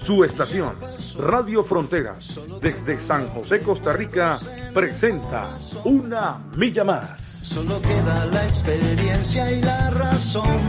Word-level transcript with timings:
Su 0.00 0.24
estación, 0.24 0.72
Radio 1.18 1.62
Fronteras, 1.62 2.40
desde 2.62 2.98
San 2.98 3.28
José, 3.28 3.60
Costa 3.60 3.92
Rica, 3.92 4.38
presenta 4.72 5.56
Una 5.84 6.38
Milla 6.56 6.84
Más. 6.84 7.20
Solo 7.20 7.80
queda 7.82 8.26
la 8.26 8.44
experiencia 8.46 9.50
y 9.50 9.60
la 9.62 9.90
razón. 9.90 10.60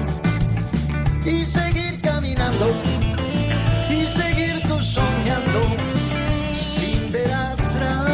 Y 1.26 1.46
seguir 1.46 2.02
caminando. 2.02 2.70
Y 3.90 4.08
seguir 4.08 4.62
tú 4.68 4.80
soñando. 4.82 5.62
Sin 6.54 7.12
ver 7.12 7.32
atrás. 7.34 8.10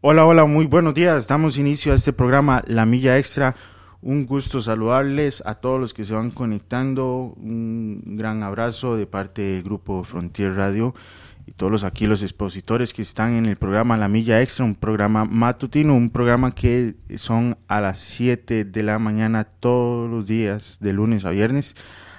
Hola, 0.00 0.26
hola, 0.26 0.44
muy 0.44 0.66
buenos 0.66 0.94
días. 0.94 1.26
Damos 1.26 1.56
inicio 1.56 1.92
a 1.92 1.96
este 1.96 2.12
programa 2.12 2.62
La 2.66 2.84
Milla 2.84 3.18
Extra. 3.18 3.56
Un 4.06 4.26
gusto 4.26 4.60
saludarles 4.60 5.42
a 5.46 5.54
todos 5.54 5.80
los 5.80 5.94
que 5.94 6.04
se 6.04 6.12
van 6.12 6.30
conectando. 6.30 7.32
Un 7.38 8.02
gran 8.18 8.42
abrazo 8.42 8.98
de 8.98 9.06
parte 9.06 9.40
del 9.40 9.62
grupo 9.62 10.04
Frontier 10.04 10.54
Radio 10.54 10.94
y 11.46 11.52
todos 11.52 11.72
los 11.72 11.84
aquí 11.84 12.06
los 12.06 12.22
expositores 12.22 12.92
que 12.92 13.00
están 13.00 13.32
en 13.32 13.46
el 13.46 13.56
programa 13.56 13.96
La 13.96 14.08
Milla 14.08 14.42
Extra, 14.42 14.66
un 14.66 14.74
programa 14.74 15.24
matutino, 15.24 15.96
un 15.96 16.10
programa 16.10 16.54
que 16.54 16.96
son 17.16 17.56
a 17.66 17.80
las 17.80 17.98
7 18.00 18.66
de 18.66 18.82
la 18.82 18.98
mañana 18.98 19.44
todos 19.44 20.10
los 20.10 20.26
días, 20.26 20.80
de 20.82 20.92
lunes 20.92 21.24
a 21.24 21.30
viernes. 21.30 21.74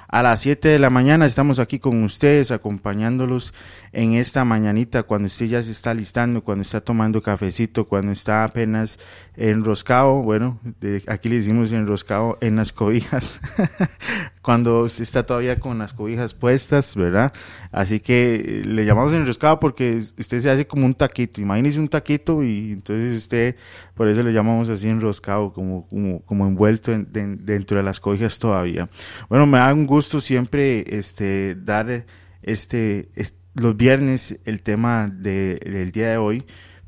A 0.07 0.23
las 0.23 0.41
7 0.41 0.69
de 0.69 0.79
la 0.79 0.89
mañana 0.89 1.25
estamos 1.25 1.59
aquí 1.59 1.77
con 1.77 2.01
ustedes 2.03 2.49
acompañándolos 2.51 3.53
en 3.91 4.13
esta 4.13 4.45
mañanita 4.45 5.03
cuando 5.03 5.25
usted 5.25 5.47
ya 5.47 5.61
se 5.61 5.71
está 5.71 5.93
listando, 5.93 6.43
cuando 6.43 6.61
está 6.61 6.79
tomando 6.81 7.21
cafecito, 7.21 7.85
cuando 7.85 8.11
está 8.11 8.43
apenas 8.43 8.99
enroscado, 9.37 10.21
bueno, 10.21 10.59
de, 10.79 11.03
aquí 11.07 11.29
le 11.29 11.35
decimos 11.35 11.71
enroscado 11.71 12.37
en 12.41 12.55
las 12.55 12.71
cobijas, 12.71 13.41
cuando 14.41 14.83
usted 14.83 15.03
está 15.03 15.25
todavía 15.25 15.59
con 15.59 15.77
las 15.77 15.93
cobijas 15.93 16.33
puestas, 16.33 16.95
¿verdad? 16.95 17.33
Así 17.71 17.99
que 17.99 18.63
le 18.65 18.85
llamamos 18.85 19.13
enroscado 19.13 19.59
porque 19.59 19.97
usted 19.97 20.41
se 20.41 20.49
hace 20.49 20.67
como 20.67 20.85
un 20.85 20.93
taquito, 20.93 21.41
imagínese 21.41 21.79
un 21.79 21.89
taquito 21.89 22.43
y 22.43 22.73
entonces 22.73 23.17
usted, 23.17 23.55
por 23.93 24.07
eso 24.07 24.23
le 24.23 24.33
llamamos 24.33 24.69
así 24.69 24.89
enroscado, 24.89 25.51
como, 25.53 25.87
como, 25.87 26.21
como 26.21 26.47
envuelto 26.47 26.91
en, 26.91 27.11
de, 27.11 27.35
dentro 27.37 27.77
de 27.77 27.83
las 27.83 27.99
cobijas 27.99 28.39
todavía. 28.39 28.89
Bueno, 29.29 29.45
me 29.45 29.57
da 29.57 29.73
un 29.73 29.85
gusto 29.85 30.21
siempre 30.21 30.85
este, 30.87 31.55
dar 31.55 32.05
este, 32.41 33.09
este 33.15 33.45
los 33.55 33.75
viernes 33.75 34.39
el 34.45 34.61
tema 34.61 35.09
de, 35.11 35.59
del 35.65 35.91
día 35.91 36.11
de 36.11 36.17
hoy, 36.17 36.45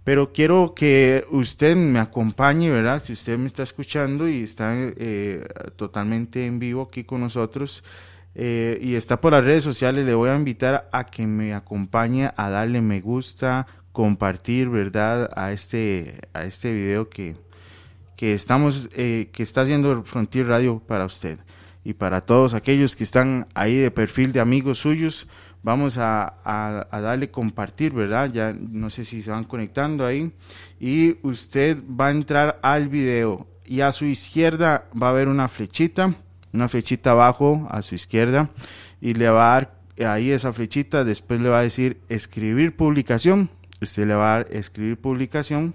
pero 0.07 0.31
quiero 0.31 0.73
que 0.73 1.27
usted 1.31 1.75
me 1.75 1.99
acompañe, 1.99 2.69
¿verdad? 2.71 3.03
Si 3.05 3.11
usted 3.11 3.37
me 3.37 3.47
está 3.47 3.63
escuchando 3.63 4.29
y 4.29 4.43
está 4.43 4.73
eh, 4.73 5.45
totalmente 5.75 6.45
en 6.45 6.59
vivo 6.59 6.83
aquí 6.83 7.03
con 7.03 7.19
nosotros 7.19 7.83
eh, 8.33 8.79
y 8.81 8.95
está 8.95 9.19
por 9.19 9.33
las 9.33 9.43
redes 9.43 9.65
sociales, 9.65 10.05
le 10.05 10.13
voy 10.15 10.29
a 10.29 10.37
invitar 10.37 10.87
a 10.93 11.05
que 11.05 11.27
me 11.27 11.53
acompañe 11.53 12.31
a 12.37 12.49
darle 12.49 12.81
me 12.81 13.01
gusta, 13.01 13.67
compartir, 13.91 14.69
¿verdad? 14.69 15.29
A 15.35 15.51
este, 15.51 16.21
a 16.31 16.45
este 16.45 16.71
video 16.71 17.09
que, 17.09 17.35
que 18.15 18.33
estamos, 18.33 18.87
eh, 18.93 19.27
que 19.33 19.43
está 19.43 19.63
haciendo 19.63 20.03
Frontier 20.03 20.47
Radio 20.47 20.79
para 20.87 21.03
usted 21.03 21.37
y 21.83 21.95
para 21.95 22.21
todos 22.21 22.53
aquellos 22.53 22.95
que 22.95 23.03
están 23.03 23.47
ahí 23.55 23.75
de 23.75 23.91
perfil 23.91 24.31
de 24.31 24.39
amigos 24.39 24.79
suyos 24.79 25.27
vamos 25.67 25.97
a, 25.97 26.35
a, 26.45 27.01
darle 27.01 27.29
compartir, 27.29 27.91
¿verdad? 27.91 28.31
Ya 28.31 28.53
no 28.53 28.89
sé 28.89 29.03
si 29.03 29.21
se 29.21 29.31
van 29.31 29.43
conectando 29.43 30.05
ahí. 30.05 30.31
Y 30.79 31.17
usted 31.27 31.77
va 31.83 32.07
a 32.07 32.11
entrar 32.11 32.57
al 32.61 32.87
video 32.87 33.45
y 33.65 33.81
a 33.81 33.91
su 33.91 34.05
izquierda 34.05 34.85
va 34.99 35.07
a 35.07 35.09
haber 35.09 35.27
una 35.27 35.49
flechita, 35.49 36.15
una 36.53 36.69
flechita 36.69 37.11
abajo 37.11 37.67
a 37.69 37.81
su 37.81 37.95
izquierda 37.95 38.49
y 39.01 39.15
le 39.15 39.29
va 39.29 39.57
a 39.57 39.59
dar 39.59 39.73
ahí 40.09 40.31
esa 40.31 40.53
flechita, 40.53 41.03
después 41.03 41.41
le 41.41 41.49
va 41.49 41.59
a 41.59 41.63
decir 41.63 41.97
escribir 42.07 42.73
publicación, 42.73 43.49
usted 43.81 44.07
le 44.07 44.13
va 44.13 44.35
a 44.35 44.37
dar 44.37 44.47
escribir 44.51 44.95
publicación 44.95 45.73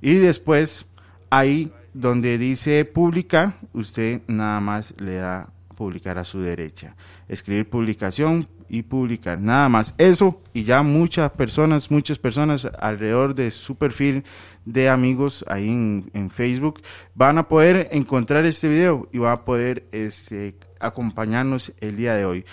y 0.00 0.14
después 0.14 0.86
ahí 1.30 1.72
donde 1.94 2.38
dice 2.38 2.84
publicar, 2.84 3.54
usted 3.72 4.20
nada 4.28 4.60
más 4.60 4.94
le 4.98 5.16
da 5.16 5.48
publicar 5.72 6.16
a 6.16 6.24
su 6.24 6.40
derecha. 6.40 6.94
Escribir 7.28 7.68
publicación, 7.68 8.46
y 8.72 8.82
publicar. 8.82 9.38
Nada 9.38 9.68
más 9.68 9.94
eso 9.98 10.40
y 10.54 10.64
ya 10.64 10.82
muchas 10.82 11.30
personas, 11.32 11.90
muchas 11.90 12.18
personas 12.18 12.66
alrededor 12.80 13.34
de 13.34 13.50
su 13.50 13.76
perfil 13.76 14.24
de 14.64 14.88
amigos 14.88 15.44
ahí 15.46 15.68
en, 15.68 16.30
Facebook 16.30 16.80
van 17.14 17.36
a 17.36 17.48
poder 17.48 17.88
encontrar 17.92 18.46
este 18.46 18.70
video 18.70 19.10
y 19.12 19.18
van 19.18 19.34
a 19.34 19.44
poder 19.44 19.84
este, 19.92 20.54
acompañarnos 20.80 21.74
el 21.80 21.96
día 21.96 22.14
de 22.14 22.24
hoy. 22.24 22.46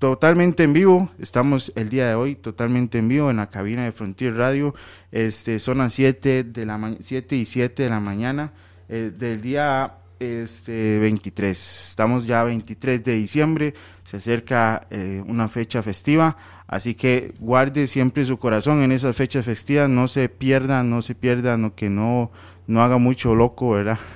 Totalmente 0.00 0.64
en 0.64 0.72
vivo, 0.72 1.08
estamos 1.20 1.72
el 1.76 1.88
día 1.88 2.08
de 2.08 2.14
hoy 2.14 2.34
totalmente 2.34 2.98
en 2.98 3.06
vivo 3.06 3.30
en 3.30 3.36
la 3.36 3.48
cabina 3.48 3.84
de 3.84 3.92
Frontier 3.92 4.34
Radio. 4.34 4.74
Este, 5.12 5.60
son 5.60 5.78
las 5.78 5.92
7, 5.92 6.42
de 6.42 6.66
la 6.66 6.96
7 7.00 7.36
y 7.36 7.46
7 7.46 7.84
de 7.84 7.90
la 7.90 8.00
mañana 8.00 8.52
eh, 8.88 9.12
del 9.16 9.40
día 9.40 9.98
este 10.20 10.98
23. 10.98 11.88
Estamos 11.90 12.26
ya 12.26 12.44
23 12.44 13.02
de 13.02 13.14
diciembre, 13.14 13.74
se 14.04 14.18
acerca 14.18 14.86
eh, 14.90 15.22
una 15.26 15.48
fecha 15.48 15.82
festiva, 15.82 16.36
así 16.68 16.94
que 16.94 17.34
guarde 17.40 17.86
siempre 17.88 18.24
su 18.24 18.38
corazón 18.38 18.82
en 18.82 18.92
esas 18.92 19.16
fechas 19.16 19.44
festivas, 19.44 19.88
no 19.88 20.06
se 20.06 20.28
pierda, 20.28 20.82
no 20.82 21.02
se 21.02 21.14
pierda, 21.14 21.56
no, 21.56 21.74
que 21.74 21.88
no, 21.88 22.30
no 22.66 22.82
haga 22.82 22.98
mucho 22.98 23.34
loco, 23.34 23.70
¿verdad? 23.70 23.98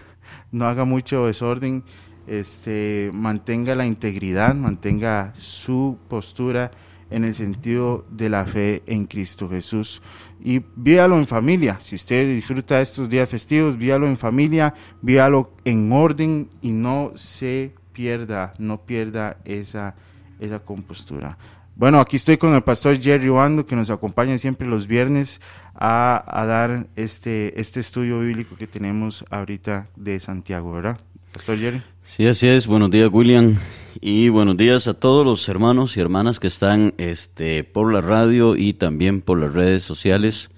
No 0.53 0.67
haga 0.67 0.85
mucho 0.85 1.27
desorden, 1.27 1.83
este, 2.29 3.11
mantenga 3.13 3.75
la 3.75 3.87
integridad, 3.87 4.55
mantenga 4.55 5.33
su 5.37 5.99
postura 6.09 6.71
en 7.11 7.25
el 7.25 7.35
sentido 7.35 8.05
de 8.11 8.29
la 8.29 8.45
fe 8.45 8.83
en 8.87 9.07
Cristo 9.07 9.49
Jesús. 9.49 10.03
Y 10.43 10.63
víalo 10.77 11.19
en 11.19 11.27
familia. 11.27 11.79
Si 11.81 11.97
usted 11.97 12.29
disfruta 12.35 12.81
estos 12.81 13.09
días 13.09 13.29
festivos, 13.29 13.79
víalo 13.79 14.07
en 14.07 14.17
familia, 14.17 14.75
víalo 15.03 15.53
en 15.65 15.91
orden 15.93 16.49
y 16.61 16.71
no 16.71 17.13
se 17.15 17.73
pierda, 17.93 18.55
no 18.59 18.83
pierda 18.83 19.39
esa, 19.45 19.95
esa 20.41 20.59
compostura. 20.59 21.39
Bueno, 21.77 21.99
aquí 21.99 22.17
estoy 22.17 22.37
con 22.37 22.55
el 22.55 22.63
pastor 22.63 23.01
Jerry 23.01 23.31
Wando, 23.31 23.67
que 23.67 23.75
nos 23.75 23.91
acompaña 23.91 24.39
siempre 24.39 24.67
los 24.67 24.87
viernes 24.87 25.41
a, 25.75 26.23
a 26.27 26.45
dar 26.47 26.87
este, 26.95 27.59
este 27.61 27.81
estudio 27.81 28.21
bíblico 28.21 28.57
que 28.57 28.69
tenemos 28.69 29.25
ahorita 29.31 29.87
de 29.97 30.21
Santiago, 30.21 30.73
¿verdad? 30.73 31.01
Pastor 31.35 31.59
Jerry. 31.59 31.83
Sí, 32.05 32.29
así 32.29 32.47
es. 32.47 32.69
Buenos 32.69 32.93
días, 32.93 33.11
William. 33.13 33.57
Y 34.01 34.29
buenos 34.29 34.57
días 34.57 34.87
a 34.87 34.95
todos 34.95 35.27
los 35.27 35.49
hermanos 35.49 35.97
y 35.97 36.01
hermanas 36.01 36.39
que 36.39 36.47
están 36.47 36.95
este, 36.97 37.65
por 37.65 37.93
la 37.93 38.01
radio 38.01 38.55
y 38.55 38.75
también 38.75 39.21
por 39.21 39.41
las 39.41 39.53
redes 39.53 39.83
sociales 39.83 40.51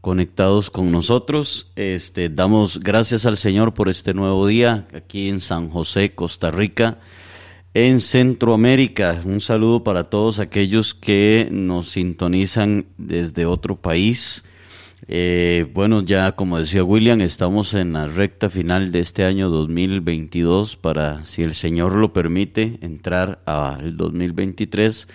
conectados 0.00 0.68
con 0.68 0.90
nosotros. 0.90 1.70
Este, 1.76 2.28
damos 2.28 2.80
gracias 2.80 3.24
al 3.24 3.36
Señor 3.36 3.72
por 3.72 3.88
este 3.88 4.14
nuevo 4.14 4.48
día 4.48 4.88
aquí 4.92 5.28
en 5.28 5.40
San 5.40 5.70
José, 5.70 6.16
Costa 6.16 6.50
Rica, 6.50 6.98
en 7.72 8.00
Centroamérica. 8.00 9.22
Un 9.24 9.40
saludo 9.40 9.84
para 9.84 10.10
todos 10.10 10.40
aquellos 10.40 10.92
que 10.92 11.46
nos 11.52 11.90
sintonizan 11.90 12.86
desde 12.98 13.46
otro 13.46 13.76
país 13.76 14.42
eh, 15.08 15.70
bueno, 15.72 16.02
ya 16.02 16.32
como 16.32 16.58
decía 16.58 16.82
William, 16.82 17.20
estamos 17.20 17.74
en 17.74 17.92
la 17.92 18.06
recta 18.06 18.50
final 18.50 18.90
de 18.90 19.00
este 19.00 19.24
año 19.24 19.48
2022 19.50 20.76
para, 20.76 21.24
si 21.24 21.42
el 21.42 21.54
Señor 21.54 21.94
lo 21.94 22.12
permite, 22.12 22.78
entrar 22.80 23.40
al 23.46 23.96
2023 23.96 25.06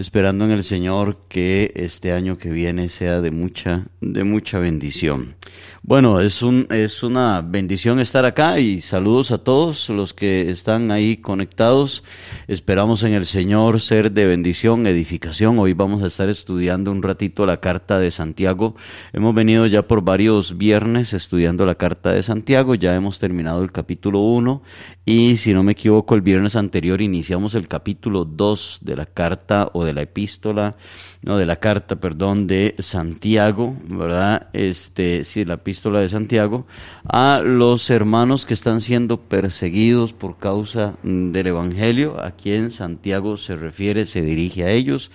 esperando 0.00 0.46
en 0.46 0.50
el 0.50 0.64
Señor 0.64 1.18
que 1.28 1.72
este 1.76 2.12
año 2.12 2.38
que 2.38 2.48
viene 2.48 2.88
sea 2.88 3.20
de 3.20 3.30
mucha, 3.30 3.84
de 4.00 4.24
mucha 4.24 4.58
bendición. 4.58 5.34
Bueno, 5.82 6.20
es, 6.20 6.42
un, 6.42 6.66
es 6.70 7.02
una 7.02 7.42
bendición 7.42 8.00
estar 8.00 8.24
acá 8.24 8.60
y 8.60 8.80
saludos 8.80 9.30
a 9.30 9.38
todos 9.38 9.88
los 9.88 10.14
que 10.14 10.50
están 10.50 10.90
ahí 10.90 11.18
conectados. 11.18 12.04
Esperamos 12.48 13.02
en 13.02 13.12
el 13.12 13.26
Señor 13.26 13.80
ser 13.80 14.12
de 14.12 14.26
bendición, 14.26 14.86
edificación. 14.86 15.58
Hoy 15.58 15.72
vamos 15.72 16.02
a 16.02 16.06
estar 16.06 16.28
estudiando 16.28 16.90
un 16.90 17.02
ratito 17.02 17.44
la 17.44 17.60
carta 17.60 17.98
de 17.98 18.10
Santiago. 18.10 18.76
Hemos 19.12 19.34
venido 19.34 19.66
ya 19.66 19.86
por 19.86 20.02
varios 20.02 20.56
viernes 20.56 21.12
estudiando 21.12 21.66
la 21.66 21.74
carta 21.74 22.12
de 22.12 22.22
Santiago. 22.22 22.74
Ya 22.74 22.94
hemos 22.94 23.18
terminado 23.18 23.62
el 23.62 23.72
capítulo 23.72 24.20
1 24.20 24.62
y 25.04 25.36
si 25.38 25.52
no 25.54 25.62
me 25.62 25.72
equivoco 25.72 26.14
el 26.14 26.22
viernes 26.22 26.56
anterior 26.56 27.02
iniciamos 27.02 27.54
el 27.54 27.68
capítulo 27.68 28.24
2 28.24 28.80
de 28.82 28.96
la 28.96 29.06
carta 29.06 29.70
o 29.72 29.84
de 29.84 29.89
de 29.90 29.94
la 29.94 30.02
epístola, 30.02 30.76
no, 31.22 31.36
de 31.36 31.46
la 31.46 31.56
carta, 31.56 31.96
perdón, 31.96 32.46
de 32.46 32.74
Santiago, 32.78 33.76
¿verdad? 33.84 34.48
Este, 34.52 35.24
sí, 35.24 35.44
la 35.44 35.54
epístola 35.54 36.00
de 36.00 36.08
Santiago, 36.08 36.66
a 37.04 37.42
los 37.44 37.90
hermanos 37.90 38.46
que 38.46 38.54
están 38.54 38.80
siendo 38.80 39.20
perseguidos 39.20 40.12
por 40.12 40.38
causa 40.38 40.94
del 41.02 41.46
Evangelio, 41.46 42.20
a 42.22 42.30
quien 42.30 42.70
Santiago 42.70 43.36
se 43.36 43.56
refiere, 43.56 44.06
se 44.06 44.22
dirige 44.22 44.64
a 44.64 44.70
ellos. 44.70 45.10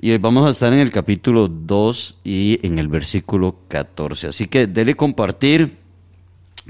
Y 0.00 0.12
hoy 0.12 0.18
vamos 0.18 0.46
a 0.46 0.50
estar 0.50 0.72
en 0.72 0.78
el 0.78 0.90
capítulo 0.90 1.48
2 1.48 2.18
y 2.24 2.58
en 2.62 2.78
el 2.78 2.88
versículo 2.88 3.56
14. 3.68 4.28
Así 4.28 4.46
que 4.46 4.66
dele 4.66 4.94
compartir 4.94 5.78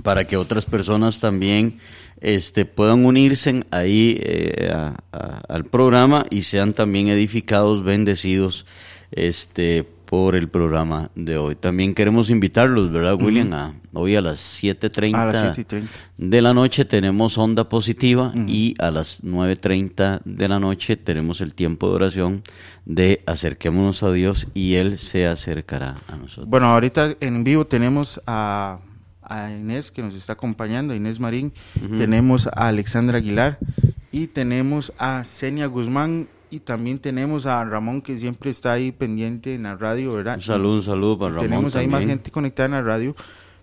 para 0.02 0.26
que 0.26 0.36
otras 0.36 0.64
personas 0.64 1.20
también 1.20 1.78
este, 2.20 2.64
puedan 2.64 3.04
unirse 3.04 3.64
ahí 3.70 4.18
eh, 4.20 4.72
al 5.12 5.64
programa 5.64 6.26
y 6.30 6.42
sean 6.42 6.72
también 6.72 7.08
edificados, 7.08 7.82
bendecidos 7.82 8.66
este, 9.10 9.86
por 10.10 10.34
el 10.34 10.48
programa 10.48 11.08
de 11.14 11.36
hoy. 11.36 11.54
También 11.54 11.94
queremos 11.94 12.30
invitarlos, 12.30 12.90
¿verdad, 12.90 13.14
William? 13.14 13.52
a, 13.52 13.74
hoy 13.92 14.16
a 14.16 14.20
las 14.20 14.60
7.30 14.60 15.86
de 16.18 16.42
la 16.42 16.52
noche 16.52 16.84
tenemos 16.84 17.38
Onda 17.38 17.68
Positiva 17.68 18.32
y 18.48 18.74
a 18.80 18.90
las 18.90 19.22
9.30 19.22 20.22
de 20.24 20.48
la 20.48 20.58
noche 20.58 20.96
tenemos 20.96 21.40
el 21.40 21.54
tiempo 21.54 21.88
de 21.88 21.94
oración 21.94 22.42
de 22.84 23.22
acerquémonos 23.24 24.02
a 24.02 24.10
Dios 24.10 24.48
y 24.52 24.74
Él 24.74 24.98
se 24.98 25.26
acercará 25.26 25.98
a 26.08 26.16
nosotros. 26.16 26.48
Bueno, 26.48 26.66
ahorita 26.66 27.14
en 27.20 27.44
vivo 27.44 27.66
tenemos 27.66 28.20
a 28.26 28.80
a 29.30 29.50
Inés 29.50 29.90
que 29.90 30.02
nos 30.02 30.14
está 30.14 30.34
acompañando, 30.34 30.94
Inés 30.94 31.18
Marín, 31.20 31.54
tenemos 31.96 32.48
a 32.48 32.66
Alexandra 32.66 33.16
Aguilar 33.18 33.58
y 34.12 34.26
tenemos 34.26 34.92
a 34.98 35.24
Senia 35.24 35.66
Guzmán 35.66 36.28
y 36.50 36.60
también 36.60 36.98
tenemos 36.98 37.46
a 37.46 37.64
Ramón 37.64 38.02
que 38.02 38.18
siempre 38.18 38.50
está 38.50 38.72
ahí 38.72 38.90
pendiente 38.90 39.54
en 39.54 39.62
la 39.62 39.76
radio, 39.76 40.14
¿verdad? 40.14 40.34
Un 40.34 40.42
saludo, 40.42 40.74
un 40.74 40.82
saludo 40.82 41.16
para 41.18 41.34
Ramón. 41.34 41.48
Tenemos 41.48 41.76
ahí 41.76 41.86
más 41.86 42.04
gente 42.04 42.32
conectada 42.32 42.66
en 42.66 42.72
la 42.72 42.82
radio, 42.82 43.14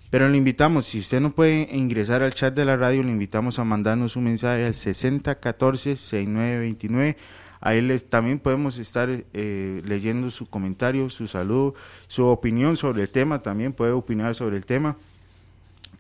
pero 0.10 0.30
le 0.30 0.38
invitamos, 0.38 0.86
si 0.86 1.00
usted 1.00 1.19
no 1.19 1.34
puede 1.34 1.68
ingresar 1.75 2.24
al 2.24 2.34
chat 2.34 2.56
de 2.56 2.64
la 2.64 2.78
radio, 2.78 3.04
le 3.04 3.12
invitamos 3.12 3.60
a 3.60 3.66
mandarnos 3.66 4.16
un 4.16 4.24
mensaje 4.24 4.64
al 4.64 4.74
6014-6929. 4.74 7.18
Ahí 7.60 7.81
les, 7.81 8.08
también 8.08 8.40
podemos 8.40 8.78
estar 8.78 9.10
eh, 9.12 9.81
leyendo 9.84 10.31
su 10.31 10.46
comentario, 10.46 11.10
su 11.10 11.28
saludo, 11.28 11.75
su 12.08 12.25
opinión 12.25 12.78
sobre 12.78 13.02
el 13.02 13.10
tema, 13.10 13.42
también 13.42 13.74
puede 13.74 13.92
opinar 13.92 14.34
sobre 14.34 14.56
el 14.56 14.66
tema 14.66 14.96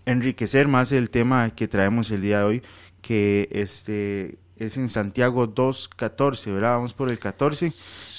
enriquecer 0.07 0.67
más 0.67 0.91
el 0.93 1.09
tema 1.09 1.49
que 1.51 1.67
traemos 1.67 2.09
el 2.11 2.21
día 2.21 2.39
de 2.39 2.43
hoy, 2.45 2.63
que 3.01 3.49
este 3.51 4.37
es 4.55 4.77
en 4.77 4.89
Santiago 4.89 5.53
2.14, 5.53 6.53
¿verdad? 6.53 6.77
Vamos 6.77 6.93
por 6.93 7.11
el 7.11 7.19
14 7.19 7.71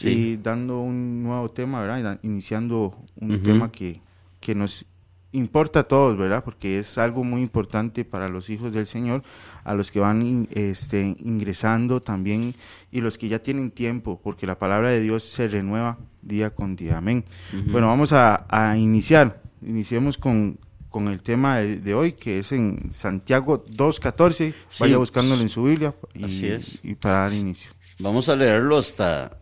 y 0.03 0.37
dando 0.37 0.81
un 0.81 1.23
nuevo 1.23 1.51
tema, 1.51 1.81
¿verdad? 1.81 2.21
Iniciando 2.23 2.97
un 3.17 3.43
tema 3.43 3.73
que, 3.73 4.01
que 4.39 4.55
nos 4.55 4.85
importa 5.33 5.81
a 5.81 5.85
todos, 5.85 6.17
¿verdad? 6.17 6.45
Porque 6.45 6.79
es 6.79 6.99
algo 6.99 7.25
muy 7.25 7.41
importante 7.41 8.05
para 8.05 8.29
los 8.29 8.51
hijos 8.51 8.73
del 8.73 8.87
Señor, 8.87 9.23
a 9.65 9.75
los 9.75 9.91
que 9.91 9.99
van 9.99 10.47
este, 10.53 11.17
ingresando 11.19 12.03
también 12.03 12.55
y 12.93 13.01
los 13.01 13.17
que 13.17 13.29
ya 13.29 13.41
tienen 13.41 13.71
tiempo, 13.71 14.21
porque 14.23 14.47
la 14.47 14.59
palabra 14.59 14.91
de 14.91 15.01
Dios 15.01 15.25
se 15.25 15.49
renueva 15.49 15.99
día 16.21 16.51
con 16.51 16.77
día. 16.77 16.99
Amén. 16.99 17.25
Bueno, 17.71 17.89
vamos 17.89 18.13
a, 18.13 18.47
a 18.49 18.77
iniciar. 18.77 19.43
Iniciemos 19.61 20.19
con 20.19 20.59
con 20.91 21.09
el 21.09 21.23
tema 21.23 21.59
de, 21.59 21.95
hoy, 21.95 22.13
que 22.13 22.39
es 22.39 22.53
en 22.53 22.93
Santiago 22.93 23.65
2.14. 23.67 24.55
Vaya 24.81 24.97
buscándolo 24.97 25.43
en 25.43 25.49
su 25.49 25.65
Biblia 25.65 25.95
y, 26.15 26.95
para 26.95 27.21
dar 27.21 27.33
inicio. 27.33 27.71
Vamos 27.99 28.29
a 28.29 28.37
leerlo 28.37 28.79
hasta, 28.79 29.39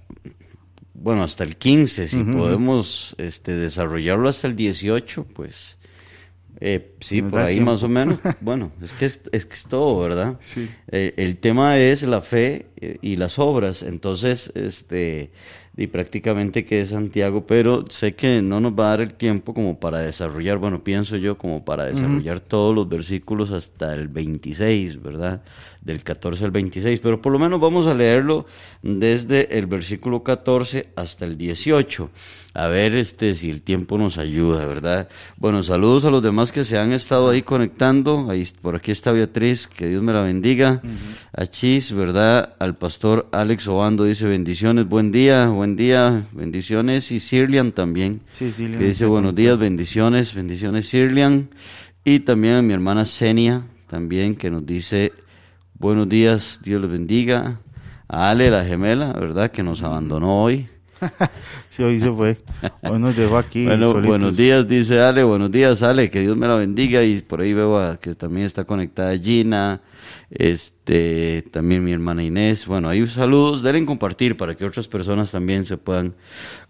bueno, 0.94 1.22
hasta 1.22 1.44
el 1.44 1.56
15, 1.56 2.08
si 2.08 2.22
podemos 2.25 3.14
este, 3.19 3.52
desarrollarlo 3.52 4.28
hasta 4.28 4.46
el 4.46 4.56
18, 4.56 5.25
pues 5.34 5.76
eh, 6.60 6.94
sí, 7.00 7.22
por 7.22 7.40
ahí 7.40 7.60
más 7.60 7.82
o 7.82 7.88
menos. 7.88 8.19
Bueno, 8.40 8.72
es 8.82 8.93
que 8.93 9.06
es, 9.06 9.20
es, 9.32 9.46
que 9.46 9.54
es 9.54 9.64
todo, 9.64 10.00
¿verdad? 10.00 10.37
Sí. 10.40 10.69
Eh, 10.88 11.14
el 11.16 11.38
tema 11.38 11.78
es 11.78 12.02
la 12.02 12.22
fe 12.22 12.66
eh, 12.76 12.98
y 13.02 13.16
las 13.16 13.38
obras, 13.38 13.82
entonces, 13.82 14.52
este 14.54 15.31
y 15.76 15.88
prácticamente 15.88 16.64
que 16.64 16.81
es 16.81 16.88
Santiago, 16.88 17.46
pero 17.46 17.84
sé 17.90 18.14
que 18.14 18.40
no 18.40 18.61
nos 18.61 18.73
va 18.73 18.87
a 18.87 18.90
dar 18.90 19.00
el 19.02 19.14
tiempo 19.14 19.52
como 19.52 19.78
para 19.78 19.99
desarrollar, 19.99 20.56
bueno, 20.56 20.82
pienso 20.82 21.17
yo 21.17 21.37
como 21.37 21.64
para 21.64 21.84
desarrollar 21.84 22.40
todos 22.40 22.75
los 22.75 22.88
versículos 22.88 23.50
hasta 23.50 23.94
el 23.94 24.08
26, 24.08 25.02
¿verdad? 25.02 25.43
Del 25.86 26.02
14 26.02 26.44
al 26.44 26.50
26, 26.50 26.98
pero 26.98 27.22
por 27.22 27.32
lo 27.32 27.38
menos 27.38 27.60
vamos 27.60 27.86
a 27.86 27.94
leerlo 27.94 28.44
desde 28.82 29.56
el 29.56 29.66
versículo 29.66 30.24
14 30.24 30.88
hasta 30.96 31.24
el 31.24 31.38
18. 31.38 32.10
A 32.54 32.66
ver 32.66 32.96
este 32.96 33.34
si 33.34 33.50
el 33.50 33.62
tiempo 33.62 33.96
nos 33.96 34.18
ayuda, 34.18 34.66
¿verdad? 34.66 35.08
Bueno, 35.36 35.62
saludos 35.62 36.04
a 36.04 36.10
los 36.10 36.24
demás 36.24 36.50
que 36.50 36.64
se 36.64 36.76
han 36.76 36.90
estado 36.90 37.30
ahí 37.30 37.42
conectando. 37.42 38.28
Ahí 38.28 38.44
por 38.60 38.74
aquí 38.74 38.90
está 38.90 39.12
Beatriz, 39.12 39.68
que 39.68 39.86
Dios 39.86 40.02
me 40.02 40.12
la 40.12 40.22
bendiga. 40.22 40.82
A 41.32 41.46
Chis, 41.46 41.92
¿verdad? 41.92 42.56
Al 42.58 42.76
pastor 42.76 43.28
Alex 43.30 43.68
Obando 43.68 44.02
dice 44.02 44.26
bendiciones, 44.26 44.88
buen 44.88 45.12
día, 45.12 45.46
buen 45.46 45.76
día, 45.76 46.26
bendiciones. 46.32 47.12
Y 47.12 47.20
Sirlian 47.20 47.70
también, 47.70 48.22
sí, 48.32 48.50
que 48.56 48.86
dice 48.86 49.06
buenos 49.06 49.36
días, 49.36 49.56
bendiciones, 49.56 50.34
bendiciones 50.34 50.88
Sirlian. 50.88 51.50
Y 52.02 52.20
también 52.20 52.54
a 52.54 52.62
mi 52.62 52.72
hermana 52.72 53.04
Senia, 53.04 53.62
también, 53.86 54.34
que 54.34 54.50
nos 54.50 54.66
dice 54.66 55.12
buenos 55.78 56.08
días, 56.08 56.61
Dios 56.62 56.81
les 56.81 56.90
bendiga. 56.90 57.61
A 58.08 58.31
Ale, 58.31 58.50
la 58.50 58.64
gemela, 58.64 59.12
¿verdad? 59.12 59.50
Que 59.50 59.62
nos 59.62 59.82
abandonó 59.82 60.43
hoy. 60.43 60.69
sí, 61.69 61.82
hoy 61.82 62.00
se 62.00 62.11
fue. 62.11 62.38
Hoy 62.82 62.99
nos 62.99 63.17
dejó 63.17 63.37
aquí. 63.37 63.64
Bueno, 63.64 64.00
buenos 64.00 64.37
días, 64.37 64.67
dice 64.67 65.00
Ale. 65.00 65.25
Buenos 65.25 65.50
días, 65.50 65.82
Ale. 65.82 66.08
Que 66.08 66.20
Dios 66.20 66.37
me 66.37 66.46
la 66.46 66.55
bendiga. 66.55 67.02
Y 67.02 67.20
por 67.20 67.40
ahí 67.40 67.52
veo 67.52 67.76
a, 67.78 67.99
que 67.99 68.14
también 68.14 68.46
está 68.46 68.64
conectada 68.64 69.19
Gina 69.19 69.81
este, 70.31 71.43
también 71.52 71.84
mi 71.84 71.93
hermana 71.93 72.22
Inés. 72.22 72.67
Bueno, 72.67 72.88
hay 72.88 73.06
saludos, 73.06 73.62
deben 73.62 73.87
compartir 73.87 74.37
para 74.37 74.56
que 74.56 74.64
otras 74.64 74.88
personas 74.88 75.31
también 75.31 75.64
se 75.64 75.76
puedan 75.76 76.14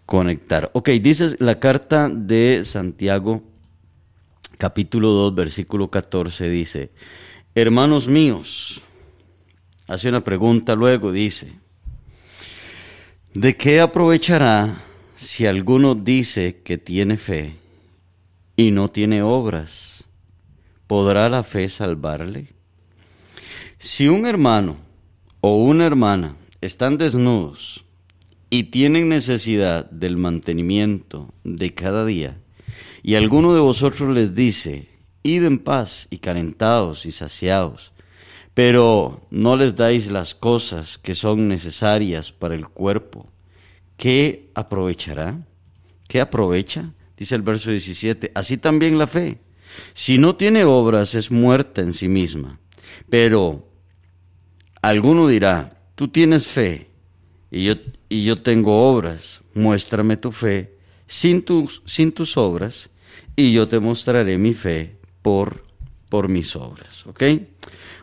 conectar. 0.05 0.69
Ok, 0.73 0.89
dice 0.89 1.35
la 1.39 1.59
carta 1.59 2.09
de 2.09 2.63
Santiago, 2.65 3.43
capítulo 4.57 5.09
2, 5.09 5.35
versículo 5.35 5.89
14, 5.89 6.49
dice, 6.49 6.91
hermanos 7.55 8.07
míos, 8.07 8.81
hace 9.87 10.09
una 10.09 10.23
pregunta 10.23 10.75
luego, 10.75 11.11
dice, 11.11 11.53
¿de 13.33 13.55
qué 13.55 13.79
aprovechará 13.79 14.83
si 15.15 15.45
alguno 15.45 15.95
dice 15.95 16.61
que 16.63 16.77
tiene 16.77 17.17
fe 17.17 17.55
y 18.55 18.71
no 18.71 18.89
tiene 18.89 19.21
obras? 19.21 20.03
¿Podrá 20.85 21.29
la 21.29 21.43
fe 21.43 21.69
salvarle? 21.69 22.53
Si 23.79 24.07
un 24.07 24.25
hermano 24.25 24.77
o 25.41 25.57
una 25.57 25.85
hermana 25.85 26.35
están 26.61 26.97
desnudos 26.97 27.85
y 28.49 28.63
tienen 28.63 29.09
necesidad 29.09 29.89
del 29.89 30.17
mantenimiento 30.17 31.33
de 31.43 31.73
cada 31.73 32.05
día, 32.05 32.37
y 33.03 33.15
alguno 33.15 33.53
de 33.53 33.61
vosotros 33.61 34.09
les 34.09 34.35
dice, 34.35 34.89
id 35.23 35.45
en 35.45 35.59
paz 35.59 36.07
y 36.09 36.17
calentados 36.17 37.05
y 37.05 37.11
saciados, 37.11 37.93
pero 38.57 39.21
no 39.29 39.55
les 39.55 39.75
dais 39.75 40.09
las 40.09 40.33
cosas 40.33 40.97
que 40.97 41.13
son 41.13 41.47
necesarias 41.47 42.31
para 42.31 42.55
el 42.55 42.67
cuerpo, 42.67 43.29
¿qué 43.97 44.49
aprovechará? 44.55 45.45
¿Qué 46.07 46.19
aprovecha? 46.19 46.91
Dice 47.15 47.35
el 47.35 47.43
verso 47.43 47.69
17, 47.69 48.31
así 48.33 48.57
también 48.57 48.97
la 48.97 49.05
fe. 49.05 49.37
Si 49.93 50.17
no 50.17 50.37
tiene 50.37 50.63
obras 50.63 51.13
es 51.13 51.29
muerta 51.29 51.81
en 51.81 51.93
sí 51.93 52.07
misma, 52.07 52.59
pero 53.11 53.67
Alguno 54.81 55.27
dirá, 55.27 55.77
tú 55.93 56.07
tienes 56.07 56.47
fe 56.47 56.89
y 57.51 57.65
yo, 57.65 57.75
y 58.09 58.23
yo 58.23 58.41
tengo 58.41 58.89
obras, 58.89 59.41
muéstrame 59.53 60.17
tu 60.17 60.31
fe 60.31 60.79
sin 61.05 61.43
tus, 61.43 61.83
sin 61.85 62.11
tus 62.11 62.37
obras 62.37 62.89
y 63.35 63.53
yo 63.53 63.67
te 63.67 63.79
mostraré 63.79 64.39
mi 64.39 64.55
fe 64.55 64.97
por, 65.21 65.63
por 66.09 66.27
mis 66.27 66.55
obras. 66.55 67.05
¿Ok? 67.05 67.21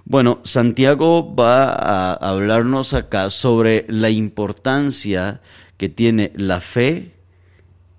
Bueno, 0.07 0.41
Santiago 0.45 1.35
va 1.35 1.71
a 1.71 2.13
hablarnos 2.13 2.93
acá 2.93 3.31
sobre 3.31 3.87
la 3.89 4.11
importancia 4.11 5.41
que 5.79 5.89
tiene 5.89 6.31
la 6.37 6.61
fe 6.61 7.15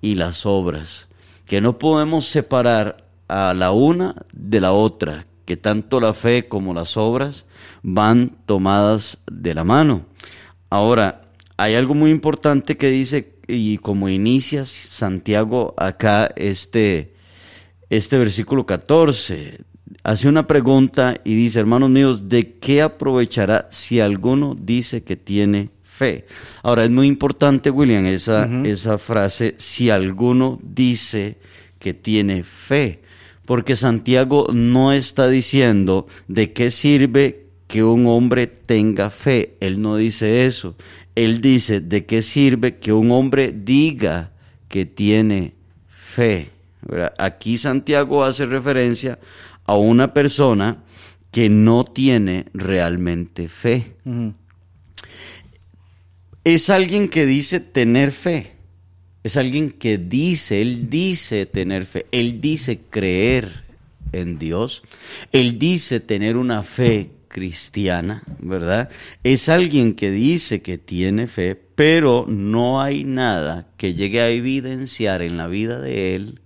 y 0.02 0.14
las 0.14 0.46
obras, 0.46 1.08
que 1.48 1.62
no 1.62 1.80
podemos 1.80 2.28
separar 2.28 3.08
a 3.28 3.56
la 3.56 3.72
una 3.72 4.16
de 4.34 4.62
la 4.62 4.74
otra, 4.74 5.26
que 5.46 5.58
tanto 5.58 6.00
la 6.00 6.14
fe 6.14 6.48
como 6.48 6.76
las 6.76 6.96
obras 6.96 7.46
van 7.82 8.38
tomadas 8.46 9.18
de 9.26 9.56
la 9.56 9.64
mano. 9.64 10.06
Ahora, 10.70 11.24
hay 11.58 11.74
algo 11.74 11.96
muy 11.96 12.12
importante 12.12 12.78
que 12.78 12.92
dice, 12.92 13.34
y 13.48 13.80
como 13.80 14.10
inicia 14.10 14.66
Santiago 14.66 15.74
acá 15.76 16.32
este, 16.36 17.16
este 17.90 18.20
versículo 18.20 18.68
14, 18.68 19.62
hace 20.04 20.28
una 20.28 20.48
pregunta 20.48 21.16
y 21.24 21.36
dice, 21.36 21.60
hermanos 21.60 21.90
míos, 21.90 22.30
¿de 22.30 22.54
qué 22.54 22.82
aprovechará 22.82 23.68
si 23.72 24.00
alguno 24.00 24.56
dice 24.60 25.04
que 25.04 25.16
tiene 25.16 25.70
fe. 25.96 26.26
Ahora, 26.62 26.84
es 26.84 26.90
muy 26.90 27.08
importante, 27.08 27.70
William, 27.70 28.06
esa, 28.06 28.50
esa 28.66 28.98
frase, 28.98 29.56
si 29.58 29.90
alguno 29.90 30.60
dice 30.62 31.38
que 31.80 31.94
tiene 31.94 32.44
fe, 32.44 33.00
porque 33.46 33.76
Santiago 33.76 34.48
no 34.52 34.92
está 34.92 35.30
diciendo 35.30 36.08
de 36.28 36.52
qué 36.52 36.70
sirve 36.72 37.46
que 37.68 37.84
un 37.84 38.08
hombre 38.08 38.48
tenga 38.48 39.10
fe, 39.10 39.56
él 39.62 39.82
no 39.82 39.96
dice 39.96 40.46
eso, 40.46 40.76
él 41.16 41.40
dice 41.40 41.80
de 41.80 42.06
qué 42.06 42.22
sirve 42.22 42.76
que 42.78 42.92
un 42.92 43.12
hombre 43.12 43.54
diga 43.56 44.32
que 44.68 44.86
tiene 44.86 45.54
fe. 45.88 46.50
Aquí 47.18 47.58
Santiago 47.58 48.24
hace 48.24 48.46
referencia 48.46 49.18
a 49.66 49.76
una 49.78 50.14
persona 50.14 50.84
que 51.32 51.50
no 51.50 51.84
tiene 51.84 52.46
realmente 52.54 53.50
fe. 53.50 53.96
Es 56.44 56.70
alguien 56.70 57.10
que 57.10 57.26
dice 57.26 57.60
tener 57.60 58.12
fe. 58.12 58.54
Es 59.24 59.38
alguien 59.38 59.72
que 59.72 59.98
dice, 59.98 60.62
él 60.62 60.90
dice 60.90 61.48
tener 61.48 61.88
fe, 61.88 62.06
él 62.12 62.40
dice 62.42 62.80
creer 62.92 63.66
en 64.12 64.38
Dios, 64.38 64.84
él 65.32 65.58
dice 65.58 66.00
tener 66.00 66.38
una 66.38 66.62
fe 66.62 67.10
cristiana, 67.28 68.24
¿verdad? 68.40 68.90
Es 69.24 69.50
alguien 69.50 69.96
que 69.96 70.12
dice 70.12 70.62
que 70.62 70.78
tiene 70.78 71.26
fe, 71.26 71.56
pero 71.56 72.26
no 72.30 72.82
hay 72.82 73.04
nada 73.04 73.68
que 73.78 73.96
llegue 73.96 74.22
a 74.22 74.30
evidenciar 74.30 75.24
en 75.24 75.38
la 75.38 75.48
vida 75.48 75.82
de 75.82 76.16
él 76.16 76.42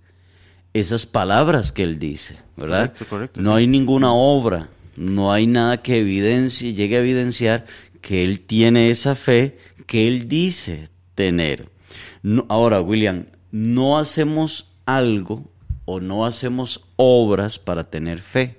esas 0.74 1.06
palabras 1.06 1.72
que 1.72 1.82
él 1.82 1.98
dice, 1.98 2.36
¿verdad? 2.56 2.92
Correcto, 2.92 3.06
correcto, 3.08 3.40
no 3.42 3.54
hay 3.54 3.66
ninguna 3.66 4.12
obra, 4.12 4.68
no 4.96 5.32
hay 5.32 5.46
nada 5.46 5.82
que 5.82 6.00
evidencie, 6.00 6.74
llegue 6.74 6.96
a 6.96 7.00
evidenciar 7.00 7.66
que 8.00 8.22
él 8.22 8.40
tiene 8.40 8.90
esa 8.90 9.14
fe 9.14 9.58
que 9.86 10.06
él 10.06 10.28
dice 10.28 10.88
tener. 11.14 11.68
ahora, 12.48 12.80
William, 12.80 13.26
no 13.50 13.98
hacemos 13.98 14.70
algo 14.86 15.50
o 15.84 16.00
no 16.00 16.24
hacemos 16.24 16.84
obras 16.96 17.58
para 17.58 17.84
tener 17.84 18.20
fe. 18.20 18.58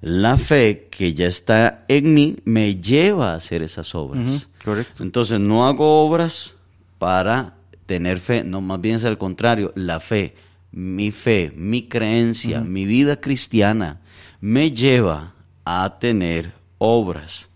La 0.00 0.36
fe 0.36 0.88
que 0.90 1.14
ya 1.14 1.26
está 1.26 1.86
en 1.88 2.12
mí 2.12 2.36
me 2.44 2.76
lleva 2.76 3.32
a 3.32 3.36
hacer 3.36 3.62
esas 3.62 3.94
obras. 3.94 4.48
correcto. 4.62 5.02
Entonces, 5.02 5.40
no 5.40 5.66
hago 5.66 6.04
obras 6.04 6.54
para 6.98 7.54
tener 7.86 8.20
fe, 8.20 8.44
no, 8.44 8.60
más 8.60 8.80
bien 8.80 8.96
es 8.96 9.04
al 9.04 9.18
contrario, 9.18 9.72
la 9.74 10.00
fe, 10.00 10.34
mi 10.74 11.12
fe, 11.12 11.52
mi 11.54 11.82
creencia, 11.82 12.60
mi 12.60 12.84
vida 12.84 13.20
cristiana 13.20 14.00
me 14.40 14.72
lleva 14.72 15.34
a 15.64 15.98
tener 16.00 16.52
obras. 16.78 17.48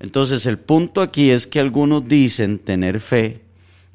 Entonces 0.00 0.44
el 0.44 0.58
punto 0.58 1.00
aquí 1.00 1.30
es 1.30 1.46
que 1.46 1.60
algunos 1.60 2.06
dicen 2.06 2.58
tener 2.58 3.00
fe, 3.00 3.42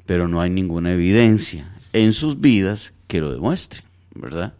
pero 0.06 0.28
no 0.28 0.40
hay 0.40 0.50
ninguna 0.50 0.92
evidencia 0.92 1.74
en 1.92 2.14
sus 2.14 2.40
vidas 2.40 2.94
que 3.06 3.20
lo 3.20 3.32
demuestre, 3.32 3.82
¿verdad? 4.14 4.54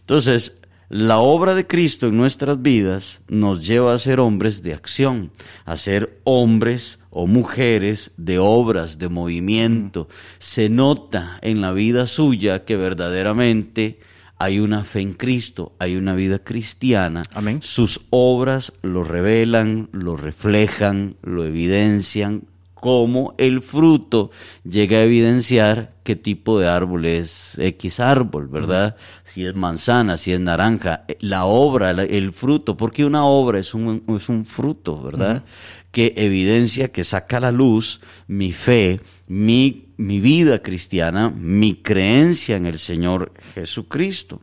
Entonces, 0.00 0.54
la 0.88 1.18
obra 1.18 1.54
de 1.54 1.66
Cristo 1.66 2.06
en 2.06 2.16
nuestras 2.16 2.62
vidas 2.62 3.20
nos 3.28 3.66
lleva 3.66 3.92
a 3.92 3.98
ser 3.98 4.20
hombres 4.20 4.62
de 4.62 4.72
acción, 4.72 5.30
a 5.64 5.76
ser 5.76 6.20
hombres 6.24 6.97
o 7.10 7.26
mujeres 7.26 8.12
de 8.16 8.38
obras, 8.38 8.98
de 8.98 9.08
movimiento. 9.08 10.08
Se 10.38 10.68
nota 10.68 11.38
en 11.42 11.60
la 11.60 11.72
vida 11.72 12.06
suya 12.06 12.64
que 12.64 12.76
verdaderamente 12.76 13.98
hay 14.38 14.60
una 14.60 14.84
fe 14.84 15.00
en 15.00 15.14
Cristo, 15.14 15.72
hay 15.78 15.96
una 15.96 16.14
vida 16.14 16.38
cristiana. 16.38 17.24
Amén. 17.34 17.60
Sus 17.62 18.00
obras 18.10 18.72
lo 18.82 19.02
revelan, 19.02 19.88
lo 19.92 20.16
reflejan, 20.16 21.16
lo 21.22 21.44
evidencian, 21.44 22.44
como 22.80 23.34
el 23.38 23.62
fruto 23.62 24.30
llega 24.64 24.98
a 24.98 25.02
evidenciar 25.02 25.94
qué 26.02 26.16
tipo 26.16 26.58
de 26.58 26.68
árbol 26.68 27.04
es 27.04 27.58
X 27.58 28.00
árbol, 28.00 28.48
¿verdad? 28.48 28.96
Si 29.24 29.44
es 29.44 29.54
manzana, 29.54 30.16
si 30.16 30.32
es 30.32 30.40
naranja, 30.40 31.04
la 31.20 31.44
obra, 31.44 31.90
el 31.90 32.32
fruto, 32.32 32.76
porque 32.76 33.04
una 33.04 33.24
obra 33.24 33.58
es 33.58 33.74
un, 33.74 34.02
es 34.16 34.28
un 34.28 34.44
fruto, 34.44 35.02
¿verdad? 35.02 35.44
Que 35.90 36.14
evidencia, 36.16 36.92
que 36.92 37.04
saca 37.04 37.38
a 37.38 37.40
la 37.40 37.52
luz 37.52 38.00
mi 38.26 38.52
fe, 38.52 39.00
mi 39.26 39.88
mi 39.98 40.20
vida 40.20 40.62
cristiana, 40.62 41.28
mi 41.28 41.74
creencia 41.74 42.56
en 42.56 42.66
el 42.66 42.78
Señor 42.78 43.32
Jesucristo. 43.54 44.40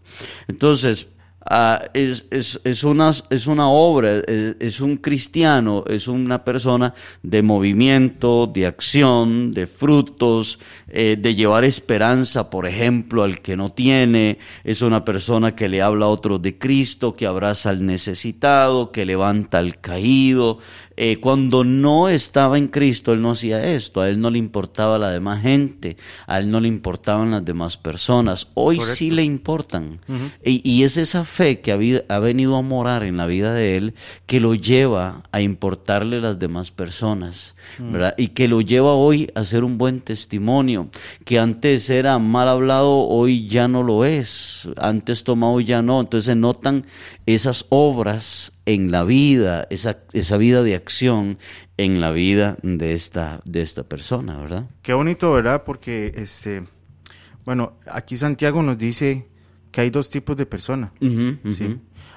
Entonces, 0.49 1.07
Ah, 1.47 1.89
es, 1.93 2.25
es, 2.31 2.59
es, 2.63 2.83
una, 2.83 3.11
es 3.29 3.45
una 3.45 3.69
obra, 3.69 4.09
es, 4.27 4.81
un 4.81 4.97
cristiano, 4.97 5.83
es 5.87 6.07
una 6.07 6.43
persona 6.43 6.95
de 7.21 7.43
movimiento, 7.43 8.49
de 8.51 8.65
acción, 8.65 9.51
de 9.51 9.67
frutos, 9.67 10.57
eh, 10.97 11.17
de 11.19 11.35
llevar 11.35 11.65
esperanza, 11.65 12.49
por 12.49 12.65
ejemplo, 12.65 13.23
al 13.23 13.41
que 13.41 13.57
no 13.57 13.69
tiene, 13.69 14.39
es 14.63 14.81
una 14.81 15.03
persona 15.03 15.53
que 15.53 15.67
le 15.67 15.81
habla 15.81 16.05
a 16.05 16.07
otros 16.07 16.41
de 16.41 16.57
Cristo, 16.57 17.17
que 17.17 17.25
abraza 17.25 17.69
al 17.69 17.85
necesitado, 17.85 18.93
que 18.93 19.05
levanta 19.05 19.57
al 19.57 19.81
caído. 19.81 20.59
Eh, 20.95 21.17
cuando 21.17 21.65
no 21.65 22.07
estaba 22.07 22.57
en 22.57 22.69
Cristo, 22.69 23.11
él 23.11 23.21
no 23.21 23.31
hacía 23.31 23.73
esto, 23.73 23.99
a 23.99 24.07
él 24.07 24.21
no 24.21 24.29
le 24.29 24.37
importaba 24.37 24.97
la 24.97 25.11
demás 25.11 25.41
gente, 25.41 25.97
a 26.27 26.39
él 26.39 26.49
no 26.49 26.61
le 26.61 26.69
importaban 26.69 27.31
las 27.31 27.43
demás 27.43 27.75
personas, 27.75 28.47
hoy 28.53 28.79
sí 28.79 29.11
le 29.11 29.23
importan. 29.23 29.99
y, 30.45 30.61
y 30.63 30.83
es 30.83 30.95
esa 30.95 31.25
fe 31.25 31.59
que 31.59 31.73
ha, 31.73 32.19
venido 32.19 32.55
a 32.55 32.61
morar 32.61 33.03
en 33.03 33.17
la 33.17 33.25
vida 33.25 33.53
de 33.53 33.75
él 33.75 33.93
que 34.25 34.39
lo 34.39 34.55
lleva 34.55 35.23
a 35.33 35.41
importarle 35.41 36.21
las 36.21 36.39
demás 36.39 36.71
personas, 36.71 37.55
mm. 37.79 37.91
¿verdad? 37.91 38.15
Y 38.17 38.29
que 38.29 38.47
lo 38.47 38.61
lleva 38.61 38.93
hoy 38.93 39.29
a 39.35 39.43
ser 39.43 39.65
un 39.65 39.77
buen 39.77 39.99
testimonio, 39.99 40.84
que 41.23 41.39
antes 41.39 41.89
era 41.89 42.19
mal 42.19 42.47
hablado, 42.47 43.07
hoy 43.07 43.47
ya 43.47 43.67
no 43.67 43.83
lo 43.83 44.05
es, 44.05 44.69
antes 44.77 45.23
tomado 45.23 45.59
ya 45.61 45.81
no, 45.81 46.01
entonces 46.01 46.25
se 46.25 46.35
notan 46.35 46.85
esas 47.25 47.65
obras 47.69 48.53
en 48.65 48.91
la 48.91 49.03
vida, 49.03 49.67
esa, 49.69 49.99
esa 50.13 50.37
vida 50.37 50.63
de 50.63 50.75
acción 50.75 51.37
en 51.77 52.01
la 52.01 52.11
vida 52.11 52.57
de 52.61 52.93
esta, 52.93 53.41
de 53.45 53.61
esta 53.61 53.83
persona, 53.83 54.37
¿verdad? 54.39 54.69
Qué 54.81 54.93
bonito, 54.93 55.31
¿verdad? 55.31 55.63
Porque, 55.65 56.13
este, 56.15 56.63
bueno, 57.45 57.73
aquí 57.85 58.15
Santiago 58.15 58.63
nos 58.63 58.77
dice 58.77 59.27
que 59.71 59.81
hay 59.81 59.89
dos 59.89 60.09
tipos 60.09 60.37
de 60.37 60.45
personas. 60.45 60.91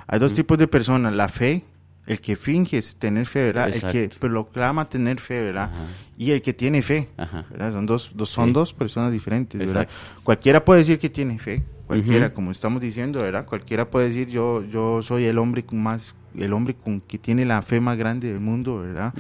Hay 0.07 0.19
dos 0.19 0.33
tipos 0.33 0.57
de 0.57 0.69
personas, 0.69 1.13
la 1.13 1.29
fe, 1.29 1.65
el 2.09 2.23
que 2.23 2.37
finge 2.37 2.81
tener 2.99 3.27
fe, 3.27 3.45
¿verdad? 3.45 3.69
El 3.69 3.83
que 3.93 4.11
proclama 4.19 4.89
tener 4.89 5.21
fe, 5.21 5.43
¿verdad? 5.43 5.71
Y 6.17 6.31
el 6.31 6.41
que 6.41 6.55
tiene 6.55 6.81
fe, 6.81 7.11
¿verdad? 7.51 7.75
Son 7.75 7.85
dos, 7.85 8.11
dos 8.15 8.31
son 8.31 8.55
dos 8.55 8.73
personas 8.73 9.13
diferentes, 9.13 9.61
¿verdad? 9.61 9.87
Cualquiera 10.25 10.65
puede 10.65 10.81
decir 10.81 10.99
que 10.99 11.11
tiene 11.11 11.39
fe, 11.39 11.63
cualquiera, 11.87 12.33
como 12.33 12.51
estamos 12.51 12.81
diciendo, 12.81 13.21
¿verdad? 13.21 13.45
Cualquiera 13.45 13.91
puede 13.91 14.09
decir 14.09 14.29
yo, 14.29 14.65
yo 14.65 15.03
soy 15.03 15.27
el 15.27 15.37
hombre 15.37 15.65
con 15.65 15.83
más, 15.83 16.17
el 16.35 16.55
hombre 16.55 16.75
con 16.75 17.03
que 17.03 17.19
tiene 17.19 17.45
la 17.45 17.61
fe 17.61 17.79
más 17.79 17.99
grande 17.99 18.29
del 18.29 18.41
mundo, 18.41 18.79
¿verdad? 18.79 19.13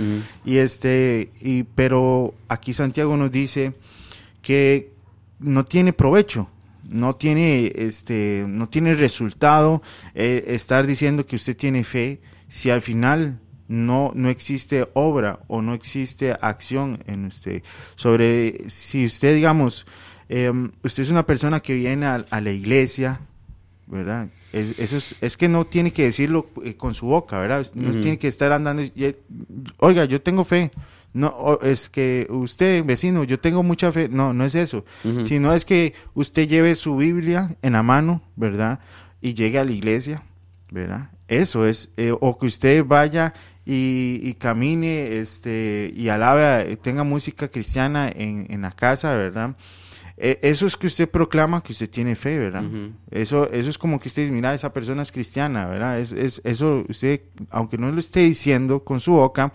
Y 0.46 0.56
este, 0.56 1.30
y, 1.42 1.64
pero 1.64 2.32
aquí 2.48 2.72
Santiago 2.72 3.18
nos 3.18 3.30
dice 3.30 3.74
que 4.40 4.92
no 5.40 5.66
tiene 5.66 5.92
provecho, 5.92 6.48
no 6.88 7.14
tiene 7.16 7.70
este 7.74 8.46
no 8.48 8.66
tiene 8.70 8.94
resultado 8.94 9.82
eh, 10.14 10.44
estar 10.46 10.86
diciendo 10.86 11.26
que 11.26 11.36
usted 11.36 11.54
tiene 11.54 11.84
fe 11.84 12.18
si 12.48 12.70
al 12.70 12.82
final 12.82 13.38
no 13.68 14.12
no 14.14 14.30
existe 14.30 14.88
obra 14.94 15.40
o 15.46 15.62
no 15.62 15.74
existe 15.74 16.32
acción 16.32 17.02
en 17.06 17.26
usted 17.26 17.62
sobre 17.96 18.64
si 18.68 19.04
usted 19.04 19.34
digamos 19.34 19.86
em, 20.28 20.72
usted 20.82 21.02
es 21.02 21.10
una 21.10 21.26
persona 21.26 21.60
que 21.60 21.74
viene 21.74 22.06
a, 22.06 22.40
la 22.40 22.50
iglesia 22.50 23.20
verdad 23.86 24.28
eso 24.52 24.96
es, 24.96 25.16
es, 25.20 25.36
que 25.36 25.48
no 25.48 25.66
tiene 25.66 25.92
que 25.92 26.04
decirlo 26.04 26.48
eh, 26.64 26.74
con 26.74 26.94
su 26.94 27.06
boca 27.06 27.38
verdad 27.38 27.66
no 27.74 27.90
tiene 27.92 28.18
que 28.18 28.28
estar 28.28 28.52
andando 28.52 28.82
oiga 29.78 30.06
yo 30.06 30.22
tengo 30.22 30.44
fe 30.44 30.72
no, 31.14 31.58
es 31.62 31.88
que 31.88 32.26
usted, 32.30 32.84
vecino, 32.84 33.24
yo 33.24 33.40
tengo 33.40 33.62
mucha 33.62 33.90
fe. 33.92 34.08
No, 34.08 34.34
no 34.34 34.44
es 34.44 34.54
eso. 34.54 34.84
Sino 35.24 35.52
es 35.52 35.64
que 35.64 35.94
usted 36.14 36.46
lleve 36.46 36.74
su 36.74 36.96
Biblia 36.96 37.56
en 37.62 37.72
la 37.72 37.82
mano, 37.82 38.22
¿verdad? 38.36 38.80
Y 39.20 39.34
llegue 39.34 39.58
a 39.58 39.64
la 39.64 39.72
iglesia, 39.72 40.22
¿verdad? 40.70 41.10
Eso 41.28 41.66
es. 41.66 41.90
Eh, 41.96 42.12
o 42.18 42.38
que 42.38 42.46
usted 42.46 42.84
vaya 42.84 43.34
y, 43.64 44.34
camine 44.34 45.18
este, 45.18 45.92
y 45.94 46.08
alabe, 46.08 46.76
tenga 46.78 47.04
música 47.04 47.48
cristiana 47.48 48.08
en, 48.08 48.46
en 48.48 48.62
la 48.62 48.72
casa, 48.72 49.14
¿verdad? 49.14 49.54
Eh, 50.20 50.40
eso 50.42 50.66
es 50.66 50.76
que 50.76 50.88
usted 50.88 51.08
proclama 51.08 51.62
que 51.62 51.70
usted 51.70 51.88
tiene 51.88 52.16
fe, 52.16 52.38
¿verdad? 52.40 52.64
eso, 53.08 53.48
eso 53.52 53.70
es 53.70 53.78
como 53.78 54.00
que 54.00 54.08
usted 54.08 54.22
dice, 54.22 54.32
mira, 54.32 54.52
esa 54.52 54.72
persona 54.72 55.02
es 55.02 55.12
cristiana, 55.12 55.66
¿verdad? 55.66 56.00
Es, 56.00 56.10
es, 56.10 56.40
eso 56.44 56.84
usted, 56.88 57.20
aunque 57.50 57.78
no 57.78 57.92
lo 57.92 58.00
esté 58.00 58.20
diciendo 58.20 58.82
con 58.82 58.98
su 58.98 59.12
boca, 59.12 59.52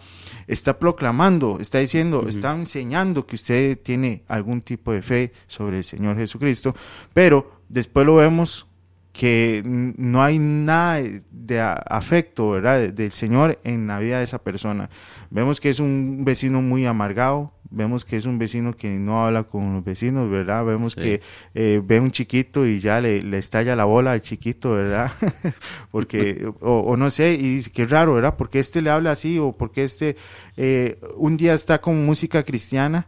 está 0.48 0.80
proclamando, 0.80 1.58
está 1.60 1.80
diciendo, 1.80 2.30
está 2.30 2.56
enseñando 2.56 3.26
que 3.26 3.36
usted 3.36 3.78
tiene 3.78 4.24
algún 4.30 4.62
tipo 4.62 4.94
de 4.94 5.02
fe 5.02 5.34
sobre 5.48 5.80
el 5.80 5.84
Señor 5.84 6.16
Jesucristo, 6.16 6.74
pero 7.14 7.60
después 7.68 8.06
lo 8.06 8.16
vemos 8.16 8.68
que 9.14 9.62
no 9.64 10.22
hay 10.24 10.40
nada 10.40 11.02
de 11.32 11.62
afecto, 11.62 12.50
¿verdad? 12.50 12.80
de- 12.80 12.92
del 12.92 13.12
Señor 13.12 13.60
en 13.64 13.88
la 13.88 14.00
vida 14.00 14.18
de 14.18 14.24
esa 14.26 14.40
persona. 14.44 14.90
Vemos 15.30 15.62
que 15.62 15.70
es 15.70 15.80
un 15.80 16.24
vecino 16.26 16.62
muy 16.64 16.86
amargado, 16.88 17.54
vemos 17.70 18.06
que 18.06 18.18
es 18.18 18.26
un 18.26 18.38
vecino 18.40 18.76
que 18.76 18.90
no 18.90 19.24
habla 19.26 19.44
con 19.44 19.74
los 19.76 19.84
vecinos, 19.84 20.30
¿verdad? 20.32 20.66
Vemos 20.66 20.94
Sí. 20.94 21.02
que 21.02 21.22
eh, 21.54 21.80
ve 21.84 22.00
un 22.00 22.10
chiquito 22.12 22.66
y 22.66 22.80
ya 22.80 23.02
le, 23.02 23.22
le 23.24 23.38
estalla 23.38 23.76
la 23.76 23.86
bola 23.86 24.12
al 24.14 24.22
chiquito, 24.22 24.72
¿verdad? 24.72 25.12
porque, 25.92 26.48
o, 26.62 26.80
o 26.80 26.98
no 26.98 27.10
sé, 27.10 27.34
y 27.34 27.56
dice, 27.56 27.72
qué 27.72 27.86
raro, 27.86 28.16
¿verdad? 28.16 28.36
Porque 28.38 28.60
este 28.60 28.82
le 28.82 28.90
habla 28.90 29.12
así, 29.12 29.38
o 29.40 29.52
porque 29.52 29.84
este 29.84 30.16
eh, 30.58 31.00
un 31.18 31.38
día 31.38 31.54
está 31.54 31.80
con 31.82 32.04
música 32.06 32.44
cristiana 32.44 33.08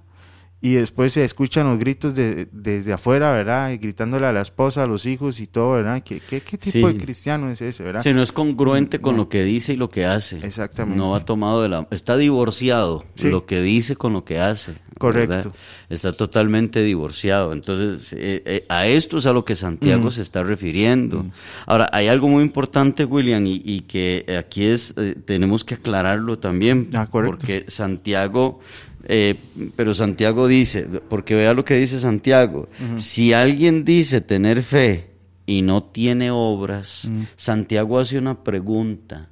y 0.67 0.73
después 0.73 1.13
se 1.13 1.23
escuchan 1.23 1.67
los 1.67 1.77
gritos 1.77 2.15
de, 2.15 2.47
desde 2.51 2.91
afuera, 2.93 3.31
¿verdad? 3.33 3.69
Y 3.71 3.77
gritándole 3.77 4.25
a 4.25 4.31
la 4.33 4.41
esposa, 4.41 4.83
a 4.83 4.87
los 4.87 5.05
hijos 5.05 5.39
y 5.39 5.45
todo, 5.45 5.73
¿verdad? 5.73 6.01
¿Qué, 6.03 6.19
qué, 6.19 6.41
qué 6.41 6.57
tipo 6.57 6.87
Sí. 6.87 6.93
de 6.95 6.97
cristiano 7.03 7.51
es 7.51 7.61
ese, 7.61 7.83
verdad? 7.83 8.01
Si 8.01 8.13
no 8.13 8.23
es 8.23 8.31
congruente 8.31 8.99
con 8.99 9.13
No. 9.15 9.23
lo 9.23 9.29
que 9.29 9.43
dice 9.43 9.73
y 9.73 9.77
lo 9.77 9.89
que 9.91 10.05
hace. 10.05 10.37
Exactamente. 10.43 10.97
No 10.97 11.13
ha 11.13 11.19
tomado 11.19 11.61
de 11.61 11.69
la... 11.69 11.87
Está 11.91 12.17
divorciado 12.17 13.05
Sí. 13.13 13.29
lo 13.29 13.45
que 13.45 13.61
dice 13.61 13.95
con 13.95 14.13
lo 14.13 14.23
que 14.25 14.39
hace. 14.39 14.73
Correcto. 14.97 15.35
¿verdad? 15.35 15.51
Está 15.89 16.13
totalmente 16.13 16.81
divorciado. 16.81 17.51
Entonces, 17.53 18.13
eh, 18.13 18.41
eh, 18.45 18.65
a 18.69 18.87
esto 18.87 19.17
es 19.17 19.25
a 19.25 19.33
lo 19.33 19.43
que 19.45 19.55
Santiago 19.55 20.09
se 20.09 20.21
está 20.21 20.41
refiriendo. 20.41 21.25
Ahora, 21.67 21.89
hay 21.91 22.07
algo 22.07 22.27
muy 22.29 22.41
importante, 22.43 23.03
William, 23.05 23.45
y, 23.45 23.61
y 23.63 23.81
que 23.81 24.25
aquí 24.39 24.63
es, 24.65 24.93
eh, 24.97 25.15
tenemos 25.25 25.63
que 25.65 25.75
aclararlo 25.75 26.39
también. 26.39 26.89
Ah, 26.93 27.07
correcto. 27.07 27.37
Porque 27.37 27.65
Santiago... 27.67 28.61
eh, 29.07 29.35
pero 29.75 29.93
Santiago 29.93 30.47
dice, 30.47 30.87
porque 31.09 31.35
vea 31.35 31.53
lo 31.53 31.63
que 31.63 31.75
dice 31.75 31.99
Santiago, 31.99 32.67
si 32.97 33.33
alguien 33.33 33.85
dice 33.85 34.21
tener 34.21 34.63
fe 34.63 35.09
y 35.45 35.61
no 35.61 35.83
tiene 35.83 36.31
obras, 36.31 37.09
Santiago 37.35 37.99
hace 37.99 38.17
una 38.17 38.43
pregunta, 38.43 39.29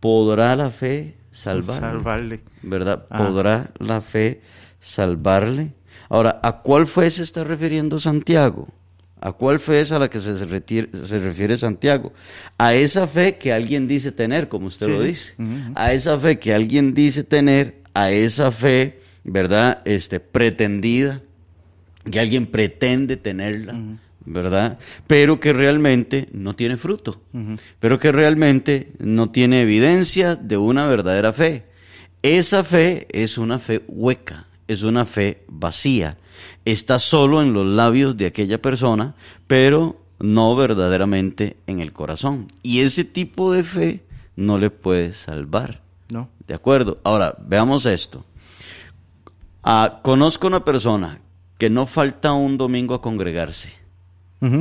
¿podrá 0.00 0.56
la 0.56 0.70
fe 0.70 1.14
salvarle? 1.30 1.80
Salvarle. 1.80 2.40
¿Verdad? 2.62 3.06
¿Podrá 3.08 3.70
la 3.78 4.00
fe 4.00 4.40
salvarle? 4.80 5.72
Ahora, 6.08 6.40
¿a 6.42 6.60
cuál 6.60 6.86
fe 6.86 7.10
se 7.10 7.22
está 7.22 7.44
refiriendo 7.44 7.98
Santiago? 7.98 8.68
¿A 9.20 9.32
cuál 9.32 9.60
fe 9.60 9.80
es 9.80 9.92
a 9.92 10.00
la 10.00 10.10
que 10.10 10.18
se, 10.18 10.36
se 10.36 11.18
refiere 11.20 11.56
Santiago? 11.56 12.12
A 12.58 12.74
esa 12.74 13.06
fe 13.06 13.36
que 13.38 13.52
alguien 13.52 13.86
dice 13.86 14.10
tener, 14.10 14.48
como 14.48 14.66
usted 14.66 14.86
Sí, 14.86 14.92
lo 14.92 15.00
dice. 15.00 15.34
A 15.76 15.92
esa 15.92 16.18
fe 16.18 16.40
que 16.40 16.52
alguien 16.52 16.92
dice 16.92 17.22
tener, 17.22 17.81
a 17.94 18.10
esa 18.10 18.50
fe, 18.50 19.00
¿verdad? 19.24 19.82
Este, 19.84 20.20
pretendida, 20.20 21.20
que 22.10 22.20
alguien 22.20 22.46
pretende 22.46 23.16
tenerla, 23.16 23.74
¿verdad? 24.24 24.78
Pero 25.06 25.40
que 25.40 25.52
realmente 25.52 26.28
no 26.32 26.54
tiene 26.54 26.76
fruto, 26.76 27.22
pero 27.80 27.98
que 27.98 28.12
realmente 28.12 28.92
no 28.98 29.30
tiene 29.30 29.62
evidencia 29.62 30.36
de 30.36 30.56
una 30.56 30.86
verdadera 30.86 31.32
fe. 31.32 31.64
Esa 32.22 32.64
fe 32.64 33.06
es 33.10 33.38
una 33.38 33.58
fe 33.58 33.82
hueca, 33.88 34.46
es 34.68 34.82
una 34.82 35.04
fe 35.04 35.42
vacía, 35.48 36.18
está 36.64 36.98
solo 36.98 37.42
en 37.42 37.52
los 37.52 37.66
labios 37.66 38.16
de 38.16 38.26
aquella 38.26 38.60
persona, 38.60 39.14
pero 39.46 40.00
no 40.18 40.54
verdaderamente 40.56 41.56
en 41.66 41.80
el 41.80 41.92
corazón. 41.92 42.48
Y 42.62 42.80
ese 42.80 43.04
tipo 43.04 43.52
de 43.52 43.64
fe 43.64 44.02
no 44.36 44.56
le 44.58 44.70
puede 44.70 45.12
salvar. 45.12 45.81
¿No? 46.12 46.28
¿De 46.46 46.52
acuerdo? 46.54 46.98
Ahora, 47.04 47.34
veamos 47.40 47.86
esto. 47.86 48.24
Ah, 49.62 50.00
conozco 50.02 50.46
una 50.46 50.64
persona 50.64 51.18
que 51.58 51.70
no 51.70 51.86
falta 51.86 52.32
un 52.32 52.58
domingo 52.58 52.94
a 52.94 53.00
congregarse, 53.00 53.70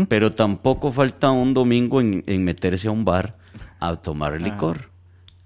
pero 0.08 0.31
tampoco 0.34 0.91
falta 0.91 1.31
un 1.31 1.53
domingo 1.55 2.00
en, 2.00 2.24
en 2.27 2.43
meterse 2.43 2.88
a 2.88 2.91
un 2.91 3.03
bar 3.03 3.36
a 3.79 3.96
tomar 3.96 4.39
licor, 4.39 4.91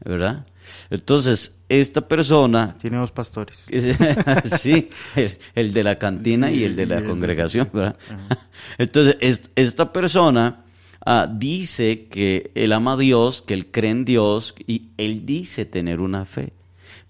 ¿verdad? 0.04 0.46
Entonces, 0.90 1.56
esta 1.70 2.02
persona, 2.08 2.76
Tiene 2.80 2.98
dos 2.98 3.12
pastores. 3.12 3.66
sí, 4.60 4.90
el, 5.16 5.38
el 5.56 5.74
de 5.74 5.84
la 5.84 5.98
cantina 5.98 6.52
y 6.52 6.66
el 6.66 6.76
de 6.76 6.86
la 6.86 6.98
el- 6.98 7.06
congregación, 7.06 7.70
¿verdad? 7.74 7.96
Entonces, 8.78 9.16
es- 9.22 9.50
esta 9.56 9.94
persona 9.94 10.65
ah, 11.06 11.28
dice 11.32 12.08
que 12.08 12.52
él 12.56 12.74
ama 12.74 12.94
a 12.94 12.98
Dios, 12.98 13.42
que 13.42 13.54
él 13.54 13.72
cree 13.72 13.92
en 13.92 14.06
Dios 14.06 14.56
y 14.68 14.90
él 14.98 15.26
dice 15.26 15.66
tener 15.66 16.00
una 16.02 16.26
fe, 16.26 16.54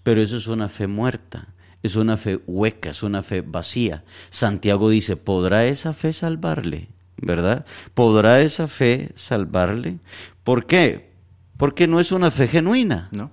pero 0.02 0.22
eso 0.22 0.36
es 0.36 0.46
una 0.46 0.68
fe 0.68 0.86
muerta, 0.86 1.48
es 1.82 1.96
una 1.96 2.16
fe 2.16 2.38
hueca, 2.46 2.90
es 2.90 3.02
una 3.02 3.22
fe 3.22 3.40
vacía. 3.40 4.04
Santiago 4.30 4.90
dice, 4.90 5.16
¿podrá 5.16 5.66
esa 5.66 5.92
fe 5.92 6.12
salvarle? 6.12 6.88
¿Verdad? 7.16 7.64
¿Podrá 7.94 8.40
esa 8.42 8.68
fe 8.68 9.10
salvarle? 9.14 9.98
¿Por 10.44 10.66
qué? 10.66 11.10
Porque 11.56 11.88
no 11.88 11.98
es 11.98 12.12
una 12.12 12.30
fe 12.30 12.46
genuina 12.46 13.08
¿No? 13.12 13.30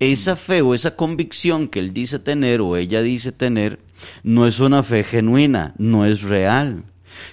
esa 0.00 0.34
fe 0.34 0.62
o 0.62 0.74
esa 0.74 0.96
convicción 0.96 1.68
que 1.68 1.78
él 1.78 1.92
dice 1.92 2.18
tener 2.18 2.60
o 2.60 2.76
ella 2.76 3.02
dice 3.02 3.30
tener 3.30 3.78
no 4.24 4.48
es 4.48 4.58
una 4.58 4.82
fe 4.82 5.04
genuina, 5.04 5.74
no 5.78 6.04
es 6.04 6.22
real. 6.22 6.82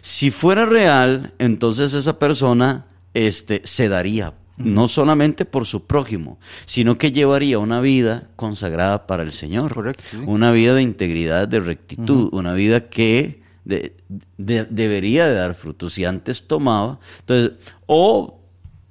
Si 0.02 0.32
fuera 0.32 0.66
real, 0.66 1.34
entonces 1.40 1.94
esa 1.94 2.20
persona 2.20 2.86
este, 3.14 3.62
se 3.66 3.90
daría, 3.90 4.34
no 4.58 4.88
solamente 4.88 5.46
por 5.46 5.66
su 5.66 5.86
prójimo, 5.86 6.38
sino 6.66 6.98
que 6.98 7.12
llevaría 7.12 7.60
una 7.60 7.80
vida 7.82 8.30
consagrada 8.36 9.08
para 9.08 9.24
el 9.24 9.32
Señor. 9.32 9.74
Correcto, 9.74 10.04
sí. 10.12 10.18
Una 10.26 10.52
vida 10.52 10.74
de 10.76 10.82
integridad, 10.82 11.48
de 11.48 11.60
rectitud, 11.62 12.30
una 12.34 12.54
vida 12.54 12.90
que 12.90 13.42
de- 13.66 13.96
de- 14.38 14.66
debería 14.66 15.28
de 15.28 15.36
dar 15.36 15.54
frutos. 15.56 15.94
Si 15.94 16.04
antes 16.06 16.44
tomaba, 16.48 17.00
entonces, 17.22 17.52
o 17.86 18.40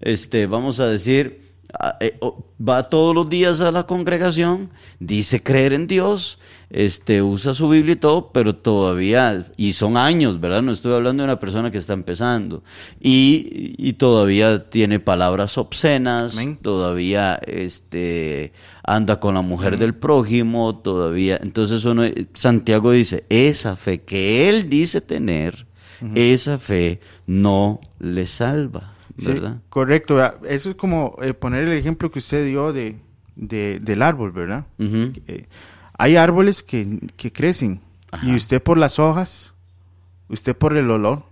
este, 0.01 0.47
vamos 0.47 0.79
a 0.81 0.87
decir, 0.89 1.48
va 1.77 2.89
todos 2.89 3.15
los 3.15 3.29
días 3.29 3.61
a 3.61 3.71
la 3.71 3.85
congregación, 3.85 4.71
dice 5.01 5.43
creer 5.43 5.75
en 5.75 5.87
Dios, 5.87 6.39
este, 6.71 7.21
usa 7.23 7.53
su 7.53 7.69
Biblia 7.69 7.93
y 7.93 7.97
todo, 7.97 8.31
pero 8.33 8.57
todavía, 8.57 9.47
y 9.57 9.75
son 9.75 9.97
años, 9.97 10.41
¿verdad? 10.41 10.63
No 10.63 10.73
estoy 10.73 10.95
hablando 10.95 11.23
de 11.23 11.27
una 11.27 11.41
persona 11.41 11.71
que 11.71 11.79
está 11.79 11.93
empezando, 11.93 12.63
y, 13.01 13.75
y 13.77 13.93
todavía 13.95 14.71
tiene 14.71 14.99
palabras 14.99 15.59
obscenas, 15.59 16.35
Amén. 16.35 16.59
todavía 16.61 17.39
este, 17.47 18.53
anda 18.83 19.21
con 19.21 19.35
la 19.35 19.43
mujer 19.43 19.79
del 19.79 19.95
prójimo, 19.95 20.77
todavía, 20.77 21.39
entonces 21.43 21.85
uno, 21.85 22.05
Santiago 22.33 22.93
dice, 22.93 23.25
esa 23.29 23.77
fe 23.77 24.03
que 24.03 24.49
él 24.49 24.71
dice 24.71 25.01
tener, 25.01 25.67
esa 26.15 26.59
fe 26.59 27.01
no 27.27 27.81
le 27.99 28.25
salva. 28.25 28.98
Sí, 29.19 29.41
correcto. 29.69 30.21
Eso 30.47 30.71
es 30.71 30.77
como 30.77 31.17
eh, 31.23 31.35
poner 31.35 31.65
el 31.65 31.73
ejemplo 31.77 32.11
que 32.11 32.21
usted 32.21 32.47
dio 32.47 32.73
de, 32.73 32.97
de- 33.37 33.81
del 33.81 34.03
árbol, 34.03 34.31
¿verdad? 34.33 34.67
Eh, 34.79 35.47
hay 35.99 36.17
árboles 36.17 36.63
que, 36.63 37.01
que 37.17 37.33
crecen 37.33 37.81
Ajá. 38.11 38.27
y 38.27 38.35
usted 38.37 38.63
por 38.63 38.79
las 38.79 38.99
hojas, 38.99 39.55
usted 40.29 40.57
por 40.57 40.77
el 40.77 40.91
olor, 40.91 41.25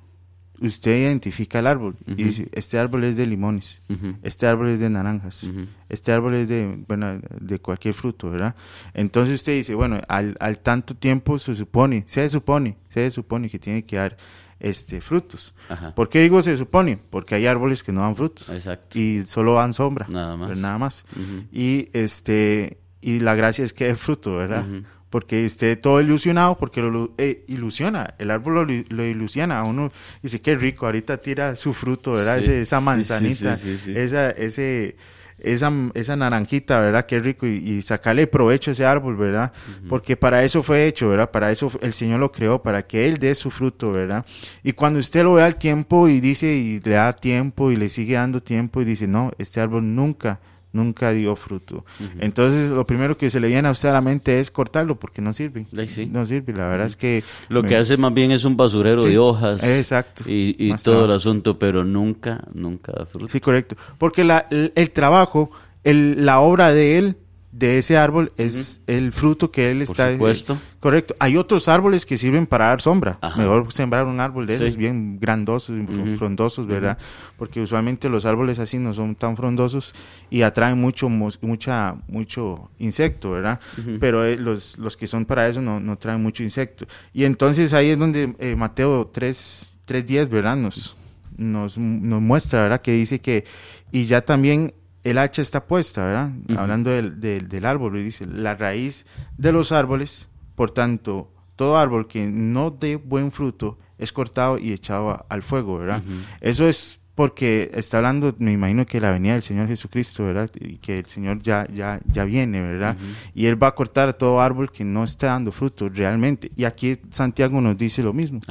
usted 0.61 0.99
identifica 1.03 1.59
el 1.59 1.66
árbol 1.66 1.96
y 2.07 2.14
dice, 2.14 2.49
este 2.53 2.79
árbol 2.79 3.05
es 3.05 3.16
de 3.16 3.27
limones, 3.27 3.83
este 4.22 4.46
árbol 4.46 4.70
es 4.70 4.81
de 4.81 4.88
naranjas, 4.90 5.49
este 5.88 6.12
árbol 6.12 6.35
es 6.35 6.49
de, 6.49 6.83
bueno, 6.88 7.20
de 7.40 7.59
cualquier 7.59 7.92
fruto, 7.94 8.31
¿verdad? 8.31 8.55
Entonces 8.94 9.35
usted 9.37 9.53
dice, 9.55 9.75
bueno, 9.75 10.01
al, 10.09 10.35
al 10.40 10.59
tanto 10.59 10.96
tiempo 10.96 11.38
se 11.38 11.55
supone, 11.55 12.05
se 12.07 12.29
supone, 12.31 12.77
se 12.88 13.11
supone 13.11 13.49
que 13.51 13.59
tiene 13.59 13.85
que 13.85 13.96
dar 13.96 14.16
este 14.61 15.01
frutos. 15.01 15.55
Ajá. 15.69 15.95
¿Por 15.95 16.09
qué 16.09 16.23
digo 16.23 16.40
se 16.42 16.57
supone? 16.57 16.99
Porque 17.11 17.35
hay 17.35 17.47
árboles 17.47 17.83
que 17.83 17.92
no 17.92 18.01
dan 18.03 18.16
frutos 18.16 18.49
Exacto. 18.51 18.99
y 18.99 19.25
solo 19.27 19.55
dan 19.55 19.75
sombra, 19.75 20.07
Nada 20.09 20.37
más. 20.37 20.49
pero 20.49 20.61
nada 20.61 20.79
más. 20.79 21.05
Y 21.53 21.88
este 21.92 22.79
y 23.01 23.21
la 23.21 23.35
gracia 23.35 23.64
es 23.64 23.73
que 23.73 23.85
dé 23.87 23.97
fruto, 23.97 24.37
¿verdad? 24.37 24.64
Ujú. 24.69 24.83
Porque 25.11 25.45
esté 25.45 25.77
todo 25.77 26.01
ilusionado, 26.01 26.59
porque 26.59 26.83
lo, 26.83 27.12
eh, 27.16 27.45
ilusiona, 27.47 28.14
el 28.19 28.31
árbol 28.33 28.55
lo, 28.55 28.64
lo 28.97 29.05
ilusiona, 29.07 29.62
uno 29.62 29.90
dice 30.23 30.40
qué 30.40 30.57
rico, 30.57 30.87
ahorita 30.87 31.19
tira 31.19 31.55
su 31.55 31.73
fruto, 31.73 32.12
¿verdad? 32.12 32.38
Sí, 32.38 32.45
Ese- 32.47 32.61
esa 32.62 32.81
manzanita, 32.81 33.57
sí, 33.57 33.77
sí, 33.77 33.79
sí, 33.79 33.85
sí. 33.85 33.99
esa 33.99 34.31
ese 34.31 34.97
esa, 35.38 35.72
esa 35.94 36.16
naranjita, 36.16 36.81
¿verdad? 36.81 37.07
Qué 37.07 37.18
rico 37.18 37.46
y, 37.46 37.57
y 37.57 37.83
sacarle 37.83 38.27
provecho 38.27 38.70
a 38.70 38.72
ese 38.72 38.87
árbol, 38.87 39.16
¿verdad? 39.16 39.53
Porque 39.88 40.16
para 40.16 40.44
eso 40.44 40.62
fue 40.62 40.87
hecho, 40.87 41.09
¿verdad? 41.09 41.31
Para 41.31 41.51
eso 41.51 41.70
el 41.81 41.92
Señor 41.92 42.20
lo 42.20 42.33
creó, 42.33 42.62
para 42.62 42.87
que 42.87 43.09
Él 43.09 43.18
dé 43.18 43.35
su 43.35 43.51
fruto, 43.51 43.92
¿verdad? 43.92 44.25
Y 44.62 44.72
cuando 44.72 44.99
usted 44.99 45.25
lo 45.25 45.35
ve 45.35 45.42
al 45.42 45.57
tiempo 45.57 46.09
y 46.09 46.20
dice 46.20 46.46
y 46.46 46.81
le 46.81 46.94
da 46.94 47.12
tiempo 47.12 47.70
y 47.70 47.77
le 47.77 47.90
sigue 47.90 48.14
dando 48.14 48.42
tiempo 48.42 48.81
y 48.81 48.85
dice, 48.85 49.07
no, 49.07 49.33
este 49.38 49.61
árbol 49.61 49.94
nunca, 49.94 50.40
nunca 50.77 51.11
dio 51.12 51.35
fruto. 51.35 51.85
Entonces 52.21 52.71
lo 52.71 52.87
primero 52.87 53.17
que 53.17 53.31
se 53.31 53.41
le 53.41 53.49
viene 53.49 53.67
a 53.67 53.71
usted 53.73 53.89
a 53.89 53.93
la 53.95 54.01
mente 54.01 54.39
es 54.39 54.51
cortarlo 54.51 54.97
porque 55.01 55.21
no 55.23 55.33
sirve. 55.33 55.67
Sí. 55.87 56.07
No 56.07 56.25
sirve, 56.27 56.53
la 56.53 56.69
verdad 56.69 56.87
es 56.87 56.97
que... 56.97 57.25
Lo 57.49 57.62
que 57.62 57.77
hace 57.77 57.97
más 57.97 58.15
bien 58.15 58.31
es 58.31 58.45
un 58.45 58.57
basurero 58.57 59.01
Sí, 59.03 59.09
de 59.09 59.19
hojas. 59.19 59.62
exacto. 59.65 60.23
Y, 60.27 60.55
y 60.59 60.73
todo 60.83 61.07
el 61.07 61.12
asunto, 61.12 61.59
pero 61.59 61.85
nunca, 61.85 62.45
nunca 62.55 62.93
da 62.93 63.07
fruto. 63.07 63.29
Sí, 63.29 63.41
correcto. 63.41 63.77
Porque 63.99 64.23
la- 64.25 64.47
el, 64.51 64.73
el 64.77 64.91
trabajo, 64.91 65.51
el- 65.85 66.25
la 66.25 66.41
obra 66.41 66.73
de 66.73 66.99
él 66.99 67.17
de 67.59 67.79
ese 67.79 67.97
árbol 67.97 68.33
es 68.37 68.83
el 68.87 69.12
fruto 69.12 69.51
que 69.51 69.71
él 69.71 69.79
Por 69.79 69.83
está... 69.90 70.12
supuesto. 70.12 70.59
Correcto. 70.81 71.16
Hay 71.19 71.37
otros 71.38 71.69
árboles 71.69 72.05
que 72.05 72.19
sirven 72.19 72.47
para 72.47 72.66
dar 72.66 72.81
sombra. 72.83 73.19
Ajá. 73.23 73.40
Mejor 73.40 73.73
sembrar 73.73 74.05
un 74.07 74.21
árbol 74.21 74.47
de 74.47 74.59
Sí. 74.59 74.64
esos 74.64 74.77
bien 74.77 75.19
grandosos, 75.19 75.75
y 75.77 75.81
Ujú. 75.81 76.16
frondosos, 76.19 76.66
¿verdad? 76.66 76.99
Porque 77.38 77.61
usualmente 77.61 78.09
los 78.11 78.27
árboles 78.27 78.59
así 78.59 78.79
no 78.79 78.92
son 78.92 79.14
tan 79.14 79.37
frondosos 79.37 79.95
y 80.31 80.42
atraen 80.42 80.79
mucho 80.79 81.09
mucha 81.09 81.97
mucho 82.09 82.71
insecto, 82.79 83.31
¿verdad? 83.31 83.59
Pero 84.01 84.25
eh, 84.25 84.37
los, 84.37 84.77
los 84.79 84.97
que 84.97 85.07
son 85.07 85.25
para 85.25 85.49
eso 85.49 85.61
no, 85.62 85.81
no 85.81 85.97
traen 85.97 86.23
mucho 86.23 86.42
insecto. 86.42 86.87
Y 87.14 87.25
entonces 87.25 87.73
ahí 87.73 87.88
es 87.90 87.99
donde 87.99 88.35
eh, 88.38 88.55
Mateo 88.55 89.11
3, 89.12 89.79
3.10, 89.88 90.29
¿verdad? 90.29 90.57
Nos, 90.57 90.97
nos, 91.38 91.79
nos 91.79 92.21
muestra, 92.21 92.62
¿verdad? 92.64 92.81
Que 92.83 92.92
dice 92.92 93.21
que, 93.21 93.45
y 93.92 94.05
ya 94.05 94.21
también 94.21 94.75
el 95.11 95.19
hacha 95.19 95.42
está 95.42 95.66
puesta, 95.66 96.05
¿verdad? 96.05 96.31
Hablando 96.59 96.90
del, 96.90 97.21
del, 97.21 97.49
del 97.49 97.64
árbol, 97.64 97.99
y 97.99 98.05
dice, 98.05 98.27
la 98.27 98.55
raíz 98.55 99.07
de 99.38 99.53
los 99.53 99.73
árboles, 99.73 100.29
por 100.55 100.71
tanto, 100.71 101.33
todo 101.57 101.77
árbol 101.77 102.07
que 102.07 102.27
no 102.27 102.71
dé 102.71 102.97
buen 102.97 103.33
fruto 103.33 103.79
es 103.99 104.12
cortado 104.12 104.59
y 104.59 104.73
echado 104.73 105.11
a- 105.11 105.25
al 105.29 105.42
fuego, 105.42 105.79
¿verdad? 105.79 106.03
Eso 106.40 106.66
es 106.69 107.01
porque 107.14 107.71
está 107.73 107.97
hablando, 107.97 108.35
me 108.38 108.53
imagino 108.53 108.85
que 108.85 109.01
la 109.01 109.11
venida 109.11 109.33
del 109.33 109.40
Señor 109.42 109.69
Jesucristo, 109.69 110.25
¿verdad? 110.25 110.51
Y 110.61 110.77
que 110.77 110.99
el 110.99 111.07
Señor 111.07 111.40
ya, 111.40 111.66
ya, 111.73 111.99
ya 112.12 112.25
viene, 112.25 112.61
¿verdad? 112.61 112.95
Y 113.35 113.47
Él 113.47 113.57
va 113.62 113.69
a 113.69 113.75
cortar 113.75 114.12
todo 114.12 114.42
árbol 114.42 114.71
que 114.71 114.85
no 114.85 115.03
está 115.03 115.29
dando 115.29 115.51
fruto 115.51 115.88
realmente. 115.88 116.53
Y 116.57 116.64
aquí 116.64 116.99
Santiago 117.11 117.59
nos 117.62 117.79
dice 117.79 118.03
lo 118.03 118.12
mismo. 118.12 118.42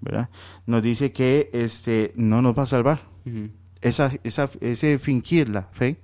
¿verdad? 0.00 0.30
Nos 0.66 0.82
dice 0.82 1.12
que 1.12 1.50
este 1.52 2.12
no 2.16 2.40
nos 2.40 2.56
va 2.56 2.62
a 2.62 2.66
salvar. 2.66 3.00
Esa, 3.84 4.10
esa, 4.24 4.50
ese 4.60 4.98
fingir 4.98 5.48
la 5.48 5.62
fe, 5.62 5.96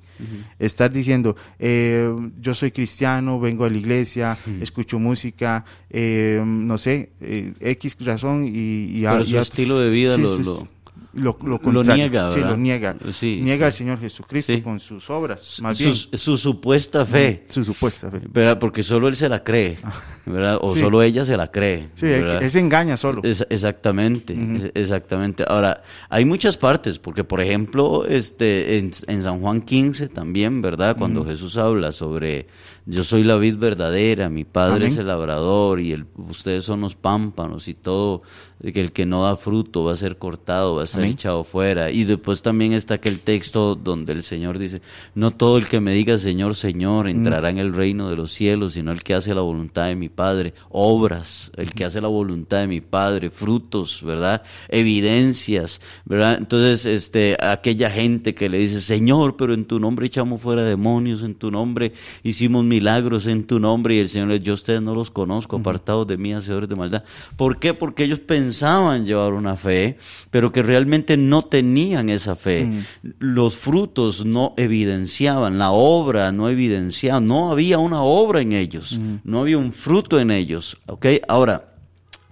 estar 0.59 0.93
diciendo, 0.93 1.35
eh, 1.59 2.14
yo 2.38 2.53
soy 2.53 2.71
cristiano, 2.73 3.40
vengo 3.40 3.64
a 3.64 3.71
la 3.71 3.79
iglesia, 3.79 4.37
escucho 4.61 4.99
música, 4.99 5.64
eh, 5.88 6.43
no 6.45 6.77
sé, 6.77 7.11
eh, 7.23 7.55
X 7.61 7.97
razón 8.01 8.45
y... 8.45 8.51
y 8.99 9.01
Pero 9.03 9.23
y 9.23 9.27
su 9.31 9.33
estilo 9.40 9.81
de 9.81 9.88
vida 9.90 10.16
sí, 10.16 10.23
lo- 10.45 10.69
lo, 11.12 11.37
lo 11.42 11.59
lo 11.73 11.83
niega, 11.83 12.29
Sí, 12.31 12.37
¿verdad? 12.37 12.51
lo 12.51 12.57
niega. 12.57 12.96
Sí, 13.12 13.40
niega 13.42 13.59
sí. 13.59 13.64
al 13.66 13.73
Señor 13.73 14.01
Jesucristo 14.01 14.53
Sí. 14.53 14.62
con 14.62 14.79
sus 14.79 15.11
obras, 15.11 15.59
más 15.61 15.79
bien. 15.79 15.94
Su, 15.94 16.16
su 16.16 16.38
supuesta 16.38 17.05
fe. 17.05 17.44
Su 17.49 17.64
supuesta 17.64 18.11
fe. 18.11 18.20
¿verdad? 18.33 18.59
Porque 18.59 18.83
solo 18.83 19.09
él 19.09 19.16
se 19.16 19.29
la 19.29 19.42
cree, 19.42 19.79
¿verdad? 20.27 20.59
O 20.61 20.73
Sí. 20.73 20.81
solo 20.81 21.03
ella 21.03 21.25
se 21.25 21.37
la 21.37 21.51
cree. 21.51 21.88
Sí, 21.94 22.07
ese 22.07 22.61
engaña 22.61 22.96
solo. 22.96 23.23
Es- 23.25 23.46
exactamente, 23.51 24.35
es- 24.35 24.70
exactamente. 24.75 25.44
Ahora, 25.49 25.83
hay 26.09 26.25
muchas 26.25 26.57
partes, 26.57 26.99
porque 26.99 27.25
por 27.25 27.40
ejemplo, 27.40 28.05
este, 28.07 28.79
en, 28.79 28.90
en 29.07 29.23
San 29.23 29.40
Juan 29.40 29.62
15 29.62 30.09
también, 30.09 30.62
¿verdad? 30.62 30.96
Cuando 30.96 31.25
Jesús 31.25 31.57
habla 31.57 31.92
sobre 31.92 32.46
yo 32.87 33.05
soy 33.05 33.25
la 33.25 33.37
vid 33.37 33.57
verdadera, 33.57 34.29
mi 34.29 34.44
padre 34.44 34.77
Amén. 34.77 34.88
es 34.88 34.96
el 34.96 35.07
labrador 35.09 35.81
y 35.81 35.92
el, 35.92 36.07
ustedes 36.16 36.64
son 36.64 36.81
los 36.81 36.96
pámpanos 36.96 37.68
y 37.68 37.75
todo, 37.75 38.23
que 38.61 38.81
el 38.81 38.92
que 38.92 39.07
no 39.07 39.25
da 39.25 39.37
fruto 39.37 39.85
va 39.85 39.92
a 39.92 39.96
ser 39.96 40.18
cortado, 40.18 40.77
va 40.77 40.83
a 40.83 40.87
ser 40.87 41.01
Amén. 41.01 41.12
echado 41.12 41.44
fuera. 41.44 41.90
Y 41.90 42.05
después 42.05 42.42
también 42.42 42.75
está 42.75 42.94
aquel 42.94 43.18
texto 43.18 43.75
donde 43.75 44.12
el 44.12 44.23
Señor 44.23 44.59
dice, 44.59 44.83
no 45.14 45.31
todo 45.31 45.57
el 45.57 45.66
que 45.66 45.81
me 45.81 45.94
diga 45.94 46.18
Señor, 46.18 46.55
Señor 46.55 47.09
entrará 47.09 47.49
en 47.49 47.57
el 47.57 47.73
reino 47.73 48.11
de 48.11 48.16
los 48.16 48.33
cielos, 48.33 48.75
sino 48.75 48.92
el 48.92 49.03
que 49.03 49.14
hace 49.14 49.35
la 49.35 49.40
voluntad 49.40 49.87
de 49.87 49.96
mi 49.96 50.11
Padre, 50.11 50.53
obras, 50.68 51.51
el 51.57 51.73
que 51.73 51.87
hace 51.87 52.03
la 52.03 52.09
voluntad 52.09 52.61
de 52.61 52.66
mi 52.66 52.83
Padre, 52.83 53.31
frutos, 53.31 54.03
¿verdad? 54.03 54.42
Evidencias, 54.68 55.81
¿verdad? 56.05 56.37
Entonces, 56.37 56.85
este, 56.85 57.38
aquella 57.40 57.90
gente 57.90 58.35
que 58.35 58.51
le 58.51 58.59
dice, 58.59 58.83
Señor, 58.83 59.37
pero 59.37 59.55
en 59.55 59.64
tu 59.64 59.81
nombre 59.81 60.07
echamos 60.07 60.40
fuera 60.42 60.62
demonios, 60.64 61.23
en 61.23 61.35
tu 61.35 61.51
nombre 61.51 61.92
hicimos 62.23 62.64
milagros, 62.64 63.27
en 63.27 63.44
tu 63.44 63.59
nombre, 63.59 63.94
y 63.94 64.01
el 64.01 64.09
Señor 64.09 64.29
le 64.29 64.35
dice, 64.35 64.44
yo 64.44 64.53
a 64.53 64.55
ustedes 64.55 64.83
no 64.83 64.94
los 64.94 65.11
conozco, 65.11 65.57
apartados 65.57 66.07
de 66.07 66.18
mí, 66.18 66.35
hacedores 66.35 66.68
de 66.68 66.77
maldad. 66.77 67.05
¿Por 67.38 67.59
qué? 67.59 67.73
Porque 67.73 68.05
ellos 68.05 68.18
pensaban 68.18 68.49
llevar 69.04 69.32
una 69.32 69.56
fe, 69.56 69.98
pero 70.30 70.52
que 70.52 70.62
realmente 70.62 71.16
no 71.16 71.42
tenían 71.42 72.08
esa 72.08 72.36
fe. 72.36 72.68
Los 73.18 73.56
frutos 73.56 74.24
no 74.24 74.54
evidenciaban, 74.56 75.58
la 75.58 75.70
obra 75.70 76.32
no 76.32 76.48
evidenciaba, 76.48 77.20
no 77.20 77.50
había 77.50 77.78
una 77.78 78.02
obra 78.02 78.40
en 78.40 78.52
ellos, 78.52 79.00
no 79.24 79.40
había 79.40 79.58
un 79.58 79.72
fruto 79.72 80.20
en 80.20 80.30
ellos. 80.30 80.78
¿ok? 80.86 81.06
Ahora, 81.28 81.70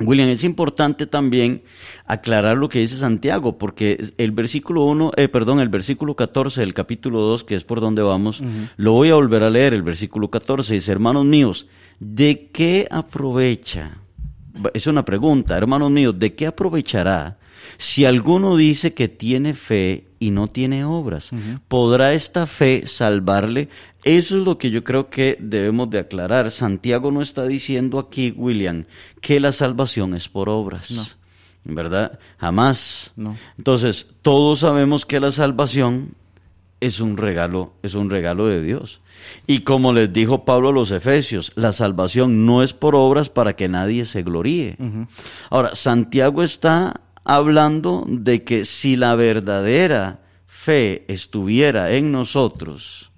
William, 0.00 0.28
es 0.28 0.44
importante 0.44 1.06
también 1.06 1.62
aclarar 2.06 2.56
lo 2.56 2.68
que 2.68 2.78
dice 2.78 2.96
Santiago, 2.96 3.58
porque 3.58 4.12
el 4.16 4.30
versículo 4.30 4.84
1, 4.84 5.12
eh, 5.16 5.28
perdón, 5.28 5.60
el 5.60 5.68
versículo 5.68 6.14
14 6.14 6.60
del 6.60 6.74
capítulo 6.74 7.20
2, 7.20 7.44
que 7.44 7.56
es 7.56 7.64
por 7.64 7.80
donde 7.80 8.02
vamos, 8.02 8.42
lo 8.76 8.92
voy 8.92 9.10
a 9.10 9.14
volver 9.14 9.42
a 9.42 9.50
leer, 9.50 9.74
el 9.74 9.82
versículo 9.82 10.30
14, 10.30 10.74
dice, 10.74 10.92
hermanos 10.92 11.24
míos, 11.24 11.66
¿de 11.98 12.50
qué 12.52 12.86
aprovecha? 12.90 13.98
Es 14.74 14.86
una 14.86 15.04
pregunta, 15.04 15.56
hermanos 15.56 15.90
míos, 15.90 16.18
¿de 16.18 16.34
qué 16.34 16.46
aprovechará 16.46 17.38
si 17.76 18.04
alguno 18.04 18.56
dice 18.56 18.94
que 18.94 19.08
tiene 19.08 19.54
fe 19.54 20.08
y 20.18 20.30
no 20.30 20.48
tiene 20.48 20.84
obras? 20.84 21.30
¿Podrá 21.68 22.12
esta 22.12 22.46
fe 22.46 22.86
salvarle? 22.86 23.68
Eso 24.04 24.38
es 24.38 24.44
lo 24.44 24.58
que 24.58 24.70
yo 24.70 24.84
creo 24.84 25.10
que 25.10 25.36
debemos 25.40 25.90
de 25.90 25.98
aclarar. 25.98 26.50
Santiago 26.50 27.10
no 27.10 27.22
está 27.22 27.46
diciendo 27.46 27.98
aquí, 27.98 28.32
William, 28.36 28.84
que 29.20 29.40
la 29.40 29.52
salvación 29.52 30.14
es 30.14 30.28
por 30.28 30.48
obras. 30.48 31.16
¿Verdad? 31.64 32.18
Jamás. 32.38 33.12
No. 33.16 33.36
Entonces, 33.58 34.06
todos 34.22 34.60
sabemos 34.60 35.04
que 35.04 35.20
la 35.20 35.32
salvación 35.32 36.14
es 36.80 37.00
un 37.00 37.16
regalo, 37.16 37.72
es 37.82 37.94
un 37.94 38.08
regalo 38.10 38.46
de 38.46 38.62
Dios. 38.62 39.00
Y 39.46 39.60
como 39.60 39.92
les 39.92 40.12
dijo 40.12 40.44
Pablo 40.44 40.68
a 40.68 40.72
los 40.72 40.90
Efesios, 40.92 41.52
la 41.56 41.72
salvación 41.72 42.46
no 42.46 42.62
es 42.62 42.72
por 42.72 42.94
obras 42.94 43.28
para 43.28 43.56
que 43.56 43.68
nadie 43.68 44.04
se 44.04 44.22
gloríe. 44.22 44.76
Ahora, 45.50 45.74
Santiago 45.74 46.42
está 46.42 47.00
hablando 47.24 48.04
de 48.08 48.44
que 48.44 48.64
si 48.64 48.96
la 48.96 49.14
verdadera 49.16 50.20
fe 50.46 51.04
estuviera 51.12 51.92
en 51.92 52.12
nosotros, 52.12 53.10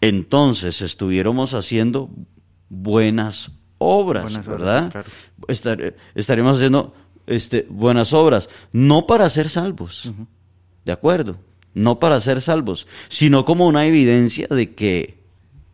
entonces 0.00 0.82
estuviéramos 0.82 1.54
haciendo 1.54 2.10
buenas 2.68 3.52
obras, 3.78 4.24
Buenas 4.24 4.46
obras, 4.48 4.58
¿verdad? 4.60 4.90
claro. 4.92 5.08
Estar- 5.48 5.94
estaremos 6.14 6.56
haciendo 6.56 6.94
este, 7.26 7.66
buenas 7.70 8.12
obras, 8.12 8.48
no 8.72 9.06
para 9.06 9.28
ser 9.30 9.48
salvos, 9.48 10.10
¿de 10.84 10.92
acuerdo? 10.92 11.36
No 11.74 11.98
para 11.98 12.20
ser 12.20 12.40
salvos, 12.40 12.86
sino 13.08 13.44
como 13.44 13.66
una 13.66 13.86
evidencia 13.86 14.46
de 14.48 14.74
que, 14.74 15.18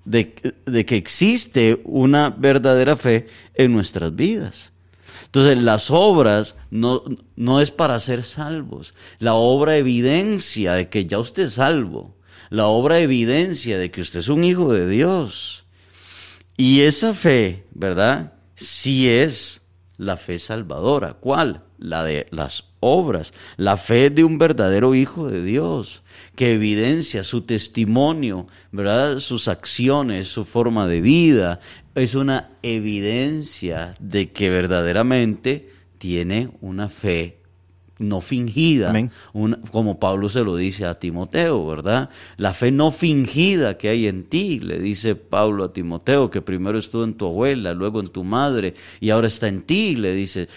de, 0.04 0.32
que 0.32 0.96
existe 0.96 1.80
una 1.84 2.30
verdadera 2.30 2.96
fe 2.96 3.26
en 3.54 3.72
nuestras 3.72 4.14
vidas. 4.14 4.72
Entonces, 5.26 5.58
las 5.58 5.90
obras 5.90 6.56
no, 6.70 7.02
no 7.36 7.60
es 7.60 7.70
para 7.70 7.98
ser 7.98 8.22
salvos. 8.22 8.94
La 9.18 9.34
obra 9.34 9.76
evidencia 9.76 10.74
de 10.74 10.88
que 10.88 11.06
ya 11.06 11.18
usted 11.18 11.44
es 11.44 11.54
salvo. 11.54 12.16
La 12.50 12.66
obra 12.66 13.00
evidencia 13.00 13.78
de 13.78 13.90
que 13.90 14.00
usted 14.00 14.20
es 14.20 14.28
un 14.28 14.44
hijo 14.44 14.72
de 14.72 14.88
Dios. 14.88 15.64
Y 16.56 16.82
esa 16.82 17.14
fe, 17.14 17.64
¿verdad? 17.72 18.34
Sí 18.54 19.08
es 19.08 19.63
la 19.96 20.16
fe 20.16 20.38
salvadora. 20.38 21.14
¿Cuál? 21.14 21.62
La 21.78 22.04
de 22.04 22.26
las 22.30 22.64
obras. 22.80 23.32
La 23.56 23.76
fe 23.76 24.10
de 24.10 24.24
un 24.24 24.38
verdadero 24.38 24.94
hijo 24.94 25.28
de 25.28 25.42
Dios, 25.42 26.02
que 26.34 26.52
evidencia 26.52 27.24
su 27.24 27.42
testimonio, 27.42 28.46
¿verdad? 28.72 29.18
Sus 29.20 29.48
acciones, 29.48 30.28
su 30.28 30.44
forma 30.44 30.86
de 30.88 31.00
vida. 31.00 31.60
Es 31.94 32.14
una 32.14 32.50
evidencia 32.62 33.94
de 34.00 34.32
que 34.32 34.50
verdaderamente 34.50 35.70
tiene 35.98 36.50
una 36.60 36.88
fe 36.88 37.43
no 37.98 38.20
fingida, 38.20 38.90
una- 39.32 39.60
como 39.70 40.00
Pablo 40.00 40.28
se 40.28 40.42
lo 40.42 40.56
dice 40.56 40.84
a 40.84 40.98
Timoteo, 40.98 41.64
¿verdad? 41.64 42.10
La 42.36 42.52
fe 42.52 42.72
no 42.72 42.90
fingida 42.90 43.78
que 43.78 43.88
hay 43.88 44.08
en 44.08 44.24
ti, 44.24 44.58
le 44.58 44.80
dice 44.80 45.14
Pablo 45.14 45.62
a 45.62 45.72
Timoteo, 45.72 46.28
que 46.28 46.42
primero 46.42 46.76
estuvo 46.78 47.04
en 47.04 47.14
tu 47.14 47.26
abuela, 47.26 47.72
luego 47.72 48.00
en 48.00 48.08
tu 48.08 48.24
madre 48.24 48.74
y 49.00 49.10
ahora 49.10 49.28
está 49.28 49.46
en 49.46 49.62
ti, 49.62 49.94
le 49.94 50.12
dice. 50.12 50.48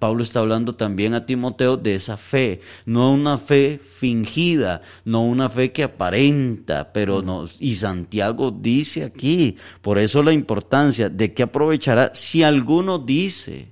Pablo 0.00 0.24
está 0.24 0.40
hablando 0.40 0.74
también 0.74 1.14
a 1.14 1.24
Timoteo 1.26 1.76
de 1.76 1.94
esa 1.94 2.16
fe, 2.16 2.60
no 2.86 3.12
una 3.12 3.38
fe 3.38 3.78
fingida, 3.82 4.82
no 5.04 5.22
una 5.24 5.48
fe 5.48 5.70
que 5.70 5.84
aparenta, 5.84 6.92
pero 6.92 7.22
no, 7.22 7.44
y 7.60 7.76
Santiago 7.76 8.50
dice 8.50 9.04
aquí, 9.04 9.56
por 9.80 9.96
eso 9.98 10.24
la 10.24 10.32
importancia 10.32 11.08
de 11.08 11.32
que 11.32 11.44
aprovechará 11.44 12.10
si 12.14 12.42
alguno 12.42 12.98
dice, 12.98 13.68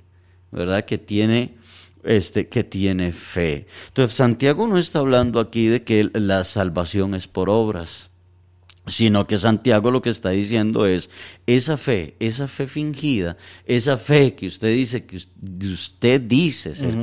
¿verdad? 0.52 0.84
Que 0.84 0.98
tiene 0.98 1.57
este, 2.08 2.48
que 2.48 2.64
tiene 2.64 3.12
fe. 3.12 3.66
Entonces, 3.88 4.16
Santiago 4.16 4.66
no 4.66 4.78
está 4.78 5.00
hablando 5.00 5.40
aquí 5.40 5.66
de 5.66 5.84
que 5.84 6.10
la 6.14 6.42
salvación 6.44 7.14
es 7.14 7.28
por 7.28 7.50
obras. 7.50 8.10
sino 8.86 9.26
que 9.26 9.38
Santiago 9.38 9.90
lo 9.90 10.00
que 10.00 10.08
está 10.08 10.30
diciendo 10.30 10.86
es 10.86 11.10
esa 11.46 11.76
fe, 11.76 12.16
esa 12.20 12.48
fe 12.48 12.66
fingida, 12.66 13.36
esa 13.66 13.98
fe 13.98 14.34
que 14.34 14.46
usted 14.46 14.74
dice 14.74 15.04
que 15.04 15.16
usted 15.16 16.22
dice 16.22 16.74
ser 16.74 16.94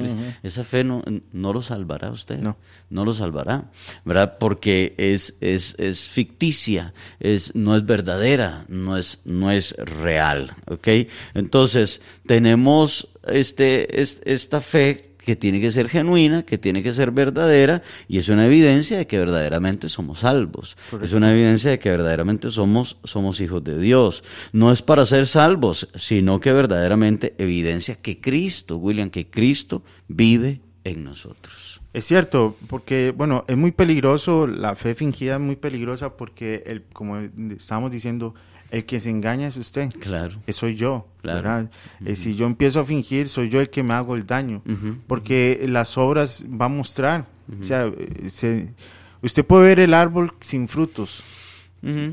esa 0.41 0.63
fe 0.63 0.83
no, 0.83 1.03
no, 1.31 1.53
lo 1.53 1.61
salvará 1.61 2.07
a 2.07 2.11
usted, 2.11 2.39
no. 2.39 2.57
no 2.89 3.05
lo 3.05 3.13
salvará, 3.13 3.69
¿verdad? 4.03 4.37
Porque 4.39 4.95
es, 4.97 5.35
es, 5.41 5.75
es 5.77 6.05
ficticia, 6.05 6.95
es, 7.19 7.53
no 7.53 7.75
es 7.75 7.85
verdadera, 7.85 8.65
no 8.67 8.97
es, 8.97 9.19
no 9.23 9.51
es 9.51 9.75
real, 9.77 10.55
¿ok? 10.65 10.87
Entonces, 11.35 12.01
tenemos 12.25 13.09
este, 13.27 14.01
esta 14.01 14.61
fe 14.61 15.15
que 15.25 15.35
tiene 15.35 15.59
que 15.59 15.71
ser 15.71 15.89
genuina, 15.89 16.43
que 16.43 16.57
tiene 16.57 16.83
que 16.83 16.93
ser 16.93 17.11
verdadera, 17.11 17.81
y 18.07 18.19
es 18.19 18.29
una 18.29 18.45
evidencia 18.45 18.97
de 18.97 19.07
que 19.07 19.17
verdaderamente 19.17 19.89
somos 19.89 20.19
salvos. 20.19 20.77
Es 21.01 21.13
una 21.13 21.31
evidencia 21.31 21.71
de 21.71 21.79
que 21.79 21.89
verdaderamente 21.89 22.51
somos, 22.51 22.97
somos 23.03 23.41
hijos 23.41 23.63
de 23.63 23.79
Dios. 23.79 24.23
No 24.53 24.71
es 24.71 24.83
para 24.83 25.05
ser 25.05 25.27
salvos, 25.27 25.89
sino 25.95 26.39
que 26.39 26.53
verdaderamente 26.53 27.33
evidencia 27.39 27.95
que 27.95 28.21
Cristo, 28.21 28.77
William, 28.77 29.09
que 29.09 29.25
Cristo 29.27 29.81
vive 30.07 30.61
en 30.83 31.03
nosotros. 31.03 31.81
Es 31.91 32.05
cierto, 32.05 32.55
porque, 32.67 33.13
bueno, 33.15 33.45
es 33.47 33.57
muy 33.57 33.71
peligroso, 33.71 34.47
la 34.47 34.75
fe 34.75 34.95
fingida 34.95 35.35
es 35.35 35.41
muy 35.41 35.55
peligrosa 35.55 36.17
porque, 36.17 36.61
el, 36.67 36.83
como 36.93 37.17
estamos 37.57 37.89
diciendo, 37.89 38.35
el 38.75 38.83
que 38.83 38.99
se 38.99 39.09
engaña 39.09 39.47
es 39.47 39.55
usted. 39.55 39.89
Claro. 39.99 40.35
Que 40.45 40.51
soy 40.51 40.75
yo. 40.75 41.07
Claro. 41.21 41.69
Eh, 42.05 42.17
si 42.17 42.35
yo 42.35 42.45
empiezo 42.45 42.81
a 42.81 42.85
fingir, 42.85 43.29
soy 43.29 43.49
yo 43.49 43.61
el 43.61 43.69
que 43.69 43.83
me 43.83 43.93
hago 43.93 44.15
el 44.15 44.25
daño. 44.25 44.61
Porque 45.07 45.65
las 45.69 45.97
obras 45.97 46.43
van 46.45 46.73
a 46.73 46.75
mostrar. 46.75 47.25
O 47.57 47.63
sea, 47.63 47.85
eh, 47.85 48.73
usted 49.21 49.45
puede 49.45 49.63
ver 49.63 49.79
el 49.79 49.93
árbol 49.93 50.33
sin 50.41 50.67
frutos. 50.67 51.23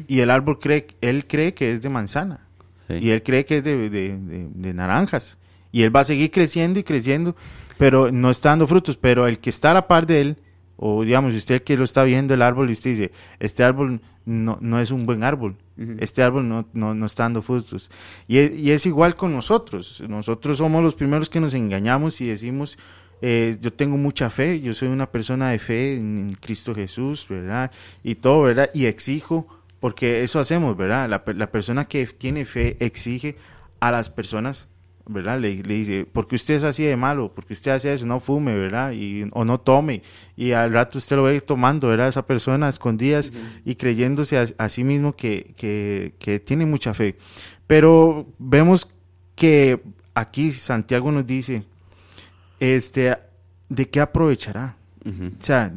Y 0.07 0.21
el 0.21 0.31
árbol 0.31 0.61
cree, 0.61 0.87
él 1.01 1.27
cree 1.27 1.53
que 1.53 1.73
es 1.73 1.83
de 1.83 1.89
manzana. 1.89 2.47
Y 2.89 3.11
él 3.11 3.25
cree 3.25 3.45
que 3.45 3.59
es 3.59 3.65
de, 3.65 3.91
de, 3.91 4.75
naranjas. 4.75 5.39
Y 5.73 5.83
él 5.83 5.95
va 5.95 6.01
a 6.01 6.05
seguir 6.05 6.31
creciendo 6.31 6.79
y 6.79 6.85
creciendo, 6.85 7.35
pero 7.77 8.13
no 8.13 8.31
está 8.31 8.51
dando 8.51 8.69
frutos. 8.69 8.97
Pero 8.97 9.27
el 9.27 9.41
que 9.41 9.51
está 9.51 9.73
a 9.73 9.75
la 9.75 9.89
par 9.89 10.07
de 10.07 10.21
él, 10.21 10.37
o 10.77 11.03
digamos, 11.03 11.35
usted 11.35 11.65
que 11.65 11.77
lo 11.77 11.83
está 11.83 12.05
viendo 12.05 12.35
el 12.35 12.43
árbol 12.43 12.69
y 12.69 12.73
usted 12.75 12.91
dice, 12.91 13.13
este 13.41 13.65
árbol 13.65 14.01
no, 14.25 14.59
no 14.61 14.79
es 14.79 14.93
un 14.93 15.07
buen 15.07 15.25
árbol, 15.25 15.57
este 15.99 16.23
árbol 16.23 16.49
no, 16.49 16.69
no, 16.73 16.95
no, 16.95 17.07
está 17.07 17.25
dando 17.25 17.43
frutos. 17.43 17.91
Y 18.29 18.39
es, 18.39 18.53
y 18.53 18.71
es, 18.73 18.87
igual 18.87 19.15
con 19.15 19.33
nosotros, 19.33 20.03
nosotros 20.09 20.59
somos 20.59 20.83
los 20.83 20.95
primeros 20.95 21.31
que 21.31 21.41
nos 21.41 21.55
engañamos 21.55 22.21
y 22.21 22.27
decimos, 22.27 22.79
eh, 23.21 23.57
yo 23.61 23.73
tengo 23.73 23.97
mucha 23.97 24.31
fe, 24.31 24.61
yo 24.61 24.75
soy 24.75 24.89
una 24.89 25.11
persona 25.11 25.51
de 25.51 25.59
fe 25.59 25.97
en 25.97 26.37
Cristo 26.41 26.75
Jesús, 26.75 27.27
¿verdad? 27.29 27.71
Y 28.03 28.17
todo, 28.17 28.43
¿verdad? 28.43 28.71
Y 28.75 28.87
exijo, 28.87 29.47
porque 29.81 30.23
eso 30.25 30.41
hacemos, 30.41 30.77
¿verdad? 30.77 31.09
La 31.09 31.51
persona 31.51 31.87
que 31.87 32.07
tiene 32.07 32.45
fe 32.45 32.77
exige 32.81 33.37
a 33.81 33.91
las 33.91 34.11
personas 34.11 34.69
¿verdad? 35.07 35.41
Le, 35.41 35.63
le, 35.63 35.75
dice, 35.75 36.07
porque 36.11 36.37
usted 36.37 36.55
es 36.55 36.65
así 36.65 36.85
de 36.85 36.97
malo? 36.97 37.33
porque 37.35 37.53
usted 37.53 37.73
hace 37.73 37.93
eso? 37.93 38.07
No 38.07 38.21
fume, 38.21 38.55
¿verdad? 38.57 38.93
Y, 38.93 39.27
o 39.33 39.45
no 39.45 39.59
tome. 39.59 40.03
Y 40.37 40.53
al 40.53 40.73
rato 40.73 40.99
usted 40.99 41.17
lo 41.17 41.25
ve 41.25 41.41
tomando, 41.41 41.89
¿verdad? 41.89 42.09
Esa 42.09 42.27
persona 42.27 42.69
escondidas 42.69 43.33
y 43.65 43.75
creyéndose 43.75 44.55
a, 44.57 44.69
sí 44.69 44.85
mismo 44.85 45.15
que, 45.15 45.55
que, 45.57 46.15
que, 46.19 46.41
tiene 46.41 46.67
mucha 46.67 46.95
fe. 46.95 47.17
Pero 47.67 48.27
vemos 48.39 48.89
que 49.35 49.81
aquí 50.15 50.53
Santiago 50.53 51.11
nos 51.11 51.27
dice, 51.27 51.65
este, 52.61 53.17
¿de 53.69 53.89
qué 53.89 54.01
aprovechará? 54.01 54.77
O 55.05 55.43
sea, 55.43 55.73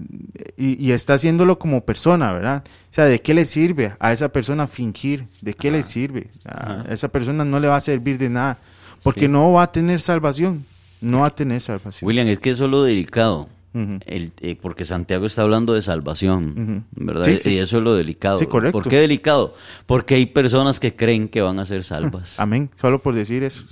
y, 0.56 0.86
y, 0.86 0.92
está 0.92 1.16
haciéndolo 1.16 1.58
como 1.58 1.84
persona, 1.84 2.32
¿verdad? 2.32 2.64
O 2.68 2.94
sea, 2.94 3.06
¿de 3.06 3.20
qué 3.22 3.34
le 3.34 3.48
sirve 3.48 3.96
a 4.00 4.14
esa 4.14 4.30
persona 4.30 4.68
fingir? 4.68 5.26
¿De 5.42 5.56
qué 5.56 5.72
le 5.72 5.82
sirve? 5.82 6.30
A 6.46 6.86
esa 6.90 7.08
persona 7.08 7.44
no 7.44 7.60
le 7.60 7.68
va 7.68 7.78
a 7.78 7.82
servir 7.82 8.20
de 8.20 8.30
nada 8.30 8.60
porque 9.06 9.28
no 9.28 9.54
va 9.54 9.64
a 9.64 9.72
tener 9.72 10.00
salvación, 10.00 10.66
no 11.00 11.22
va 11.22 11.28
a 11.28 11.36
tener 11.36 11.62
salvación. 11.62 12.08
William, 12.08 12.28
es 12.28 12.40
que 12.40 12.50
eso 12.50 12.66
es 12.66 12.72
lo 12.72 12.82
delicado. 12.82 13.48
el, 14.08 14.32
eh, 14.42 14.58
porque 14.60 14.84
Santiago 14.84 15.28
está 15.28 15.44
hablando 15.44 15.74
de 15.74 15.84
salvación, 15.84 16.86
¿verdad? 16.92 17.28
Y 17.46 17.60
eso 17.60 17.78
es 17.78 17.84
lo 17.84 17.94
delicado. 17.94 18.40
Sí, 18.40 18.48
correcto. 18.48 18.80
¿Por 18.80 18.90
qué 18.90 19.00
delicado? 19.00 19.54
Porque 19.86 20.16
hay 20.16 20.26
personas 20.26 20.80
que 20.80 20.96
creen 20.96 21.28
que 21.28 21.44
van 21.44 21.60
a 21.60 21.66
ser 21.66 21.84
salvas. 21.84 22.40
Amén, 22.40 22.72
solo 22.78 23.00
por 23.04 23.14
decir 23.14 23.44
eso. 23.44 23.64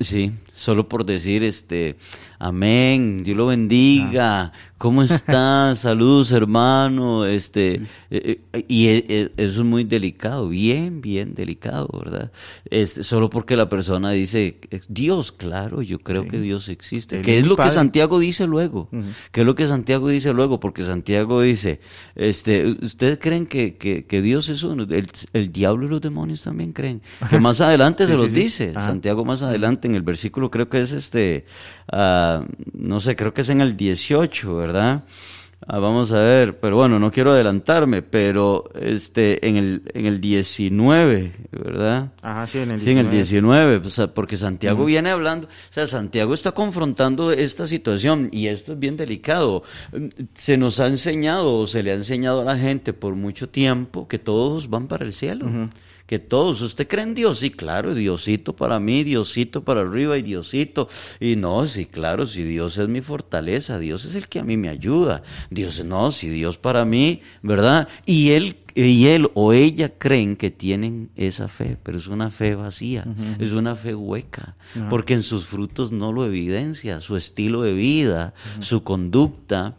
Sí, 0.00 0.32
solo 0.52 0.86
por 0.86 1.06
decir, 1.06 1.42
este, 1.42 1.96
amén, 2.38 3.22
Dios 3.24 3.36
lo 3.36 3.46
bendiga, 3.46 4.42
ah. 4.42 4.52
¿Cómo 4.82 5.02
estás? 5.04 5.78
Saludos, 5.78 6.32
hermano, 6.32 7.24
este, 7.24 7.82
eh, 8.10 8.40
eh, 8.52 8.64
y 8.66 8.88
eso 8.88 9.30
es 9.36 9.58
muy 9.58 9.84
delicado, 9.84 10.48
bien, 10.48 11.00
bien 11.00 11.36
delicado, 11.36 11.88
¿verdad? 12.04 12.32
Este, 12.68 13.04
solo 13.04 13.30
porque 13.30 13.54
la 13.54 13.68
persona 13.68 14.10
dice, 14.10 14.58
Dios, 14.88 15.30
claro, 15.30 15.82
yo 15.82 16.00
creo 16.00 16.26
que 16.26 16.40
Dios 16.40 16.68
existe, 16.68 17.22
que 17.22 17.38
es 17.38 17.46
lo 17.46 17.54
que 17.54 17.70
Santiago 17.70 18.18
dice 18.18 18.48
luego, 18.48 18.88
que 19.30 19.42
es 19.42 19.46
lo 19.46 19.54
que 19.54 19.68
Santiago 19.68 20.08
dice 20.08 20.32
luego, 20.32 20.58
porque 20.58 20.84
Santiago 20.84 21.40
dice, 21.40 21.78
este, 22.16 22.66
¿ustedes 22.82 23.18
creen 23.20 23.46
que, 23.46 23.76
que, 23.76 24.22
Dios 24.22 24.48
es 24.48 24.64
uno? 24.64 24.84
El, 25.32 25.52
diablo 25.52 25.86
y 25.86 25.90
los 25.90 26.00
demonios 26.00 26.42
también 26.42 26.72
creen, 26.72 27.02
que 27.30 27.38
más 27.38 27.60
adelante 27.60 28.08
se 28.08 28.14
los 28.14 28.32
dice, 28.32 28.74
Santiago 28.74 29.24
más 29.24 29.42
adelante 29.42 29.86
en 29.86 29.94
el 29.94 30.02
versículo 30.02 30.50
creo 30.50 30.68
que 30.68 30.82
es 30.82 30.90
este, 30.90 31.44
uh, 31.92 32.44
no 32.72 32.98
sé, 32.98 33.14
creo 33.14 33.32
que 33.32 33.42
es 33.42 33.48
en 33.48 33.60
el 33.60 33.76
18, 33.76 34.56
¿verdad? 34.56 34.71
Ah, 34.74 35.78
vamos 35.78 36.10
a 36.10 36.20
ver, 36.20 36.58
pero 36.58 36.76
bueno, 36.76 36.98
no 36.98 37.12
quiero 37.12 37.30
adelantarme, 37.30 38.02
pero 38.02 38.70
este 38.74 39.46
en 39.46 39.56
el 39.56 39.82
en 39.94 40.06
el 40.06 40.20
19, 40.20 41.32
¿verdad? 41.52 42.12
Ajá, 42.20 42.46
sí, 42.48 42.58
en 42.58 42.72
el 42.72 42.80
19. 42.80 42.84
Sí, 42.84 42.90
en 42.90 42.98
el 42.98 43.10
19, 43.10 44.08
porque 44.08 44.36
Santiago 44.36 44.84
viene 44.84 45.10
hablando, 45.10 45.46
o 45.46 45.72
sea, 45.72 45.86
Santiago 45.86 46.34
está 46.34 46.50
confrontando 46.52 47.30
esta 47.30 47.68
situación 47.68 48.28
y 48.32 48.48
esto 48.48 48.72
es 48.72 48.78
bien 48.80 48.96
delicado. 48.96 49.62
Se 50.34 50.56
nos 50.56 50.80
ha 50.80 50.88
enseñado 50.88 51.60
o 51.60 51.66
se 51.68 51.82
le 51.84 51.92
ha 51.92 51.94
enseñado 51.94 52.40
a 52.40 52.44
la 52.44 52.58
gente 52.58 52.92
por 52.92 53.14
mucho 53.14 53.48
tiempo 53.48 54.08
que 54.08 54.18
todos 54.18 54.68
van 54.68 54.88
para 54.88 55.04
el 55.04 55.12
cielo 55.12 55.46
que 56.12 56.18
todos, 56.18 56.60
¿usted 56.60 56.86
cree 56.86 57.04
en 57.04 57.14
Dios? 57.14 57.38
Sí, 57.38 57.48
claro, 57.48 57.94
Diosito 57.94 58.54
para 58.54 58.78
mí, 58.78 59.02
Diosito 59.02 59.64
para 59.64 59.80
arriba 59.80 60.18
y 60.18 60.22
Diosito. 60.22 60.86
Y 61.20 61.36
no, 61.36 61.64
sí, 61.64 61.86
claro, 61.86 62.26
si 62.26 62.42
Dios 62.42 62.76
es 62.76 62.86
mi 62.86 63.00
fortaleza, 63.00 63.78
Dios 63.78 64.04
es 64.04 64.14
el 64.14 64.28
que 64.28 64.38
a 64.38 64.44
mí 64.44 64.58
me 64.58 64.68
ayuda. 64.68 65.22
Dios, 65.48 65.82
no, 65.86 66.10
si 66.10 66.28
Dios 66.28 66.58
para 66.58 66.84
mí, 66.84 67.22
¿verdad? 67.40 67.88
Y 68.04 68.32
él 68.32 68.58
y 68.74 69.06
él 69.06 69.30
o 69.32 69.54
ella 69.54 69.90
creen 69.98 70.36
que 70.36 70.50
tienen 70.50 71.10
esa 71.16 71.48
fe, 71.48 71.78
pero 71.82 71.96
es 71.96 72.08
una 72.08 72.30
fe 72.30 72.56
vacía, 72.56 73.06
es 73.38 73.52
una 73.52 73.74
fe 73.74 73.94
hueca, 73.94 74.56
porque 74.90 75.14
en 75.14 75.22
sus 75.22 75.46
frutos 75.46 75.92
no 75.92 76.12
lo 76.12 76.26
evidencia, 76.26 77.00
su 77.00 77.16
estilo 77.16 77.62
de 77.62 77.72
vida, 77.72 78.34
su 78.60 78.82
conducta, 78.82 79.76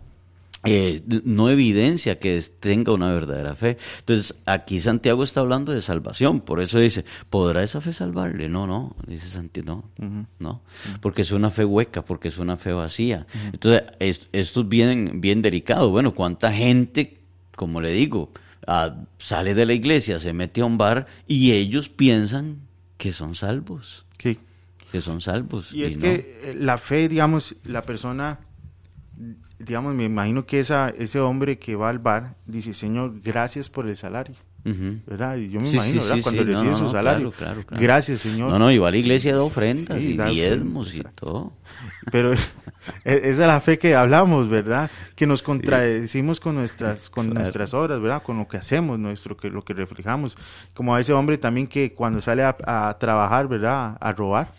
eh, 0.65 1.03
no 1.25 1.49
evidencia 1.49 2.19
que 2.19 2.41
tenga 2.59 2.93
una 2.93 3.11
verdadera 3.11 3.53
fe. 3.53 3.77
Entonces, 3.99 4.35
aquí 4.45 4.79
Santiago 4.79 5.23
está 5.23 5.41
hablando 5.41 5.73
de 5.73 5.81
salvación, 5.81 6.39
por 6.39 6.61
eso 6.61 6.79
dice, 6.79 7.03
¿podrá 7.29 7.63
esa 7.63 7.81
fe 7.81 7.91
salvarle? 7.91 8.47
No, 8.47 8.65
no, 8.65 8.95
dice 9.05 9.27
Santiago, 9.27 9.83
no, 9.97 10.27
no, 10.39 10.61
porque 11.01 11.23
es 11.23 11.31
una 11.31 11.51
fe 11.51 11.65
hueca, 11.65 12.05
porque 12.05 12.29
es 12.29 12.37
una 12.37 12.55
fe 12.55 12.71
vacía. 12.71 13.27
Entonces, 13.51 13.83
esto 14.31 14.61
es 14.61 14.69
bien, 14.69 15.19
bien 15.19 15.41
delicado. 15.41 15.89
Bueno, 15.89 16.15
¿cuánta 16.15 16.53
gente, 16.53 17.17
como 17.57 17.81
le 17.81 17.91
digo, 17.91 18.31
ah, 18.65 18.95
sale 19.17 19.53
de 19.55 19.65
la 19.65 19.73
iglesia, 19.73 20.17
se 20.17 20.31
mete 20.31 20.61
a 20.61 20.65
un 20.65 20.77
bar 20.77 21.07
y 21.27 21.51
ellos 21.51 21.89
piensan 21.89 22.59
que 22.97 23.11
son 23.11 23.35
salvos? 23.35 24.05
Sí. 24.17 24.39
Que 24.93 25.01
son 25.01 25.19
salvos. 25.19 25.73
Y, 25.73 25.83
es 25.83 25.97
que 25.97 26.39
eh, 26.43 26.55
la 26.57 26.77
fe, 26.77 27.09
digamos, 27.09 27.55
la 27.65 27.81
persona 27.81 28.39
digamos, 29.59 29.93
me 29.95 30.05
imagino 30.05 30.45
que 30.45 30.59
esa, 30.59 30.89
ese 30.89 31.19
hombre 31.19 31.57
que 31.57 31.75
va 31.75 31.89
al 31.89 31.99
bar 31.99 32.35
dice, 32.45 32.73
Señor, 32.73 33.21
gracias 33.21 33.69
por 33.69 33.87
el 33.87 33.95
salario. 33.95 34.35
¿verdad? 34.65 35.35
yo 35.35 35.59
me 35.59 35.69
imagino, 35.69 36.01
¿verdad? 36.01 36.17
Cuando 36.23 36.43
recibe 36.43 36.73
su 36.75 36.89
salario. 36.89 37.33
Gracias, 37.69 38.21
Señor. 38.21 38.49
No, 38.49 38.59
no, 38.59 38.71
iba 38.71 38.87
a 38.87 38.91
la 38.91 38.97
iglesia 38.97 39.33
de 39.33 39.39
ofrendas 39.39 40.01
y 40.01 40.17
diezmos 40.17 40.95
y 40.95 41.03
todo. 41.15 41.53
Pero 42.11 42.33
e, 42.33 42.37
esa 43.03 43.27
es 43.29 43.39
la 43.39 43.59
fe 43.59 43.77
que 43.77 43.95
hablamos, 43.95 44.49
¿verdad? 44.49 44.89
Que 45.15 45.27
nos 45.27 45.43
contradecimos 45.43 46.39
con 46.39 46.55
nuestras 46.55 47.09
con 47.09 47.33
nuestras 47.33 47.73
obras, 47.73 47.99
¿verdad? 47.99 48.23
Con 48.23 48.37
lo 48.37 48.47
que 48.47 48.57
hacemos, 48.57 48.97
nuestro 48.99 49.35
que 49.35 49.49
lo 49.49 49.63
que 49.63 49.73
reflejamos. 49.73 50.37
Como 50.73 50.95
a 50.95 51.01
ese 51.01 51.11
hombre 51.13 51.37
también 51.37 51.67
que 51.67 51.93
cuando 51.93 52.21
sale 52.21 52.43
a, 52.43 52.97
trabajar, 52.99 53.47
¿verdad? 53.47 53.97
A 53.99 54.13
robar, 54.13 54.53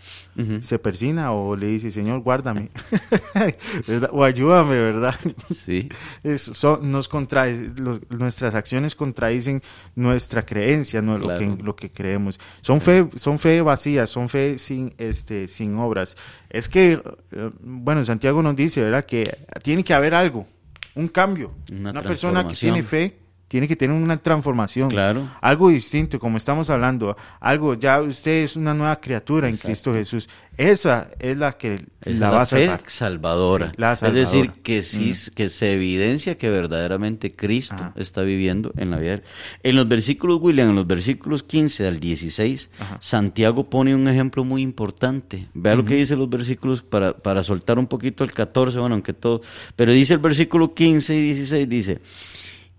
se 0.61 0.79
persina 0.79 1.31
o 1.31 1.55
le 1.55 1.67
dice, 1.67 1.91
"Señor, 1.91 2.19
guárdame." 2.19 2.69
O 4.11 4.23
ayúdame, 4.23 4.75
¿verdad? 4.75 5.15
Sí. 5.53 5.89
nos 6.81 7.07
contrae, 7.07 7.69
nuestras 8.09 8.55
acciones 8.55 8.95
contradicen 8.95 9.61
nuestra 9.95 10.45
creencia, 10.45 11.01
no 11.01 11.17
lo 11.17 11.37
que 11.37 11.57
lo 11.63 11.75
que 11.75 11.91
creemos. 11.91 12.39
Son 12.61 12.81
fe 12.81 13.07
son 13.15 13.39
fe 13.39 13.61
vacías, 13.61 14.09
son 14.09 14.29
fe 14.29 14.57
sin 14.57 14.93
este 14.97 15.47
sin 15.47 15.77
obras. 15.77 16.17
Es 16.49 16.69
que 16.69 17.01
eh, 17.31 17.51
bueno, 17.61 18.03
Santiago 18.03 18.41
nos 18.41 18.55
dice, 18.55 18.81
¿verdad? 18.81 19.05
Que 19.05 19.37
tiene 19.63 19.83
que 19.83 19.93
haber 19.93 20.13
algo, 20.13 20.47
un 20.95 21.07
cambio. 21.07 21.51
Una, 21.71 22.01
persona 22.01 22.47
que 22.47 22.55
tiene 22.55 22.83
fe 22.83 23.24
tiene 23.55 23.69
que 23.69 23.77
tener 23.77 23.95
una 23.95 24.17
transformación. 24.17 24.89
Claro. 24.89 25.31
Algo 25.39 25.69
distinto, 25.69 26.19
como 26.19 26.35
estamos 26.35 26.69
hablando. 26.69 27.15
Algo, 27.39 27.73
ya 27.75 28.01
usted 28.01 28.43
es 28.43 28.57
una 28.57 28.73
nueva 28.73 28.99
criatura 28.99 29.47
en 29.47 29.55
Cristo 29.55 29.93
Jesús. 29.93 30.27
Esa 30.57 31.09
es 31.19 31.37
la 31.37 31.53
que 31.53 31.85
Esa 32.01 32.09
la 32.09 32.11
es 32.11 32.21
va 32.21 32.27
a 32.27 32.31
la 32.39 32.45
fe 32.45 32.65
salvar. 32.65 32.81
salvadora. 32.87 33.67
Sí, 33.69 33.73
la 33.77 33.93
Es 33.93 34.01
decir, 34.01 34.25
salvadora. 34.25 34.51
Mm. 34.57 34.61
que 34.63 34.83
sí 34.83 35.13
que 35.35 35.47
se 35.49 35.73
evidencia 35.73 36.37
que 36.37 36.49
verdaderamente 36.49 37.31
Cristo 37.31 37.75
Ajá. 37.75 37.93
está 37.95 38.23
viviendo 38.23 38.73
en 38.75 38.91
la 38.91 38.97
vida. 38.97 39.21
En 39.63 39.75
los 39.77 39.87
versículos, 39.87 40.39
William, 40.41 40.69
en 40.69 40.75
los 40.75 40.87
versículos 40.87 41.43
15 41.43 41.87
al 41.87 42.01
16, 42.01 42.71
Ajá. 42.77 42.97
Santiago 43.01 43.69
pone 43.69 43.95
un 43.95 44.09
ejemplo 44.09 44.43
muy 44.43 44.61
importante. 44.61 45.47
Vea 45.53 45.75
lo 45.75 45.85
que 45.85 45.95
dice 45.95 46.17
los 46.17 46.29
versículos 46.29 46.81
para, 46.81 47.13
para 47.17 47.41
soltar 47.41 47.79
un 47.79 47.87
poquito 47.87 48.25
el 48.25 48.33
14, 48.33 48.79
bueno, 48.79 48.95
aunque 48.95 49.13
todo. 49.13 49.39
Pero 49.77 49.93
dice 49.93 50.13
el 50.13 50.19
versículo 50.19 50.73
15 50.73 51.15
y 51.15 51.21
16, 51.21 51.69
dice. 51.69 52.01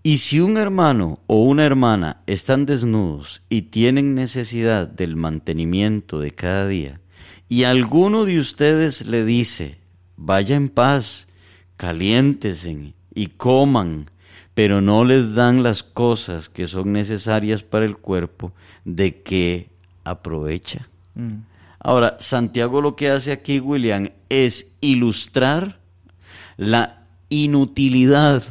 Y 0.07 0.19
si 0.19 0.39
un 0.39 0.55
hermano 0.55 1.19
o 1.27 1.43
una 1.43 1.65
hermana 1.65 2.21
están 2.27 2.65
desnudos 2.65 3.41
y 3.49 3.63
tienen 3.63 4.15
necesidad 4.15 4.87
del 4.87 5.17
mantenimiento 5.17 6.21
de 6.21 6.31
cada 6.31 6.65
día, 6.65 7.01
y 7.49 7.65
alguno 7.65 8.23
de 8.23 8.39
ustedes 8.39 9.05
le 9.05 9.25
dice, 9.25 9.79
vaya 10.15 10.55
en 10.55 10.69
paz, 10.69 11.27
caliéntese 11.75 12.93
y 13.13 13.25
coman, 13.27 14.09
pero 14.53 14.79
no 14.79 15.03
les 15.03 15.35
dan 15.35 15.61
las 15.61 15.83
cosas 15.83 16.47
que 16.47 16.67
son 16.67 16.93
necesarias 16.93 17.63
para 17.63 17.83
el 17.83 17.97
cuerpo, 17.97 18.53
¿de 18.85 19.21
qué 19.23 19.71
aprovecha? 20.05 20.87
Mm. 21.15 21.39
Ahora, 21.79 22.15
Santiago 22.21 22.79
lo 22.79 22.95
que 22.95 23.09
hace 23.09 23.33
aquí, 23.33 23.59
William, 23.59 24.07
es 24.29 24.67
ilustrar 24.79 25.81
la 26.55 27.03
inutilidad, 27.27 28.41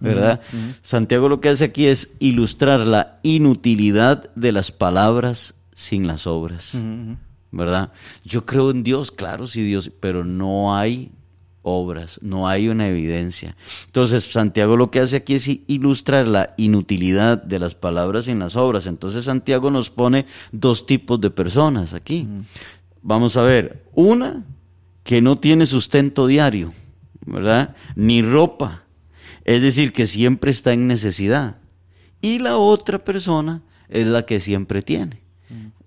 ¿verdad? 0.00 0.40
Santiago 0.82 1.28
lo 1.28 1.40
que 1.40 1.48
hace 1.48 1.64
aquí 1.64 1.86
es 1.86 2.10
ilustrar 2.18 2.80
la 2.80 3.18
inutilidad 3.22 4.32
de 4.34 4.52
las 4.52 4.72
palabras 4.72 5.54
sin 5.74 6.06
las 6.06 6.26
obras, 6.26 6.82
¿verdad? 7.50 7.92
Yo 8.24 8.46
creo 8.46 8.70
en 8.70 8.82
Dios, 8.82 9.10
claro, 9.10 9.46
sí 9.46 9.62
Dios, 9.62 9.90
pero 10.00 10.24
no 10.24 10.76
hay 10.76 11.12
obras, 11.62 12.20
no 12.22 12.46
hay 12.46 12.68
una 12.68 12.88
evidencia. 12.88 13.56
Entonces, 13.86 14.24
Santiago 14.24 14.76
lo 14.76 14.90
que 14.92 15.00
hace 15.00 15.16
aquí 15.16 15.34
es 15.34 15.50
ilustrar 15.66 16.28
la 16.28 16.54
inutilidad 16.56 17.42
de 17.42 17.58
las 17.58 17.74
palabras 17.74 18.26
sin 18.26 18.38
las 18.38 18.54
obras. 18.54 18.86
Entonces, 18.86 19.24
Santiago 19.24 19.70
nos 19.70 19.90
pone 19.90 20.26
dos 20.52 20.86
tipos 20.86 21.20
de 21.20 21.30
personas 21.30 21.92
aquí. 21.92 22.28
Vamos 23.02 23.36
a 23.36 23.42
ver, 23.42 23.84
una 23.94 24.44
que 25.02 25.20
no 25.20 25.38
tiene 25.38 25.66
sustento 25.66 26.28
diario, 26.28 26.72
¿verdad? 27.24 27.74
Ni 27.96 28.22
ropa, 28.22 28.84
es 29.46 29.62
decir, 29.62 29.92
que 29.92 30.08
siempre 30.08 30.50
está 30.50 30.72
en 30.72 30.88
necesidad. 30.88 31.58
Y 32.20 32.40
la 32.40 32.58
otra 32.58 33.04
persona 33.04 33.62
es 33.88 34.08
la 34.08 34.26
que 34.26 34.40
siempre 34.40 34.82
tiene. 34.82 35.22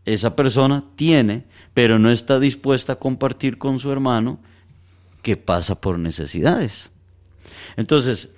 Esa 0.05 0.33
persona 0.33 0.85
tiene, 0.95 1.43
pero 1.73 1.99
no 1.99 2.09
está 2.09 2.39
dispuesta 2.39 2.93
a 2.93 2.99
compartir 2.99 3.57
con 3.57 3.77
su 3.79 3.91
hermano 3.91 4.39
que 5.21 5.35
pasa 5.35 5.81
por 5.81 5.99
necesidades. 5.99 6.89
Entonces, 7.75 8.29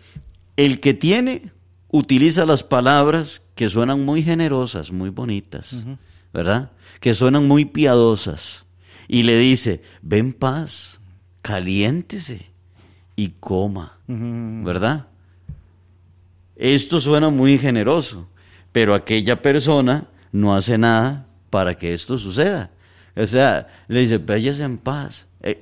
el 0.58 0.80
que 0.80 0.96
tiene 0.96 1.52
utiliza 1.90 2.48
las 2.48 2.64
palabras 2.64 3.44
que 3.54 3.70
suenan 3.70 4.04
muy 4.04 4.24
generosas, 4.24 4.92
muy 4.92 5.12
bonitas, 5.12 5.86
¿verdad? 6.34 6.72
Que 7.00 7.14
suenan 7.14 7.48
muy 7.48 7.66
piadosas. 7.66 8.66
Y 9.08 9.22
le 9.22 9.38
dice, 9.38 9.84
ven 10.02 10.34
paz, 10.34 11.00
caliéntese 11.44 12.48
y 13.16 13.34
coma, 13.40 14.00
¿verdad? 14.08 15.11
Esto 16.62 17.00
suena 17.00 17.32
muy 17.32 17.58
generoso, 17.58 18.28
pero 18.72 18.94
aquella 18.94 19.42
persona 19.42 20.06
no 20.32 20.56
hace 20.56 20.78
nada 20.78 21.26
para 21.50 21.74
que 21.74 21.92
esto 21.92 22.20
suceda. 22.20 22.70
O 23.16 23.26
sea, 23.26 23.68
le 23.88 24.02
dice, 24.02 24.20
váyase 24.20 24.62
en 24.62 24.78
paz, 24.78 25.26
eh, 25.42 25.60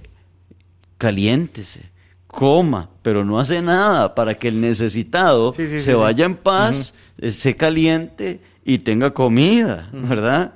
caliéntese, 0.98 1.90
coma, 2.28 2.90
pero 3.02 3.24
no 3.24 3.40
hace 3.40 3.62
nada 3.62 4.14
para 4.14 4.34
que 4.34 4.50
el 4.50 4.60
necesitado 4.60 5.54
Sí, 5.54 5.70
sí, 5.70 5.80
se 5.80 5.94
sí, 5.94 5.98
vaya 5.98 6.26
en 6.26 6.36
paz, 6.36 6.94
eh, 7.18 7.32
se 7.32 7.56
caliente 7.56 8.42
y 8.66 8.80
tenga 8.80 9.14
comida, 9.14 9.90
¿verdad? 9.94 10.54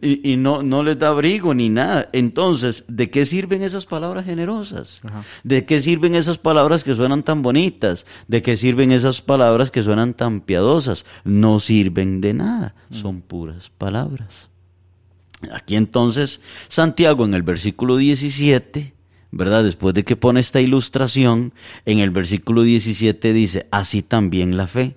Y, 0.00 0.32
y 0.32 0.36
no, 0.36 0.62
no 0.62 0.82
les 0.82 0.98
da 0.98 1.08
abrigo 1.08 1.52
ni 1.52 1.68
nada. 1.68 2.08
Entonces, 2.12 2.84
¿de 2.86 3.10
qué 3.10 3.26
sirven 3.26 3.62
esas 3.62 3.86
palabras 3.86 4.24
generosas? 4.24 5.00
Ajá. 5.04 5.24
¿De 5.42 5.66
qué 5.66 5.80
sirven 5.80 6.14
esas 6.14 6.38
palabras 6.38 6.84
que 6.84 6.94
suenan 6.94 7.24
tan 7.24 7.42
bonitas? 7.42 8.06
¿De 8.28 8.40
qué 8.40 8.56
sirven 8.56 8.92
esas 8.92 9.20
palabras 9.20 9.70
que 9.70 9.82
suenan 9.82 10.14
tan 10.14 10.40
piadosas? 10.40 11.06
No 11.24 11.58
sirven 11.58 12.20
de 12.20 12.34
nada, 12.34 12.74
son 12.90 13.20
puras 13.20 13.70
palabras. 13.76 14.50
Aquí 15.52 15.76
entonces 15.76 16.40
Santiago 16.68 17.24
en 17.24 17.34
el 17.34 17.42
versículo 17.42 17.96
17, 17.96 18.94
¿verdad? 19.30 19.64
Después 19.64 19.94
de 19.94 20.04
que 20.04 20.16
pone 20.16 20.40
esta 20.40 20.60
ilustración, 20.60 21.52
en 21.84 21.98
el 21.98 22.10
versículo 22.10 22.62
17 22.62 23.32
dice, 23.32 23.66
así 23.70 24.02
también 24.02 24.56
la 24.56 24.66
fe, 24.66 24.96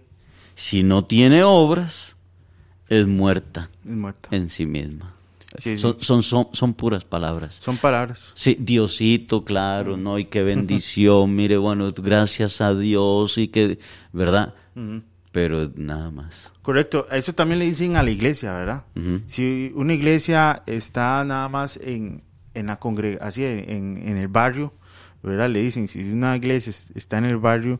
si 0.55 0.83
no 0.83 1.05
tiene 1.05 1.43
obras, 1.43 2.17
es 2.91 3.07
muerta 3.07 3.69
Es 3.85 3.91
muerta. 3.95 4.29
en 4.31 4.49
sí 4.49 4.65
misma. 4.65 5.13
Sí, 5.57 5.75
sí. 5.75 5.77
Son, 5.77 5.97
son, 5.99 6.23
son, 6.23 6.47
son 6.53 6.73
puras 6.73 7.03
palabras. 7.03 7.55
Son 7.61 7.75
palabras. 7.77 8.31
Sí, 8.35 8.55
Diosito, 8.59 9.43
claro, 9.43 9.97
¿no? 9.97 10.17
Y 10.19 10.25
qué 10.25 10.43
bendición, 10.43 11.35
mire, 11.35 11.57
bueno, 11.57 11.91
gracias 11.91 12.61
a 12.61 12.73
Dios 12.73 13.37
y 13.37 13.49
que, 13.49 13.77
¿verdad? 14.13 14.53
Pero 15.33 15.71
nada 15.75 16.09
más. 16.11 16.51
Correcto. 16.61 17.07
Eso 17.11 17.33
también 17.33 17.59
le 17.59 17.65
dicen 17.65 17.95
a 17.97 18.03
la 18.03 18.11
iglesia, 18.11 18.53
¿verdad? 18.53 18.83
Si 19.27 19.71
una 19.75 19.93
iglesia 19.93 20.63
está 20.65 21.23
nada 21.25 21.47
más 21.49 21.77
en, 21.83 22.23
en 22.53 22.67
la 22.67 22.77
congregación, 22.77 23.59
en, 23.67 24.01
en 24.07 24.17
el 24.17 24.27
barrio, 24.29 24.73
¿verdad? 25.23 25.49
Le 25.49 25.61
dicen, 25.61 25.87
si 25.87 25.99
una 25.99 26.35
iglesia 26.35 26.69
es- 26.71 26.91
está 26.95 27.17
en 27.17 27.25
el 27.25 27.37
barrio 27.37 27.79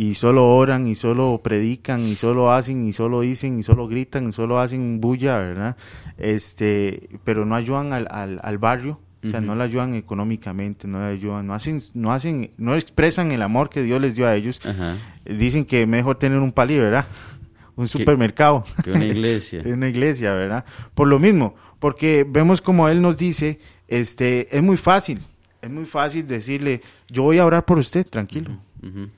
y 0.00 0.14
solo 0.14 0.56
oran 0.56 0.86
y 0.86 0.94
solo 0.94 1.42
predican 1.44 2.06
y 2.06 2.16
solo 2.16 2.50
hacen 2.50 2.88
y 2.88 2.94
solo 2.94 3.20
dicen 3.20 3.58
y 3.58 3.62
solo 3.62 3.86
gritan 3.86 4.28
y 4.28 4.32
solo 4.32 4.58
hacen 4.58 4.98
bulla, 4.98 5.36
¿verdad? 5.36 5.76
Este, 6.16 7.10
pero 7.22 7.44
no 7.44 7.54
ayudan 7.54 7.92
al, 7.92 8.08
al, 8.10 8.40
al 8.42 8.56
barrio, 8.56 8.98
o 9.22 9.28
sea, 9.28 9.42
no 9.42 9.54
le 9.54 9.62
ayudan 9.62 9.94
económicamente, 9.94 10.88
no 10.88 11.00
le 11.00 11.12
ayudan, 11.12 11.46
no 11.46 11.52
hacen, 11.52 11.82
no 11.92 12.12
hacen, 12.12 12.50
no 12.56 12.76
expresan 12.76 13.30
el 13.32 13.42
amor 13.42 13.68
que 13.68 13.82
Dios 13.82 14.00
les 14.00 14.16
dio 14.16 14.26
a 14.26 14.34
ellos. 14.34 14.64
Ajá. 14.64 14.96
Dicen 15.26 15.66
que 15.66 15.86
mejor 15.86 16.16
tener 16.16 16.38
un 16.38 16.52
palí, 16.52 16.78
¿verdad? 16.78 17.04
Un 17.76 17.86
supermercado. 17.86 18.64
Que 18.82 18.92
una 18.92 19.04
iglesia. 19.04 19.60
Es 19.60 19.66
una 19.74 19.88
iglesia, 19.88 20.32
¿verdad? 20.32 20.64
Por 20.94 21.08
lo 21.08 21.18
mismo, 21.18 21.56
porque 21.78 22.26
vemos 22.26 22.62
como 22.62 22.88
él 22.88 23.02
nos 23.02 23.18
dice, 23.18 23.60
este, 23.86 24.56
es 24.56 24.62
muy 24.62 24.78
fácil, 24.78 25.20
es 25.60 25.70
muy 25.70 25.84
fácil 25.84 26.26
decirle, 26.26 26.80
yo 27.08 27.22
voy 27.24 27.36
a 27.36 27.44
orar 27.44 27.66
por 27.66 27.78
usted, 27.78 28.06
tranquilo. 28.06 28.50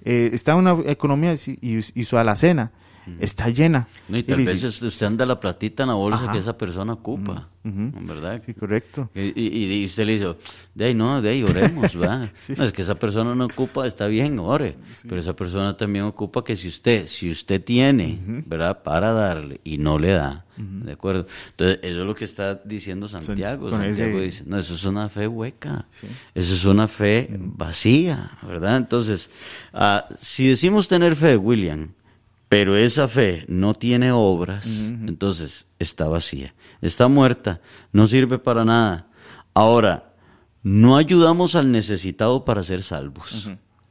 Eh, 0.05 0.31
está 0.33 0.57
una 0.57 0.77
economía 0.87 1.35
y, 1.35 1.59
y- 1.63 1.85
y 1.95 2.05
su 2.05 2.17
alacena 2.19 2.71
está 3.21 3.49
llena. 3.51 3.87
No, 4.09 4.17
y 4.17 4.21
Y 4.21 4.23
tal 4.25 4.39
le 4.39 4.45
vez 4.53 4.63
dice, 4.63 4.85
usted 4.87 5.07
anda 5.07 5.27
la 5.27 5.39
platita 5.41 5.83
en 5.85 5.89
la 5.91 5.95
bolsa 5.95 6.25
Ajá. 6.25 6.33
que 6.33 6.39
esa 6.39 6.57
persona 6.57 6.93
ocupa. 6.95 7.49
¿verdad? 7.65 8.43
Sí, 8.45 8.55
correcto. 8.55 9.09
Y, 9.15 9.41
y- 9.41 9.83
y 9.83 9.85
usted 9.87 10.05
le 10.05 10.13
dice, 10.15 10.35
de 10.75 10.85
ahí 10.85 10.95
no, 10.95 11.23
de 11.23 11.29
ahí 11.31 11.43
oremos, 11.45 11.95
¿verdad? 11.97 12.31
Sí. 12.41 12.55
No, 12.57 12.65
es 12.65 12.73
que 12.73 12.83
esa 12.83 12.97
persona 12.97 13.37
no 13.37 13.45
ocupa, 13.45 13.87
está 13.87 14.09
bien, 14.09 14.41
ore. 14.41 14.75
Pero 15.09 15.21
esa 15.21 15.37
persona 15.37 15.77
también 15.77 16.05
ocupa 16.07 16.43
que 16.43 16.57
si 16.57 16.67
usted, 16.67 17.07
si 17.07 17.31
usted 17.31 17.63
tiene, 17.63 18.19
¿verdad? 18.47 18.83
Para 18.83 19.13
darle 19.13 19.61
y 19.63 19.79
no 19.79 19.97
le 19.97 20.09
da, 20.11 20.45
¿de 20.57 20.91
acuerdo? 20.93 21.27
Entonces, 21.51 21.79
eso 21.83 22.01
es 22.01 22.07
lo 22.07 22.15
que 22.17 22.25
está 22.25 22.57
diciendo 22.57 23.07
Santiago. 23.07 23.71
Santiago 23.71 24.19
ese- 24.19 24.25
dice, 24.25 24.43
no, 24.45 24.59
eso 24.59 24.75
es 24.75 24.85
una 24.85 25.09
fe 25.09 25.29
hueca. 25.29 25.87
Eso 26.35 26.55
es 26.55 26.65
una 26.65 26.89
fe 26.89 27.29
vacía, 27.39 28.33
¿verdad? 28.47 28.77
Entonces, 28.77 29.31
ah, 29.73 30.09
si 30.21 30.49
decimos 30.49 30.89
tener 30.89 31.15
fe, 31.15 31.37
William, 31.37 31.91
pero 32.53 32.77
esa 32.77 33.09
fe 33.09 33.47
no 33.49 33.73
tiene 33.73 34.13
obras, 34.13 34.67
entonces 34.67 35.65
está 35.79 36.07
vacía, 36.07 36.55
está 36.83 37.09
muerta, 37.09 37.63
no 37.93 38.07
sirve 38.07 38.39
para 38.39 38.63
nada. 38.63 39.07
Ahora, 39.55 40.13
no 40.63 40.99
ayudamos 40.99 41.57
al 41.57 41.73
necesitado 41.73 42.45
para 42.45 42.63
ser 42.63 42.83
salvos. 42.83 43.49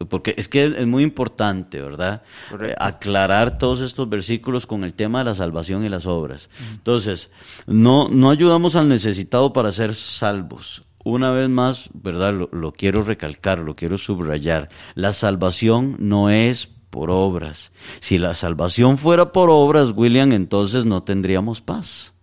Porque 0.09 0.35
es 0.37 0.47
que 0.47 0.65
es 0.77 0.85
muy 0.85 1.01
importante, 1.01 1.81
¿verdad? 1.81 2.21
Correcto. 2.51 2.73
Eh, 2.73 2.77
aclarar 2.79 3.57
todos 3.57 3.81
estos 3.81 4.07
versículos 4.07 4.67
con 4.67 4.83
el 4.83 4.93
tema 4.93 5.19
de 5.19 5.25
la 5.25 5.33
salvación 5.33 5.83
y 5.83 5.89
las 5.89 6.05
obras. 6.05 6.51
Entonces, 6.71 7.31
no, 7.65 8.09
no 8.09 8.29
ayudamos 8.29 8.75
al 8.75 8.89
necesitado 8.89 9.53
para 9.53 9.71
ser 9.71 9.95
salvos. 9.95 10.83
Una 11.03 11.31
vez 11.31 11.49
más, 11.49 11.89
¿verdad? 11.95 12.31
Lo, 12.31 12.47
lo 12.51 12.73
quiero 12.73 13.01
recalcar, 13.03 13.57
lo 13.57 13.75
quiero 13.75 13.97
subrayar. 13.97 14.69
La 14.93 15.13
salvación 15.13 15.95
no 15.97 16.29
es 16.29 16.69
por 16.91 17.09
obras. 17.09 17.71
Si 18.01 18.19
la 18.19 18.35
salvación 18.35 18.99
fuera 18.99 19.31
por 19.31 19.49
obras, 19.49 19.93
William, 19.95 20.31
entonces 20.33 20.85
no 20.85 21.01
tendríamos 21.01 21.61
paz. 21.61 22.13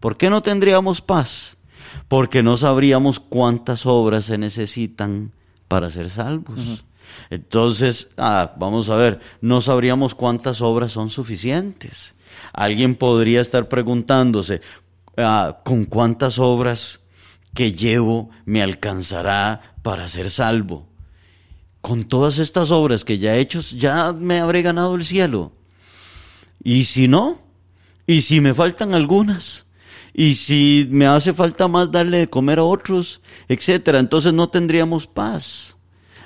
¿Por 0.00 0.16
qué 0.16 0.30
no 0.30 0.42
tendríamos 0.42 1.02
paz? 1.02 1.56
Porque 2.08 2.42
no 2.42 2.56
sabríamos 2.56 3.20
cuántas 3.20 3.84
obras 3.84 4.24
se 4.24 4.38
necesitan 4.38 5.32
para 5.68 5.90
ser 5.90 6.08
salvos. 6.08 6.84
Entonces, 7.30 8.10
ah, 8.16 8.54
vamos 8.56 8.88
a 8.88 8.96
ver, 8.96 9.20
no 9.40 9.60
sabríamos 9.60 10.14
cuántas 10.14 10.60
obras 10.62 10.92
son 10.92 11.10
suficientes. 11.10 12.14
Alguien 12.52 12.94
podría 12.94 13.40
estar 13.40 13.68
preguntándose, 13.68 14.60
ah, 15.16 15.58
¿con 15.64 15.84
cuántas 15.84 16.38
obras 16.38 17.00
que 17.54 17.72
llevo 17.72 18.30
me 18.44 18.62
alcanzará 18.62 19.76
para 19.82 20.08
ser 20.08 20.30
salvo? 20.30 20.88
Con 21.82 22.04
todas 22.04 22.38
estas 22.38 22.70
obras 22.70 23.04
que 23.04 23.18
ya 23.18 23.36
he 23.36 23.40
hecho, 23.40 23.60
ya 23.60 24.12
me 24.12 24.40
habré 24.40 24.62
ganado 24.62 24.94
el 24.94 25.04
cielo. 25.04 25.52
Y 26.64 26.84
si 26.84 27.08
no, 27.08 27.42
y 28.06 28.22
si 28.22 28.40
me 28.40 28.54
faltan 28.54 28.94
algunas, 28.94 29.66
y 30.14 30.36
si 30.36 30.86
me 30.90 31.06
hace 31.06 31.34
falta 31.34 31.68
más 31.68 31.90
darle 31.90 32.18
de 32.18 32.30
comer 32.30 32.58
a 32.58 32.64
otros, 32.64 33.20
etcétera, 33.48 33.98
entonces 33.98 34.32
no 34.32 34.48
tendríamos 34.48 35.06
paz. 35.06 35.76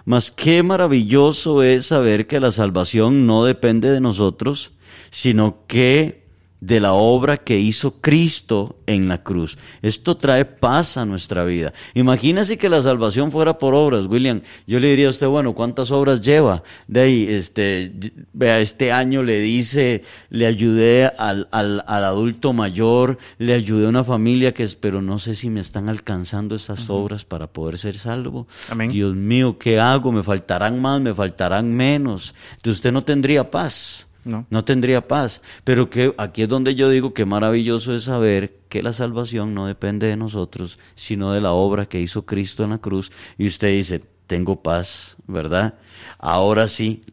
Mas 0.04 0.30
qué 0.30 0.62
maravilloso 0.62 1.62
es 1.62 1.86
saber 1.86 2.26
que 2.26 2.38
la 2.38 2.52
salvación 2.52 3.26
no 3.26 3.44
depende 3.44 3.90
de 3.90 4.00
nosotros, 4.00 4.72
sino 5.11 5.66
que 5.66 6.26
de 6.61 6.80
la 6.80 6.94
obra 6.94 7.36
que 7.36 7.59
hizo 7.59 8.00
Cristo 8.00 8.76
en 8.86 9.09
la 9.09 9.22
cruz. 9.22 9.59
Esto 9.82 10.16
trae 10.16 10.44
paz 10.44 10.96
a 10.96 11.04
nuestra 11.04 11.44
vida. 11.44 11.72
Imagínese 11.94 12.57
que 12.57 12.68
la 12.68 12.82
salvación 12.82 13.30
fuera 13.30 13.59
por 13.59 13.74
obras, 13.74 14.07
William. 14.07 14.40
Yo 14.66 14.80
le 14.80 14.88
diría 14.88 15.09
a 15.09 15.11
usted, 15.11 15.26
bueno, 15.26 15.54
¿cuántas 15.54 15.90
obras 15.90 16.22
lleva? 16.22 16.62
De 16.86 17.00
ahí, 17.00 17.26
este, 17.28 17.92
vea, 18.32 18.61
este 18.61 18.92
año 18.92 19.22
le 19.22 19.40
dice, 19.40 20.02
le 20.30 20.46
ayudé 20.46 21.07
al, 21.18 21.48
al, 21.50 21.84
al 21.86 22.04
adulto 22.04 22.52
mayor, 22.52 23.18
le 23.38 23.54
ayudé 23.54 23.86
a 23.86 23.90
una 23.90 24.04
familia 24.04 24.54
que 24.54 24.62
es, 24.62 24.76
pero 24.76 25.02
no 25.02 25.18
sé 25.18 25.36
si 25.36 25.50
me 25.50 25.61
están 25.61 25.88
alcanzando 25.88 26.54
esas 26.54 26.88
obras 26.88 27.24
para 27.24 27.46
poder 27.46 27.78
ser 27.78 27.98
salvo. 27.98 28.46
Amén. 28.70 28.90
Dios 28.90 29.14
mío, 29.14 29.59
¿qué 29.59 29.78
hago? 29.78 30.12
¿Me 30.12 30.22
faltarán 30.22 30.80
más? 30.80 31.00
¿Me 31.00 31.14
faltarán 31.14 31.72
menos? 31.72 32.34
Entonces 32.57 32.78
usted 32.78 32.92
no 32.92 33.02
tendría 33.02 33.50
paz. 33.50 34.05
No. 34.27 34.64
tendría 34.64 35.07
paz. 35.07 35.41
Pero 35.64 35.89
que 35.89 36.14
aquí 36.18 36.43
es 36.43 36.49
donde 36.49 36.74
yo 36.74 36.91
digo 36.91 37.14
que 37.14 37.24
maravilloso 37.24 37.95
es 37.95 38.05
saber 38.05 38.59
que 38.68 38.83
la 38.83 38.93
salvación 38.93 39.55
no 39.55 39.66
depende 39.66 40.09
de 40.09 40.16
nosotros, 40.16 40.79
sino 40.97 41.33
de 41.33 41.41
la 41.41 41.53
obra 41.53 41.87
que 41.87 42.01
hizo 42.01 42.27
Cristo 42.27 42.64
en 42.64 42.70
la 42.70 42.79
cruz. 42.79 43.12
Y 43.39 43.47
usted 43.47 43.68
dice, 43.68 44.03
tengo 44.27 44.62
paz, 44.62 45.16
¿verdad? 45.27 45.74
Ahora 46.18 46.68
sí. 46.68 47.05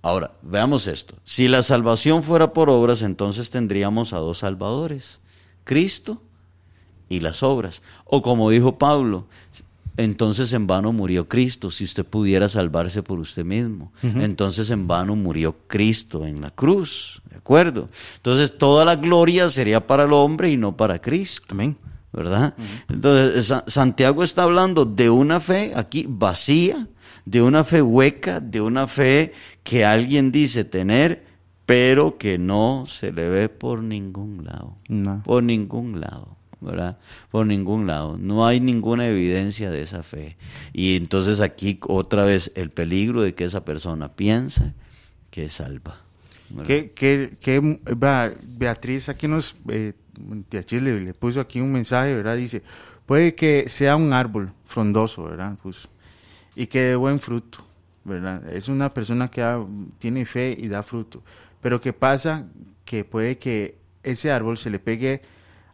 Ahora, 0.00 0.32
veamos 0.42 0.88
esto. 0.88 1.14
Si 1.24 1.46
la 1.46 1.62
salvación 1.62 2.22
fuera 2.22 2.52
por 2.52 2.70
obras, 2.70 3.02
entonces 3.02 3.50
tendríamos 3.50 4.12
a 4.12 4.18
dos 4.18 4.38
salvadores, 4.38 5.20
Cristo 5.62 6.22
y 7.08 7.20
las 7.20 7.42
obras. 7.42 7.82
O 8.04 8.22
como 8.22 8.50
dijo 8.50 8.78
Pablo, 8.78 9.26
entonces 9.96 10.52
en 10.52 10.66
vano 10.66 10.92
murió 10.92 11.28
Cristo, 11.28 11.70
si 11.70 11.84
usted 11.84 12.04
pudiera 12.04 12.48
salvarse 12.48 13.02
por 13.02 13.18
usted 13.18 13.44
mismo. 13.44 13.92
Entonces 14.02 14.70
en 14.70 14.86
vano 14.88 15.14
murió 15.16 15.56
Cristo 15.66 16.26
en 16.26 16.40
la 16.40 16.50
cruz, 16.50 17.20
¿de 17.30 17.36
acuerdo? 17.36 17.88
Entonces 18.16 18.56
toda 18.56 18.84
la 18.84 18.96
gloria 18.96 19.50
sería 19.50 19.86
para 19.86 20.04
el 20.04 20.12
hombre 20.12 20.50
y 20.50 20.56
no 20.56 20.76
para 20.76 21.00
Cristo. 21.00 21.46
Amén. 21.50 21.76
¿Verdad? 22.12 22.54
Entonces 22.88 23.46
Sa- 23.46 23.64
Santiago 23.66 24.22
está 24.22 24.42
hablando 24.42 24.84
de 24.84 25.08
una 25.08 25.40
fe 25.40 25.72
aquí 25.74 26.04
vacía, 26.08 26.86
de 27.24 27.40
una 27.40 27.64
fe 27.64 27.80
hueca, 27.80 28.38
de 28.40 28.60
una 28.60 28.86
fe 28.86 29.32
que 29.62 29.84
alguien 29.84 30.30
dice 30.30 30.64
tener, 30.64 31.24
pero 31.64 32.18
que 32.18 32.36
no 32.36 32.84
se 32.86 33.12
le 33.12 33.28
ve 33.30 33.48
por 33.48 33.82
ningún 33.82 34.44
lado 34.44 34.76
No. 34.88 35.22
por 35.24 35.42
ningún 35.42 36.00
lado, 36.00 36.36
¿verdad? 36.62 36.98
Por 37.30 37.46
ningún 37.46 37.86
lado. 37.86 38.16
No 38.18 38.46
hay 38.46 38.60
ninguna 38.60 39.08
evidencia 39.08 39.70
de 39.70 39.82
esa 39.82 40.02
fe. 40.02 40.36
Y 40.72 40.96
entonces 40.96 41.40
aquí 41.40 41.78
otra 41.82 42.24
vez 42.24 42.52
el 42.54 42.70
peligro 42.70 43.22
de 43.22 43.34
que 43.34 43.44
esa 43.44 43.64
persona 43.64 44.12
piensa 44.12 44.72
que 45.30 45.46
es 45.46 45.54
salva. 45.54 45.96
Que, 46.66 46.90
que, 46.90 47.36
que, 47.40 47.80
Beatriz 48.42 49.08
aquí 49.08 49.26
nos, 49.26 49.56
eh, 49.68 49.94
le, 50.70 51.14
puso 51.14 51.40
aquí 51.40 51.60
un 51.60 51.72
mensaje, 51.72 52.14
¿verdad? 52.14 52.36
Dice, 52.36 52.62
puede 53.06 53.34
que 53.34 53.68
sea 53.68 53.96
un 53.96 54.12
árbol 54.12 54.52
frondoso, 54.66 55.24
¿verdad? 55.24 55.56
Puso, 55.62 55.88
y 56.54 56.66
que 56.66 56.80
dé 56.80 56.96
buen 56.96 57.20
fruto, 57.20 57.64
¿verdad? 58.04 58.46
Es 58.52 58.68
una 58.68 58.90
persona 58.90 59.30
que 59.30 59.40
da- 59.40 59.64
tiene 59.98 60.26
fe 60.26 60.54
y 60.58 60.68
da 60.68 60.82
fruto. 60.82 61.22
Pero 61.62 61.80
¿qué 61.80 61.94
pasa? 61.94 62.44
Que 62.84 63.04
puede 63.04 63.38
que 63.38 63.76
ese 64.02 64.30
árbol 64.30 64.58
se 64.58 64.68
le 64.68 64.78
pegue 64.78 65.22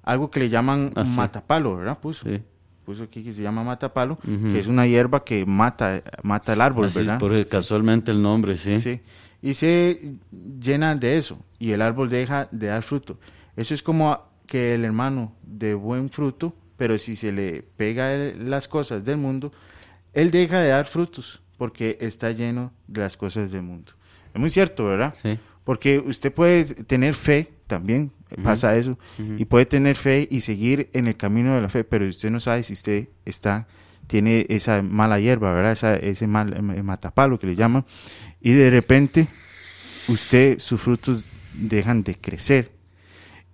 algo 0.09 0.31
que 0.31 0.41
le 0.41 0.49
llaman 0.49 0.93
Ah, 0.97 1.05
matapalo, 1.05 1.77
¿verdad? 1.77 1.99
Puso. 1.99 2.29
Sí. 2.29 2.41
Puso 2.85 3.03
aquí 3.05 3.23
que 3.23 3.33
se 3.35 3.43
llama 3.43 3.63
matapalo, 3.63 4.15
Ujú. 4.27 4.53
que 4.53 4.59
es 4.61 4.67
una 4.67 4.87
hierba 4.87 5.23
que 5.23 5.45
mata, 5.45 6.03
mata 6.23 6.55
el 6.55 6.61
árbol, 6.63 6.87
Así 6.87 7.01
es 7.01 7.07
¿verdad? 7.07 7.19
por 7.21 7.47
casualmente 7.47 8.11
el 8.11 8.23
nombre, 8.23 8.57
sí. 8.57 8.81
Sí. 8.81 9.01
Y 9.43 9.55
se 9.55 10.15
llena 10.61 10.95
de 10.97 11.19
eso 11.19 11.39
y 11.59 11.73
el 11.73 11.83
árbol 11.83 12.09
deja 12.09 12.49
de 12.51 12.69
dar 12.69 12.83
fruto. 12.83 13.19
Eso 13.57 13.75
es 13.75 13.83
como 13.83 14.19
que 14.47 14.75
el 14.75 14.85
hermano 14.85 15.33
de 15.43 15.75
buen 15.75 16.09
fruto, 16.09 16.55
pero 16.79 16.97
si 16.99 17.15
se 17.15 17.31
le 17.31 17.63
pega 17.77 18.15
el- 18.15 18.49
las 18.49 18.67
cosas 18.69 19.05
del 19.05 19.19
mundo, 19.19 19.53
él 20.15 20.31
deja 20.31 20.59
de 20.61 20.69
dar 20.71 20.87
frutos 20.87 21.43
porque 21.59 21.99
está 22.01 22.31
lleno 22.33 22.73
de 22.87 23.01
las 23.03 23.17
cosas 23.19 23.51
del 23.53 23.63
mundo. 23.63 23.93
Es 24.33 24.41
muy 24.41 24.49
cierto, 24.49 24.87
¿verdad? 24.87 25.15
Sí. 25.15 25.39
Porque 25.65 25.99
usted 25.99 26.33
puede 26.33 26.65
tener 26.85 27.13
fe, 27.13 27.51
también 27.67 28.11
pasa 28.43 28.77
eso, 28.77 28.99
y 29.39 29.45
puede 29.47 29.67
tener 29.67 29.97
fe 29.97 30.29
y 30.31 30.41
seguir 30.41 30.91
en 30.93 31.07
el 31.07 31.17
camino 31.17 31.55
de 31.55 31.61
la 31.63 31.69
fe, 31.69 31.85
pero 31.85 32.07
usted 32.07 32.31
no 32.31 32.41
sabe 32.41 32.63
si 32.63 32.73
usted 32.75 33.09
está 33.25 33.67
tiene 34.07 34.47
esa 34.49 34.81
mala 34.81 35.21
hierba, 35.21 35.53
¿verdad? 35.53 35.73
Esa, 35.73 35.95
ese 35.97 36.27
mal 36.27 36.55
eh, 36.57 36.83
matapalo 36.83 37.39
que 37.39 37.47
le 37.47 37.55
llaman, 37.57 37.85
y 38.41 38.53
de 38.53 38.71
repente 38.71 39.29
usted, 40.09 40.59
sus 40.59 40.81
frutos 40.81 41.29
dejan 41.55 42.03
de 42.03 42.15
crecer. 42.15 42.73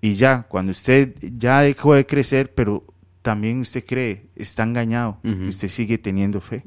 Y 0.00 0.14
ya, 0.14 0.42
cuando 0.48 0.70
usted 0.72 1.14
ya 1.38 1.62
dejó 1.62 1.94
de 1.94 2.06
crecer, 2.06 2.52
pero 2.54 2.84
también 3.22 3.60
usted 3.60 3.84
cree, 3.84 4.26
está 4.36 4.62
engañado, 4.62 5.18
usted 5.48 5.68
sigue 5.68 5.98
teniendo 5.98 6.40
fe. 6.40 6.62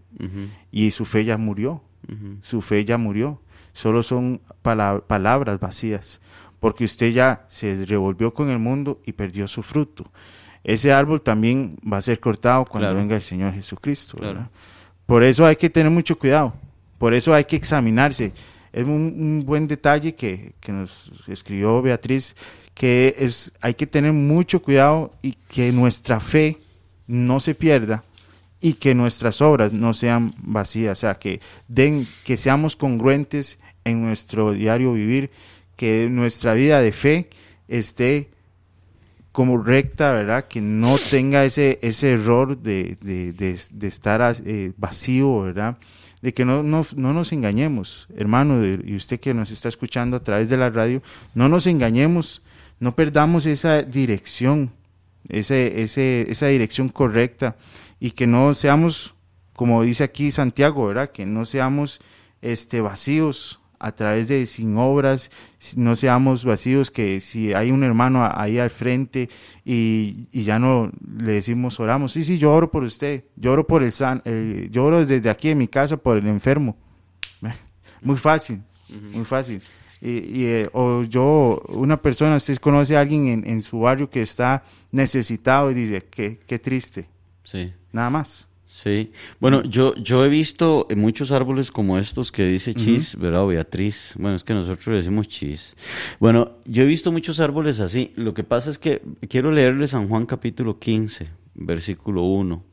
Y 0.72 0.91
su 0.91 1.05
fe 1.05 1.24
ya 1.24 1.38
murió. 1.38 1.84
Su 2.41 2.62
fe 2.62 2.84
ya 2.84 2.97
murió. 2.97 3.41
Solo 3.74 4.01
son 4.01 4.41
pala- 4.64 5.03
palabras 5.08 5.60
vacías, 5.60 6.20
porque 6.60 6.84
usted 6.86 7.12
ya 7.12 7.45
se 7.49 7.86
revolvió 7.86 8.34
con 8.34 8.49
el 8.49 8.60
mundo 8.60 8.99
y 9.05 9.14
perdió 9.14 9.47
su 9.47 9.64
fruto. 9.64 10.12
Ese 10.64 10.91
árbol 10.91 11.22
también 11.22 11.78
va 11.91 11.97
a 11.97 12.01
ser 12.01 12.20
cortado 12.20 12.66
cuando 12.66 12.88
Claro. 12.88 12.99
venga 12.99 13.16
el 13.16 13.22
Señor 13.22 13.53
Jesucristo. 13.53 14.18
Por 15.05 15.24
eso 15.24 15.45
hay 15.45 15.55
que 15.55 15.70
tener 15.70 15.91
mucho 15.91 16.18
cuidado, 16.18 16.53
por 16.97 17.14
eso 17.14 17.34
hay 17.34 17.45
que 17.45 17.55
examinarse. 17.55 18.34
Es 18.74 18.84
un, 18.84 18.91
un 18.91 19.43
buen 19.45 19.68
detalle 19.68 20.14
que, 20.14 20.53
que 20.60 20.72
nos 20.74 21.12
escribió 21.28 21.82
Beatriz, 21.82 22.36
que 22.74 23.16
es 23.18 23.53
hay 23.62 23.74
que 23.74 23.88
tener 23.88 24.12
mucho 24.14 24.62
cuidado 24.62 25.12
y 25.22 25.34
que 25.47 25.72
nuestra 25.72 26.20
fe 26.20 26.58
no 27.08 27.39
se 27.39 27.55
pierda 27.55 28.03
y 28.60 28.74
que 28.74 28.93
nuestras 28.93 29.41
obras 29.41 29.72
no 29.72 29.93
sean 29.93 30.34
vacías, 30.39 30.99
o 30.99 31.01
sea, 31.01 31.16
que 31.16 31.39
den, 31.68 32.08
que 32.26 32.38
seamos 32.38 32.76
congruentes 32.76 33.60
en 33.86 34.01
nuestro 34.03 34.51
diario 34.51 34.93
vivir, 34.93 35.32
que 35.78 36.10
nuestra 36.10 36.54
vida 36.54 36.82
de 36.82 36.92
fe 36.92 37.30
esté 37.70 38.30
como 39.32 39.58
recta, 39.62 40.12
¿verdad? 40.14 40.48
Que 40.48 40.60
no 40.62 40.98
tenga 40.98 41.46
ese, 41.46 41.78
ese 41.82 42.12
error 42.14 42.58
de, 42.58 42.98
de, 43.02 43.32
de- 43.34 43.88
estar 43.88 44.36
eh, 44.46 44.72
vacío, 44.78 45.42
¿verdad? 45.42 45.78
De 46.22 46.34
que 46.34 46.44
no, 46.44 46.64
no, 46.64 46.86
no 46.96 47.14
nos 47.14 47.32
engañemos, 47.32 48.08
hermano, 48.18 48.66
y 48.66 48.96
usted 48.96 49.20
que 49.20 49.36
nos 49.36 49.52
está 49.52 49.70
escuchando 49.70 50.18
a 50.18 50.24
través 50.24 50.50
de 50.50 50.58
la 50.58 50.72
radio, 50.72 51.04
no 51.36 51.48
nos 51.48 51.68
engañemos, 51.68 52.42
no 52.80 52.96
perdamos 52.96 53.46
esa 53.46 53.84
dirección, 53.84 54.72
ese, 55.30 55.84
ese, 55.84 56.26
esa 56.30 56.48
dirección 56.48 56.90
correcta 56.90 57.56
y 58.00 58.12
que 58.12 58.26
no 58.26 58.56
seamos, 58.56 59.14
como 59.54 59.84
dice 59.84 60.04
aquí 60.04 60.32
Santiago, 60.32 60.88
¿verdad? 60.88 61.12
Que 61.12 61.28
no 61.28 61.46
seamos 61.46 62.00
este, 62.42 62.82
vacíos 62.82 63.60
a 63.80 63.92
través 63.94 64.28
de 64.28 64.46
sin 64.46 64.78
obras, 64.78 65.30
no 65.76 65.96
seamos 65.96 66.46
vacíos 66.46 66.90
que 66.92 67.22
si 67.22 67.54
hay 67.54 67.72
un 67.72 67.84
hermano 67.84 68.28
ahí 68.34 68.58
al 68.60 68.70
frente 68.70 69.30
y, 69.66 70.28
y 70.32 70.44
ya 70.44 70.60
no 70.60 70.92
le 71.20 71.34
decimos 71.34 71.80
oramos, 71.80 72.12
sí, 72.14 72.24
sí, 72.24 72.38
yo 72.38 72.54
oro 72.54 72.72
por 72.72 72.84
usted, 72.84 73.26
yo 73.36 73.52
oro 73.52 73.68
por 73.68 73.84
el 73.84 73.92
san, 73.92 74.22
eh, 74.26 74.68
yo 74.72 74.86
oro 74.86 75.06
desde 75.06 75.30
aquí 75.30 75.50
en 75.50 75.58
mi 75.60 75.68
casa 75.68 75.98
por 75.98 76.18
el 76.18 76.28
enfermo. 76.28 76.76
Muy 78.02 78.18
fácil, 78.18 78.62
muy 79.14 79.26
fácil. 79.26 79.62
Y, 80.02 80.10
y, 80.10 80.46
eh, 80.46 80.68
o 80.74 81.02
yo, 81.04 81.60
una 81.70 81.98
persona, 82.00 82.36
usted 82.36 82.58
conoce 82.58 82.96
a 82.96 83.00
alguien 83.02 83.28
en, 83.28 83.48
en 83.48 83.62
su 83.64 83.80
barrio 83.80 84.08
que 84.10 84.22
está 84.22 84.64
necesitado 84.92 85.72
y 85.72 85.74
dice, 85.74 86.06
qué, 86.10 86.40
qué 86.46 86.60
triste, 86.60 87.08
Sí. 87.44 87.74
nada 87.92 88.10
más. 88.12 88.47
Sí, 88.78 89.12
bueno, 89.40 89.64
yo, 89.64 89.96
yo 89.96 90.24
he 90.24 90.30
visto 90.30 90.88
muchos 90.96 91.32
árboles 91.32 91.72
como 91.72 91.98
estos 91.98 92.32
que 92.32 92.46
dice 92.46 92.76
Chis, 92.76 93.16
¿verdad? 93.16 93.42
o 93.42 93.48
Beatriz. 93.48 94.14
Bueno, 94.20 94.36
es 94.36 94.44
que 94.44 94.54
nosotros 94.54 94.86
le 94.90 94.98
decimos 94.98 95.28
Chis. 95.28 95.76
Bueno, 96.20 96.52
yo 96.64 96.84
he 96.84 96.86
visto 96.86 97.12
muchos 97.12 97.40
árboles 97.40 97.80
así. 97.80 98.14
Lo 98.16 98.36
que 98.36 98.44
pasa 98.44 98.70
es 98.70 98.78
que 98.78 99.02
quiero 99.30 99.50
leerle 99.50 99.88
San 99.88 100.08
Juan 100.08 100.28
capítulo 100.28 100.78
15, 100.78 101.28
versículo 101.56 102.22
1. 102.22 102.64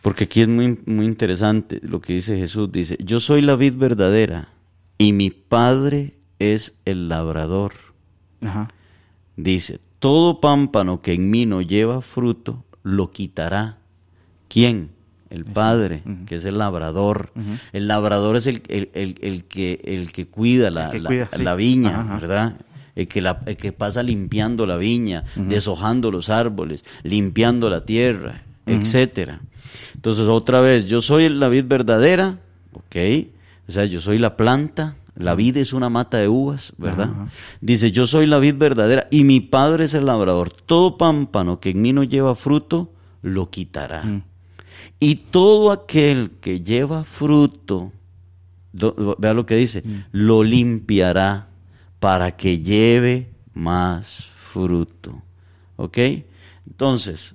Porque 0.00 0.24
aquí 0.24 0.42
es 0.42 0.48
muy, 0.48 0.78
muy 0.86 1.06
interesante 1.06 1.80
lo 1.82 2.00
que 2.00 2.12
dice 2.12 2.38
Jesús. 2.38 2.70
Dice, 2.70 2.96
yo 3.00 3.18
soy 3.18 3.42
la 3.42 3.56
vid 3.56 3.74
verdadera 3.74 4.50
y 4.96 5.12
mi 5.12 5.32
padre 5.32 6.18
es 6.38 6.74
el 6.84 7.08
labrador. 7.08 7.72
Ajá. 8.42 8.72
Dice, 9.34 9.80
todo 9.98 10.40
pámpano 10.40 11.02
que 11.02 11.14
en 11.14 11.30
mí 11.30 11.46
no 11.46 11.62
lleva 11.62 12.00
fruto, 12.00 12.64
lo 12.84 13.10
quitará. 13.10 13.78
¿Quién? 14.46 14.99
El 15.30 15.44
Padre, 15.44 16.02
que 16.26 16.36
es 16.36 16.44
el 16.44 16.58
labrador. 16.58 17.32
El 17.72 17.86
labrador 17.86 18.36
es 18.36 18.46
el, 18.46 18.62
el, 18.68 18.90
el, 18.94 19.14
el 19.22 19.44
que, 19.44 19.80
el 19.84 20.10
que 20.12 20.26
cuida 20.26 20.70
la, 20.70 20.92
la- 20.92 21.08
cuida, 21.08 21.28
sí. 21.32 21.42
la 21.44 21.54
viña, 21.54 22.00
Ajá. 22.00 22.18
¿verdad? 22.18 22.56
El 22.96 23.06
que, 23.08 23.22
la- 23.22 23.40
el 23.46 23.56
que 23.56 23.72
pasa 23.72 24.02
limpiando 24.02 24.66
la 24.66 24.76
viña, 24.76 25.24
deshojando 25.36 26.10
los 26.10 26.28
árboles, 26.30 26.84
limpiando 27.04 27.70
la 27.70 27.84
tierra, 27.86 28.42
etcétera. 28.66 29.40
Entonces, 29.94 30.26
otra 30.26 30.60
vez, 30.60 30.86
yo 30.86 31.00
soy 31.00 31.28
la 31.28 31.48
vid 31.48 31.64
verdadera, 31.66 32.38
¿ok? 32.72 32.96
O 33.68 33.72
sea, 33.72 33.84
yo 33.84 34.00
soy 34.00 34.18
la 34.18 34.36
planta, 34.36 34.96
la 35.14 35.34
vid 35.36 35.56
es 35.58 35.72
una 35.72 35.88
mata 35.88 36.16
de 36.18 36.28
uvas, 36.28 36.72
¿verdad? 36.76 37.08
Dice, 37.60 37.92
yo 37.92 38.06
soy 38.08 38.26
la 38.26 38.38
vid 38.38 38.56
verdadera 38.56 39.06
y 39.10 39.22
mi 39.24 39.40
padre 39.40 39.84
es 39.84 39.94
el 39.94 40.06
labrador. 40.06 40.50
Todo 40.50 40.98
pámpano 40.98 41.60
que 41.60 41.70
en 41.70 41.82
mí 41.82 41.92
no 41.92 42.02
lleva 42.02 42.34
fruto, 42.34 42.92
lo 43.22 43.50
quitará. 43.50 44.02
Y 44.98 45.16
todo 45.16 45.70
aquel 45.72 46.32
que 46.40 46.60
lleva 46.60 47.04
fruto, 47.04 47.92
do- 48.72 49.16
vea 49.18 49.34
lo 49.34 49.46
que 49.46 49.56
dice, 49.56 49.82
lo 50.12 50.42
limpiará 50.42 51.48
para 51.98 52.36
que 52.36 52.58
lleve 52.58 53.28
más 53.54 54.24
fruto. 54.36 55.22
¿Ok? 55.76 55.98
Entonces, 56.66 57.34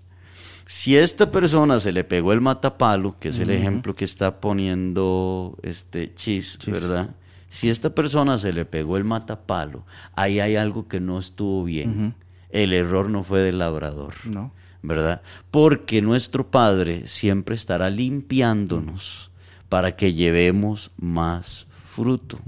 si 0.65 0.95
a 0.97 1.03
esta 1.03 1.31
persona 1.31 1.79
se 1.79 1.91
le 1.91 2.03
pegó 2.03 2.33
el 2.33 2.41
matapalo, 2.41 3.15
que 3.19 3.29
es 3.29 3.39
el 3.39 3.49
ejemplo 3.49 3.93
que 3.95 4.05
está 4.05 4.39
poniendo 4.39 5.57
este 5.63 6.13
Chis, 6.15 6.57
Chis. 6.57 6.73
¿verdad? 6.73 7.09
Si 7.49 7.69
a 7.69 7.71
esta 7.71 7.93
persona 7.95 8.37
se 8.37 8.51
le 8.51 8.65
pegó 8.65 8.97
el 8.97 9.03
matapalo, 9.03 9.85
ahí 10.15 10.39
hay 10.39 10.55
algo 10.55 10.87
que 10.87 10.99
no 10.99 11.19
estuvo 11.19 11.63
bien. 11.63 12.15
El 12.49 12.73
error 12.73 13.09
no 13.09 13.23
fue 13.23 13.39
del 13.41 13.59
labrador. 13.59 14.13
No. 14.25 14.51
¿Verdad? 14.87 15.21
Porque 15.51 16.01
nuestro 16.01 16.49
Padre 16.49 17.07
siempre 17.07 17.55
estará 17.55 17.89
limpiándonos 17.89 19.31
para 19.69 19.95
que 19.95 20.13
llevemos 20.13 20.91
más 20.97 21.67
fruto. 21.95 22.39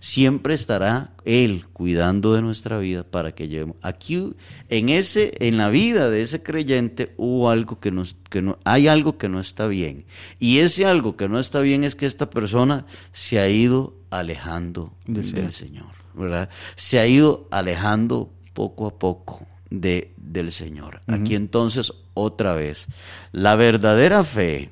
Siempre 0.00 0.54
estará 0.54 1.12
Él 1.24 1.64
cuidando 1.72 2.34
de 2.34 2.42
nuestra 2.42 2.78
vida 2.78 3.04
para 3.04 3.32
que 3.32 3.46
llevemos. 3.46 3.76
Aquí, 3.80 4.34
en 4.68 4.88
ese, 4.88 5.34
en 5.38 5.56
la 5.56 5.70
vida 5.70 6.10
de 6.10 6.22
ese 6.22 6.42
creyente, 6.42 7.14
hubo 7.16 7.48
algo 7.48 7.78
que, 7.78 7.92
nos, 7.92 8.16
que 8.28 8.42
no, 8.42 8.58
hay 8.64 8.88
algo 8.88 9.16
que 9.16 9.28
no 9.28 9.38
está 9.38 9.68
bien. 9.68 10.04
Y 10.40 10.58
ese 10.58 10.84
algo 10.84 11.16
que 11.16 11.28
no 11.28 11.38
está 11.38 11.60
bien 11.60 11.84
es 11.84 11.94
que 11.94 12.06
esta 12.06 12.28
persona 12.28 12.86
se 13.12 13.38
ha 13.38 13.48
ido 13.48 13.94
alejando 14.10 14.92
Del 15.06 15.30
del, 15.30 15.52
Señor. 15.52 15.52
Señor, 15.52 15.92
¿verdad? 16.14 16.48
Se 16.74 16.98
ha 16.98 17.06
ido 17.06 17.46
alejando 17.52 18.32
poco 18.52 18.88
a 18.88 18.98
poco 18.98 19.46
de, 19.70 20.12
del 20.16 20.50
Señor. 20.52 21.02
Aquí 21.08 21.34
entonces, 21.34 21.92
otra 22.14 22.54
vez, 22.54 22.86
la 23.32 23.54
verdadera 23.56 24.24
fe, 24.24 24.70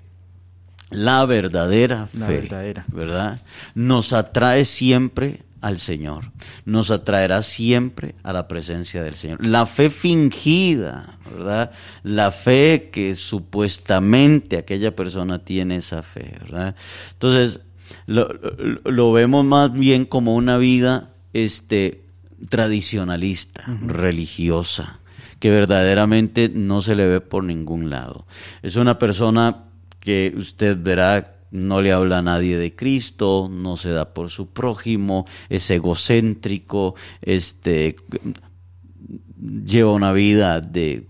la 0.90 1.24
verdadera 1.26 2.07
fe, 2.07 2.18
verdadera. 2.26 2.84
¿verdad? 2.92 3.40
Nos 3.74 4.12
atrae 4.12 4.64
siempre 4.64 5.42
al 5.61 5.78
Señor, 5.78 6.30
nos 6.64 6.90
atraerá 6.92 7.42
siempre 7.42 8.14
a 8.22 8.32
la 8.32 8.47
presencia 8.47 9.03
del 9.03 9.16
Señor. 9.16 9.44
La 9.44 9.66
fe 9.66 9.90
fingida, 9.90 11.18
¿verdad? 11.32 11.72
La 12.05 12.30
fe 12.30 12.90
que 12.92 13.14
supuestamente 13.16 14.59
aquella 14.59 14.94
persona 14.94 15.40
tiene 15.44 15.76
esa 15.76 16.03
fe, 16.03 16.36
¿verdad? 16.40 16.76
Entonces, 17.12 17.61
lo, 18.07 18.28
lo- 18.32 18.90
lo 18.90 19.12
vemos 19.12 19.44
más 19.44 19.72
bien 19.72 20.05
como 20.05 20.34
una 20.36 20.57
vida 20.59 21.11
este, 21.32 22.05
tradicionalista, 22.49 23.64
religiosa, 23.82 25.01
que 25.39 25.51
verdaderamente 25.51 26.49
no 26.49 26.80
se 26.80 26.95
le 26.95 27.07
ve 27.07 27.20
por 27.20 27.45
ningún 27.45 27.91
lado. 27.91 28.26
Es 28.62 28.76
una 28.76 28.99
persona 28.99 29.64
que 30.01 30.34
usted 30.37 30.76
verá 30.80 31.32
no 31.51 31.80
le 31.80 31.93
habla 31.93 32.18
a 32.18 32.22
nadie 32.22 32.59
de 32.59 32.74
Cristo, 32.74 33.49
no 33.51 33.76
se 33.76 33.91
da 33.91 34.12
por 34.12 34.30
su 34.30 34.49
prójimo, 34.49 35.26
es 35.49 35.70
egocéntrico, 35.70 36.95
este 37.22 37.97
lleva 39.64 39.93
una 39.93 40.12
vida 40.12 40.61
de 40.61 41.07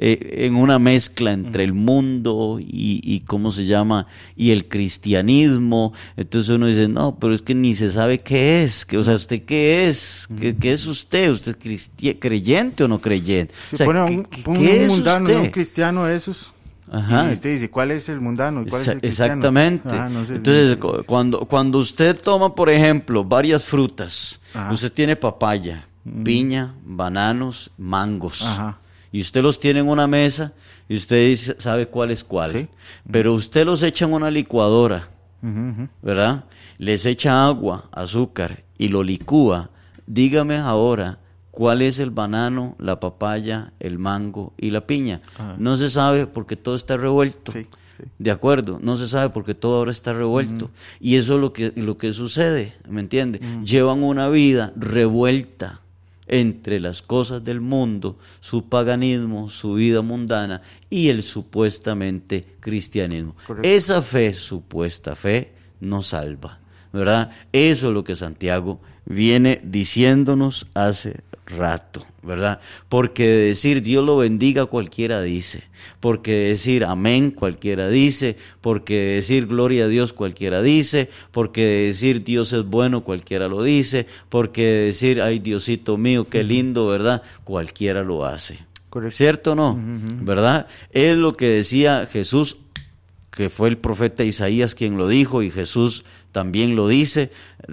eh, 0.00 0.44
en 0.46 0.54
una 0.56 0.78
mezcla 0.78 1.32
entre 1.32 1.64
el 1.64 1.72
mundo 1.74 2.58
y, 2.60 3.00
y 3.04 3.20
cómo 3.20 3.50
se 3.50 3.66
llama 3.66 4.06
y 4.36 4.50
el 4.50 4.66
cristianismo 4.68 5.92
entonces 6.16 6.54
uno 6.54 6.66
dice 6.66 6.88
no 6.88 7.16
pero 7.18 7.34
es 7.34 7.42
que 7.42 7.54
ni 7.54 7.74
se 7.74 7.90
sabe 7.92 8.18
qué 8.18 8.62
es 8.62 8.84
que 8.84 8.98
o 8.98 9.04
sea 9.04 9.14
usted 9.14 9.42
qué 9.44 9.88
es 9.88 10.26
qué, 10.40 10.56
qué 10.56 10.72
es 10.72 10.86
usted 10.86 11.30
usted 11.30 11.56
es 11.66 11.90
creyente 12.18 12.84
o 12.84 12.88
no 12.88 13.00
creyente 13.00 13.54
Se 13.70 13.76
O 13.76 13.78
sea, 13.78 13.86
pone 13.86 14.00
a 14.00 14.06
¿qué- 14.06 14.12
un, 14.16 14.24
qué- 14.24 14.42
pone 14.42 14.58
qué 14.60 14.66
un 14.66 14.80
es 14.82 14.88
mundano, 14.88 15.24
usted? 15.26 15.40
un 15.40 15.50
cristiano 15.50 16.04
de 16.06 16.16
esos. 16.16 16.52
Ajá. 16.90 17.28
Y 17.30 17.32
usted 17.32 17.54
dice, 17.54 17.70
¿cuál 17.70 17.90
es 17.90 18.08
el 18.08 18.20
mundano 18.20 18.64
cuál 18.68 18.82
es 18.82 18.88
el 18.88 19.00
cristiano? 19.00 19.32
Exactamente. 19.32 19.88
Ah, 19.90 20.08
no 20.12 20.24
sé, 20.24 20.36
Entonces, 20.36 20.78
no 20.78 20.80
cu- 20.80 20.98
sé. 20.98 21.04
cuando, 21.04 21.40
cuando 21.40 21.78
usted 21.78 22.16
toma, 22.20 22.54
por 22.54 22.68
ejemplo, 22.70 23.24
varias 23.24 23.64
frutas, 23.64 24.38
Ajá. 24.52 24.72
usted 24.72 24.92
tiene 24.92 25.16
papaya, 25.16 25.88
piña, 26.22 26.74
bananos, 26.84 27.70
mangos, 27.78 28.42
Ajá. 28.42 28.78
Y 29.14 29.20
usted 29.20 29.42
los 29.44 29.60
tiene 29.60 29.78
en 29.78 29.88
una 29.88 30.08
mesa 30.08 30.52
y 30.88 30.96
usted 30.96 31.28
dice- 31.28 31.54
sabe 31.58 31.86
cuál 31.86 32.10
es 32.10 32.24
cuál. 32.24 32.50
Sí. 32.50 32.66
Pero 33.12 33.32
usted 33.32 33.64
los 33.64 33.82
echa 33.84 34.06
en 34.06 34.12
una 34.12 34.28
licuadora. 34.28 35.08
¿verdad? 36.02 36.44
Les 36.78 37.06
echa 37.06 37.46
agua, 37.46 37.88
azúcar 37.92 38.64
y 38.76 38.88
lo 38.88 39.02
licúa. 39.04 39.70
Dígame 40.06 40.56
ahora 40.56 41.18
cuál 41.52 41.82
es 41.82 41.98
el 42.00 42.10
banano, 42.10 42.74
la 42.78 42.98
papaya, 42.98 43.72
el 43.78 43.98
mango 43.98 44.52
y 44.58 44.70
la 44.70 44.86
piña. 44.86 45.20
Ajá. 45.38 45.54
No 45.58 45.76
se 45.76 45.90
sabe 45.90 46.26
porque 46.26 46.56
todo 46.56 46.74
está 46.74 46.96
revuelto. 46.96 47.52
Sí, 47.52 47.62
sí. 47.98 48.04
De 48.18 48.30
acuerdo, 48.32 48.80
no 48.82 48.96
se 48.96 49.06
sabe 49.06 49.30
porque 49.30 49.54
todo 49.54 49.76
ahora 49.78 49.92
está 49.92 50.12
revuelto. 50.12 50.70
Y 50.98 51.16
eso 51.16 51.34
es 51.36 51.40
lo 51.40 51.52
que, 51.52 51.72
lo 51.76 51.96
que 51.98 52.12
sucede, 52.12 52.72
¿me 52.88 53.00
entiende? 53.00 53.38
Llevan 53.64 54.02
una 54.02 54.28
vida 54.28 54.72
revuelta 54.76 55.80
entre 56.26 56.80
las 56.80 57.02
cosas 57.02 57.44
del 57.44 57.60
mundo, 57.60 58.18
su 58.40 58.68
paganismo, 58.68 59.50
su 59.50 59.74
vida 59.74 60.02
mundana 60.02 60.62
y 60.90 61.08
el 61.08 61.22
supuestamente 61.22 62.56
cristianismo. 62.60 63.36
Correcto. 63.46 63.68
Esa 63.68 64.02
fe, 64.02 64.32
supuesta 64.32 65.14
fe, 65.16 65.52
no 65.80 66.02
salva, 66.02 66.58
¿verdad? 66.92 67.30
Eso 67.52 67.88
es 67.88 67.94
lo 67.94 68.04
que 68.04 68.16
Santiago 68.16 68.80
viene 69.04 69.60
diciéndonos 69.62 70.66
hace 70.74 71.20
rato, 71.46 72.04
¿verdad? 72.22 72.60
Porque 72.88 73.26
de 73.26 73.48
decir 73.48 73.82
Dios 73.82 74.04
lo 74.04 74.16
bendiga 74.16 74.66
cualquiera 74.66 75.22
dice, 75.22 75.64
porque 76.00 76.32
de 76.32 76.48
decir 76.50 76.84
amén 76.84 77.30
cualquiera 77.30 77.88
dice, 77.88 78.36
porque 78.60 78.94
de 78.94 79.14
decir 79.16 79.46
gloria 79.46 79.84
a 79.84 79.88
Dios 79.88 80.12
cualquiera 80.12 80.62
dice, 80.62 81.10
porque 81.30 81.62
de 81.64 81.86
decir 81.86 82.24
Dios 82.24 82.52
es 82.52 82.64
bueno 82.64 83.04
cualquiera 83.04 83.48
lo 83.48 83.62
dice, 83.62 84.06
porque 84.28 84.62
de 84.62 84.86
decir 84.86 85.20
ay 85.20 85.38
Diosito 85.38 85.96
mío, 85.96 86.28
qué 86.28 86.44
lindo, 86.44 86.86
¿verdad? 86.86 87.22
Cualquiera 87.44 88.02
lo 88.02 88.24
hace. 88.24 88.58
¿Cierto 89.10 89.52
o 89.52 89.54
no? 89.56 89.76
¿Verdad? 90.20 90.68
Es 90.90 91.16
lo 91.16 91.32
que 91.32 91.48
decía 91.48 92.08
Jesús 92.10 92.58
que 93.34 93.50
fue 93.50 93.68
el 93.68 93.78
profeta 93.78 94.24
Isaías 94.24 94.74
quien 94.74 94.96
lo 94.96 95.08
dijo 95.08 95.42
y 95.42 95.50
Jesús 95.50 96.04
también 96.32 96.76
lo 96.76 96.88
dice. 96.88 97.30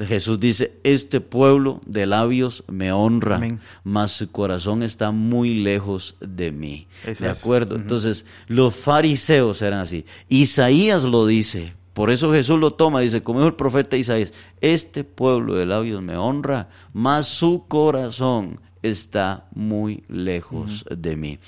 Jesús 0.08 0.40
dice, 0.40 0.74
este 0.84 1.22
pueblo 1.22 1.82
de 1.86 2.06
labios 2.06 2.64
me 2.68 2.92
honra, 2.92 3.36
Amén. 3.38 3.60
mas 3.84 4.12
su 4.12 4.32
corazón 4.32 4.84
está 4.84 5.12
muy 5.12 5.54
lejos 5.54 6.16
de 6.20 6.52
mí. 6.52 6.88
Eso 7.06 7.24
¿De 7.24 7.30
acuerdo? 7.30 7.76
Entonces, 7.76 8.26
los 8.48 8.76
fariseos 8.76 9.62
eran 9.62 9.80
así. 9.80 10.06
Isaías 10.30 11.04
lo 11.04 11.26
dice. 11.26 11.74
Por 11.94 12.10
eso 12.10 12.32
Jesús 12.32 12.60
lo 12.60 12.74
toma, 12.74 13.02
dice, 13.02 13.22
como 13.22 13.40
dijo 13.40 13.50
el 13.50 13.56
profeta 13.56 13.98
Isaías, 13.98 14.34
este 14.62 15.04
pueblo 15.04 15.56
de 15.56 15.66
labios 15.66 16.02
me 16.02 16.16
honra, 16.16 16.70
mas 16.94 17.28
su 17.28 17.66
corazón 17.68 18.62
está 18.82 19.46
muy 19.54 20.04
lejos 20.08 20.86
de 20.90 21.16
mí. 21.18 21.40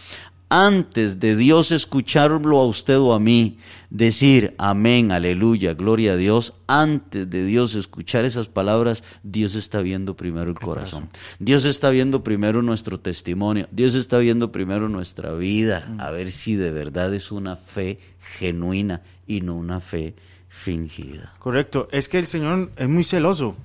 Antes 0.55 1.19
de 1.19 1.35
Dios 1.35 1.71
escucharlo 1.71 2.59
a 2.59 2.67
usted 2.67 2.99
o 2.99 3.13
a 3.15 3.19
mí, 3.19 3.57
decir 3.89 4.53
amén, 4.59 5.11
aleluya, 5.11 5.73
gloria 5.73 6.13
a 6.13 6.15
Dios, 6.15 6.53
antes 6.67 7.27
de 7.27 7.43
Dios 7.43 7.73
escuchar 7.73 8.23
esas 8.23 8.49
palabras, 8.49 9.03
Dios 9.23 9.55
está 9.55 9.81
viendo 9.81 10.15
primero 10.15 10.51
el 10.51 10.59
corazón. 10.59 11.09
Dios 11.39 11.65
está 11.65 11.89
viendo 11.89 12.23
primero 12.23 12.61
nuestro 12.61 12.99
testimonio. 12.99 13.67
Dios 13.71 13.95
está 13.95 14.19
viendo 14.19 14.51
primero 14.51 14.89
nuestra 14.89 15.33
vida, 15.33 15.91
a 15.97 16.11
ver 16.11 16.29
si 16.29 16.53
de 16.53 16.71
verdad 16.71 17.11
es 17.15 17.31
una 17.31 17.55
fe 17.55 17.97
genuina 18.37 19.01
y 19.25 19.41
no 19.41 19.55
una 19.55 19.79
fe 19.79 20.13
fingida. 20.49 21.33
Correcto. 21.39 21.87
Es 21.91 22.07
que 22.09 22.19
el 22.19 22.27
Señor 22.27 22.69
es 22.77 22.87
muy 22.87 23.03
celoso. 23.03 23.55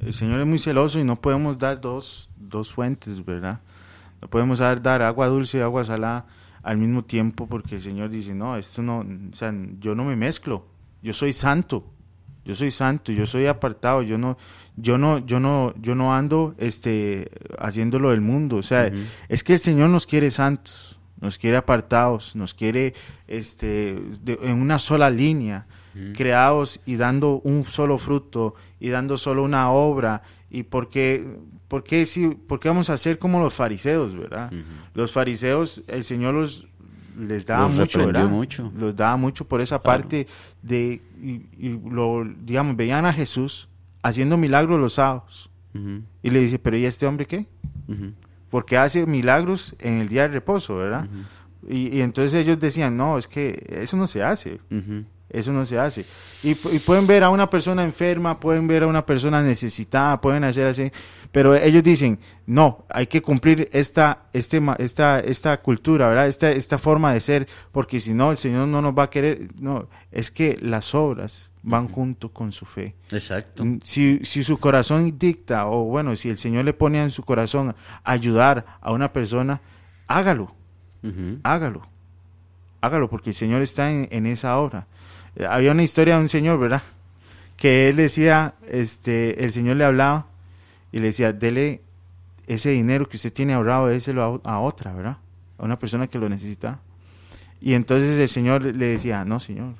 El 0.00 0.14
Señor 0.14 0.38
es 0.38 0.46
muy 0.46 0.60
celoso 0.60 1.00
y 1.00 1.04
no 1.04 1.20
podemos 1.20 1.58
dar 1.58 1.80
dos, 1.80 2.30
dos 2.36 2.72
fuentes, 2.72 3.24
¿verdad? 3.24 3.58
No 4.26 4.30
podemos 4.30 4.58
dar, 4.58 4.82
dar 4.82 5.02
agua 5.02 5.28
dulce 5.28 5.58
y 5.58 5.60
agua 5.60 5.84
salada 5.84 6.26
al 6.64 6.78
mismo 6.78 7.04
tiempo 7.04 7.46
porque 7.46 7.76
el 7.76 7.80
Señor 7.80 8.10
dice, 8.10 8.34
no, 8.34 8.56
esto 8.56 8.82
no, 8.82 8.98
o 8.98 9.36
sea, 9.36 9.54
yo 9.78 9.94
no 9.94 10.02
me 10.02 10.16
mezclo, 10.16 10.66
yo 11.00 11.12
soy 11.12 11.32
santo, 11.32 11.84
yo 12.44 12.56
soy 12.56 12.72
santo, 12.72 13.12
yo 13.12 13.24
soy 13.24 13.46
apartado, 13.46 14.02
yo 14.02 14.18
no, 14.18 14.36
yo 14.74 14.98
no, 14.98 15.24
yo 15.24 15.38
no, 15.38 15.72
yo 15.80 15.94
no 15.94 16.12
ando 16.12 16.56
este 16.58 17.30
haciéndolo 17.56 18.10
del 18.10 18.20
mundo. 18.20 18.56
O 18.56 18.64
sea, 18.64 18.90
es 19.28 19.44
que 19.44 19.52
el 19.52 19.60
Señor 19.60 19.90
nos 19.90 20.06
quiere 20.06 20.32
santos, 20.32 20.98
nos 21.20 21.38
quiere 21.38 21.56
apartados, 21.56 22.34
nos 22.34 22.52
quiere 22.52 22.94
este 23.28 23.96
en 24.26 24.60
una 24.60 24.80
sola 24.80 25.08
línea, 25.08 25.66
creados 26.16 26.80
y 26.84 26.96
dando 26.96 27.40
un 27.44 27.64
solo 27.64 27.96
fruto 27.96 28.56
y 28.80 28.88
dando 28.88 29.18
solo 29.18 29.44
una 29.44 29.70
obra. 29.70 30.22
Y 30.50 30.64
porque, 30.64 31.24
porque 31.68 32.06
si, 32.06 32.28
porque 32.28 32.68
vamos 32.68 32.90
a 32.90 32.96
ser 32.96 33.18
como 33.18 33.40
los 33.40 33.54
fariseos, 33.54 34.16
¿verdad? 34.16 34.52
Los 34.94 35.12
fariseos, 35.12 35.82
el 35.88 36.04
Señor 36.04 36.34
los 36.34 36.68
les 37.18 37.46
daba 37.46 37.68
mucho, 37.68 38.06
¿verdad? 38.06 38.26
mucho. 38.26 38.72
Los 38.76 38.94
daba 38.94 39.16
mucho 39.16 39.46
por 39.46 39.60
esa 39.60 39.82
parte 39.82 40.26
de, 40.62 41.00
y, 41.22 41.78
lo, 41.88 42.24
digamos, 42.24 42.76
veían 42.76 43.06
a 43.06 43.12
Jesús 43.12 43.68
haciendo 44.02 44.36
milagros 44.36 44.78
los 44.78 44.94
sábados. 44.94 45.50
Y 46.22 46.30
le 46.30 46.40
dice, 46.40 46.58
pero 46.58 46.76
¿y 46.78 46.86
este 46.86 47.06
hombre 47.06 47.26
qué? 47.26 47.46
Porque 48.50 48.78
hace 48.78 49.04
milagros 49.06 49.74
en 49.78 49.94
el 49.94 50.08
día 50.08 50.22
de 50.22 50.28
reposo, 50.28 50.76
¿verdad? 50.76 51.06
y, 51.68 51.96
y, 51.96 52.00
entonces 52.00 52.32
ellos 52.34 52.58
decían, 52.58 52.96
no, 52.96 53.18
es 53.18 53.28
que 53.28 53.66
eso 53.68 53.96
no 53.96 54.06
se 54.06 54.22
hace. 54.22 54.60
Eso 55.28 55.52
no 55.52 55.64
se 55.64 55.78
hace. 55.78 56.04
Y, 56.42 56.54
pueden 56.54 57.06
ver 57.06 57.24
a 57.24 57.30
una 57.30 57.50
persona 57.50 57.82
enferma, 57.82 58.38
pueden 58.38 58.68
ver 58.68 58.84
a 58.84 58.86
una 58.86 59.04
persona 59.04 59.42
necesitada, 59.42 60.20
pueden 60.20 60.44
hacer 60.44 60.66
así, 60.66 60.92
pero 61.32 61.56
ellos 61.56 61.82
dicen, 61.82 62.20
no, 62.46 62.84
hay 62.88 63.08
que 63.08 63.20
cumplir 63.20 63.68
esta, 63.72 64.26
este, 64.32 64.62
esta, 64.78 65.18
esta 65.18 65.60
cultura, 65.60 66.08
¿verdad? 66.08 66.28
Esta, 66.28 66.50
esta 66.52 66.78
forma 66.78 67.12
de 67.12 67.20
ser, 67.20 67.48
porque 67.72 67.98
si 67.98 68.14
no, 68.14 68.30
el 68.30 68.36
Señor 68.36 68.68
no 68.68 68.80
nos 68.80 68.96
va 68.96 69.04
a 69.04 69.10
querer. 69.10 69.48
No, 69.60 69.88
es 70.12 70.30
que 70.30 70.56
las 70.62 70.94
obras 70.94 71.50
van 71.64 71.88
junto 71.88 72.28
con 72.28 72.52
su 72.52 72.64
fe. 72.64 72.94
Exacto. 73.10 73.64
Mm, 73.64 73.80
si, 73.82 74.20
si 74.22 74.44
su 74.44 74.58
corazón 74.58 75.18
dicta, 75.18 75.66
o 75.66 75.84
bueno, 75.84 76.14
si 76.14 76.28
el 76.28 76.38
Señor 76.38 76.64
le 76.64 76.72
pone 76.72 77.02
en 77.02 77.10
su 77.10 77.24
corazón 77.24 77.74
ayudar 78.04 78.78
a 78.80 78.92
una 78.92 79.12
persona, 79.12 79.60
hágalo, 80.06 80.54
hágalo, 81.42 81.82
hágalo, 82.80 83.10
porque 83.10 83.30
el 83.30 83.36
Señor 83.36 83.62
está 83.62 83.90
en, 83.90 84.06
en 84.12 84.26
esa 84.26 84.56
obra 84.58 84.86
había 85.48 85.72
una 85.72 85.82
historia 85.82 86.14
de 86.14 86.20
un 86.20 86.28
señor, 86.28 86.58
¿verdad? 86.58 86.82
Que 87.56 87.88
él 87.88 87.96
decía, 87.96 88.54
este, 88.68 89.44
el 89.44 89.52
señor 89.52 89.76
le 89.76 89.84
hablaba 89.84 90.26
y 90.92 90.98
le 90.98 91.08
decía, 91.08 91.32
dele 91.32 91.82
ese 92.46 92.70
dinero 92.70 93.08
que 93.08 93.16
usted 93.16 93.32
tiene 93.32 93.54
ahorrado, 93.54 93.88
déselo 93.88 94.40
a, 94.44 94.60
otra, 94.60 94.92
¿verdad? 94.92 95.18
A 95.58 95.64
una 95.64 95.78
persona 95.78 96.06
que 96.06 96.18
lo 96.18 96.28
necesita. 96.28 96.78
Y 97.60 97.74
entonces 97.74 98.18
el 98.18 98.28
señor 98.28 98.64
le 98.64 98.86
decía, 98.86 99.24
no, 99.24 99.40
señor. 99.40 99.74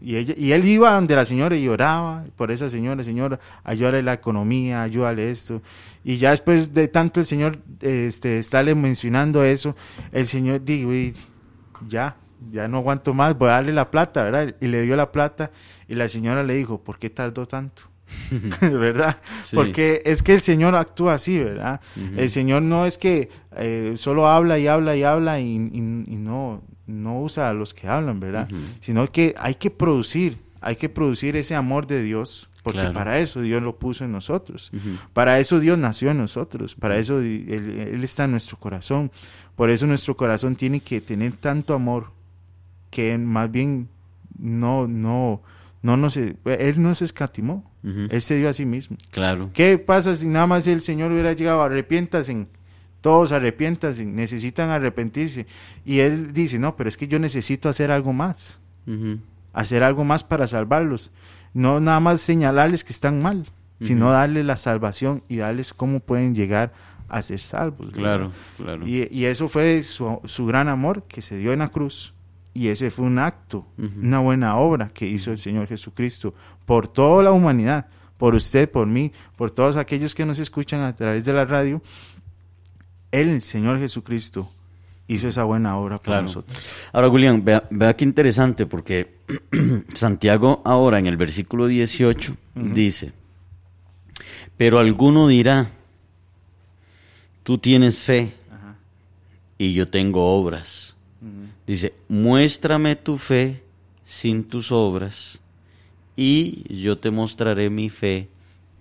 Y, 0.00 0.16
ella, 0.16 0.34
y 0.36 0.52
él 0.52 0.66
iba 0.66 0.94
donde 0.94 1.14
la 1.14 1.24
señora 1.24 1.56
y 1.56 1.68
oraba 1.68 2.24
por 2.36 2.50
esa 2.50 2.68
señora, 2.68 3.04
señor, 3.04 3.38
ayúdale 3.62 4.02
la 4.02 4.14
economía, 4.14 4.82
ayúdale 4.82 5.30
esto. 5.30 5.62
Y 6.04 6.16
ya 6.16 6.30
después 6.30 6.74
de 6.74 6.88
tanto 6.88 7.20
el 7.20 7.26
señor 7.26 7.58
este, 7.80 8.38
estarle 8.38 8.74
mencionando 8.74 9.44
eso, 9.44 9.76
el 10.10 10.26
señor 10.26 10.64
dijo, 10.64 10.90
ya, 11.86 12.16
ya 12.50 12.68
no 12.68 12.78
aguanto 12.78 13.14
más, 13.14 13.36
voy 13.36 13.48
a 13.48 13.52
darle 13.52 13.72
la 13.72 13.90
plata, 13.90 14.24
¿verdad? 14.24 14.54
Y 14.60 14.66
le 14.66 14.82
dio 14.82 14.96
la 14.96 15.12
plata 15.12 15.50
y 15.88 15.94
la 15.94 16.08
señora 16.08 16.42
le 16.42 16.54
dijo, 16.54 16.82
¿por 16.82 16.98
qué 16.98 17.10
tardó 17.10 17.46
tanto? 17.46 17.82
¿Verdad? 18.60 19.16
Porque 19.52 20.02
es 20.04 20.22
que 20.22 20.34
el 20.34 20.40
Señor 20.40 20.74
actúa 20.74 21.14
así, 21.14 21.38
¿verdad? 21.38 21.80
El 22.16 22.30
Señor 22.30 22.62
no 22.62 22.86
es 22.86 22.98
que 22.98 23.30
eh, 23.56 23.94
solo 23.96 24.28
habla 24.28 24.58
y 24.58 24.66
habla 24.66 24.96
y 24.96 25.02
habla 25.02 25.40
y, 25.40 25.58
no, 25.58 26.62
no 26.86 27.20
usa 27.20 27.48
a 27.48 27.52
los 27.52 27.74
que 27.74 27.88
hablan, 27.88 28.20
¿verdad? 28.20 28.48
Sino 28.80 29.10
que 29.10 29.34
hay 29.38 29.54
que 29.54 29.70
producir, 29.70 30.38
hay 30.60 30.76
que 30.76 30.88
producir 30.88 31.36
ese 31.36 31.54
amor 31.54 31.86
de 31.86 32.02
Dios, 32.02 32.48
porque 32.62 32.90
para 32.90 33.18
eso 33.18 33.40
Dios 33.40 33.62
lo 33.62 33.76
puso 33.76 34.04
en 34.04 34.12
nosotros, 34.12 34.70
para 35.12 35.38
eso 35.40 35.60
Dios 35.60 35.78
nació 35.78 36.10
en 36.10 36.18
nosotros, 36.18 36.74
para 36.74 36.96
eso 36.96 37.20
él 37.20 38.00
está 38.02 38.24
en 38.24 38.32
nuestro 38.32 38.56
corazón, 38.58 39.10
por 39.56 39.70
eso 39.70 39.86
nuestro 39.86 40.16
corazón 40.16 40.56
tiene 40.56 40.80
que 40.80 41.00
tener 41.00 41.32
tanto 41.32 41.74
amor 41.74 42.10
que 42.92 43.16
más 43.16 43.50
bien 43.50 43.88
no, 44.38 44.86
no, 44.86 45.40
no 45.80 45.96
nos, 45.96 46.16
él 46.16 46.74
no 46.76 46.94
se 46.94 47.06
escatimó, 47.06 47.64
él 47.82 48.20
se 48.22 48.36
dio 48.36 48.48
a 48.48 48.52
sí 48.52 48.66
mismo. 48.66 48.98
Claro. 49.10 49.50
¿Qué 49.54 49.78
pasa 49.78 50.14
si 50.14 50.26
nada 50.26 50.46
más 50.46 50.66
el 50.66 50.82
Señor 50.82 51.10
hubiera 51.10 51.32
llegado, 51.32 51.62
arrepiéntase, 51.62 52.46
todos 53.00 53.32
arrepiéntase, 53.32 54.04
necesitan 54.04 54.68
arrepentirse? 54.68 55.46
Y 55.86 56.00
él 56.00 56.34
dice, 56.34 56.58
no, 56.58 56.76
pero 56.76 56.88
es 56.88 56.98
que 56.98 57.08
yo 57.08 57.18
necesito 57.18 57.70
hacer 57.70 57.90
algo 57.90 58.12
más, 58.12 58.60
hacer 59.54 59.82
algo 59.82 60.04
más 60.04 60.22
para 60.22 60.46
salvarlos, 60.46 61.10
no 61.54 61.80
nada 61.80 61.98
más 61.98 62.20
señalarles 62.20 62.84
que 62.84 62.92
están 62.92 63.22
mal, 63.22 63.46
sino 63.80 64.10
darles 64.10 64.44
la 64.44 64.58
salvación 64.58 65.22
y 65.28 65.38
darles 65.38 65.72
cómo 65.72 66.00
pueden 66.00 66.34
llegar 66.34 66.72
a 67.08 67.22
ser 67.22 67.40
salvos. 67.40 67.90
Claro, 67.92 68.32
claro. 68.58 68.86
Y, 68.86 69.08
y, 69.10 69.24
eso 69.24 69.48
fue 69.48 69.82
su, 69.82 70.20
su 70.24 70.46
gran 70.46 70.68
amor 70.68 71.04
que 71.08 71.20
se 71.20 71.36
dio 71.36 71.52
en 71.52 71.60
la 71.60 71.68
cruz 71.68 72.14
y 72.54 72.68
ese 72.68 72.90
fue 72.90 73.06
un 73.06 73.18
acto, 73.18 73.66
una 73.78 74.18
buena 74.18 74.56
obra 74.56 74.90
que 74.92 75.06
hizo 75.06 75.30
el 75.30 75.38
Señor 75.38 75.66
Jesucristo 75.68 76.34
por 76.66 76.88
toda 76.88 77.22
la 77.22 77.32
humanidad, 77.32 77.86
por 78.18 78.34
usted, 78.34 78.70
por 78.70 78.86
mí, 78.86 79.12
por 79.36 79.50
todos 79.50 79.76
aquellos 79.76 80.14
que 80.14 80.26
nos 80.26 80.38
escuchan 80.38 80.80
a 80.82 80.94
través 80.94 81.24
de 81.24 81.32
la 81.32 81.44
radio. 81.44 81.82
el 83.10 83.42
Señor 83.42 83.78
Jesucristo, 83.78 84.50
hizo 85.08 85.28
esa 85.28 85.44
buena 85.44 85.76
obra 85.76 85.98
para 85.98 86.22
nosotros. 86.22 86.58
Ahora, 86.92 87.08
Julián, 87.08 87.44
vea, 87.44 87.64
vea 87.70 87.94
qué 87.96 88.04
interesante, 88.04 88.66
porque 88.66 89.18
Santiago 89.94 90.62
ahora 90.64 90.98
en 90.98 91.06
el 91.06 91.16
versículo 91.16 91.66
18 91.66 92.36
dice, 92.54 93.12
pero 94.56 94.78
alguno 94.78 95.28
dirá, 95.28 95.70
tú 97.42 97.58
tienes 97.58 97.98
fe 97.98 98.34
y 99.58 99.72
yo 99.72 99.88
tengo 99.88 100.38
obras. 100.38 100.91
Dice, 101.66 101.94
muéstrame 102.08 102.96
tu 102.96 103.16
fe 103.16 103.62
sin 104.04 104.44
tus 104.44 104.72
obras 104.72 105.40
y 106.16 106.64
yo 106.82 106.98
te 106.98 107.10
mostraré 107.10 107.70
mi 107.70 107.90
fe 107.90 108.28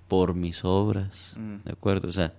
por 0.07 0.33
mis 0.33 0.65
obras. 0.65 1.35
¿De 1.63 1.71
acuerdo? 1.71 2.09
O 2.09 2.11
sea, 2.11 2.33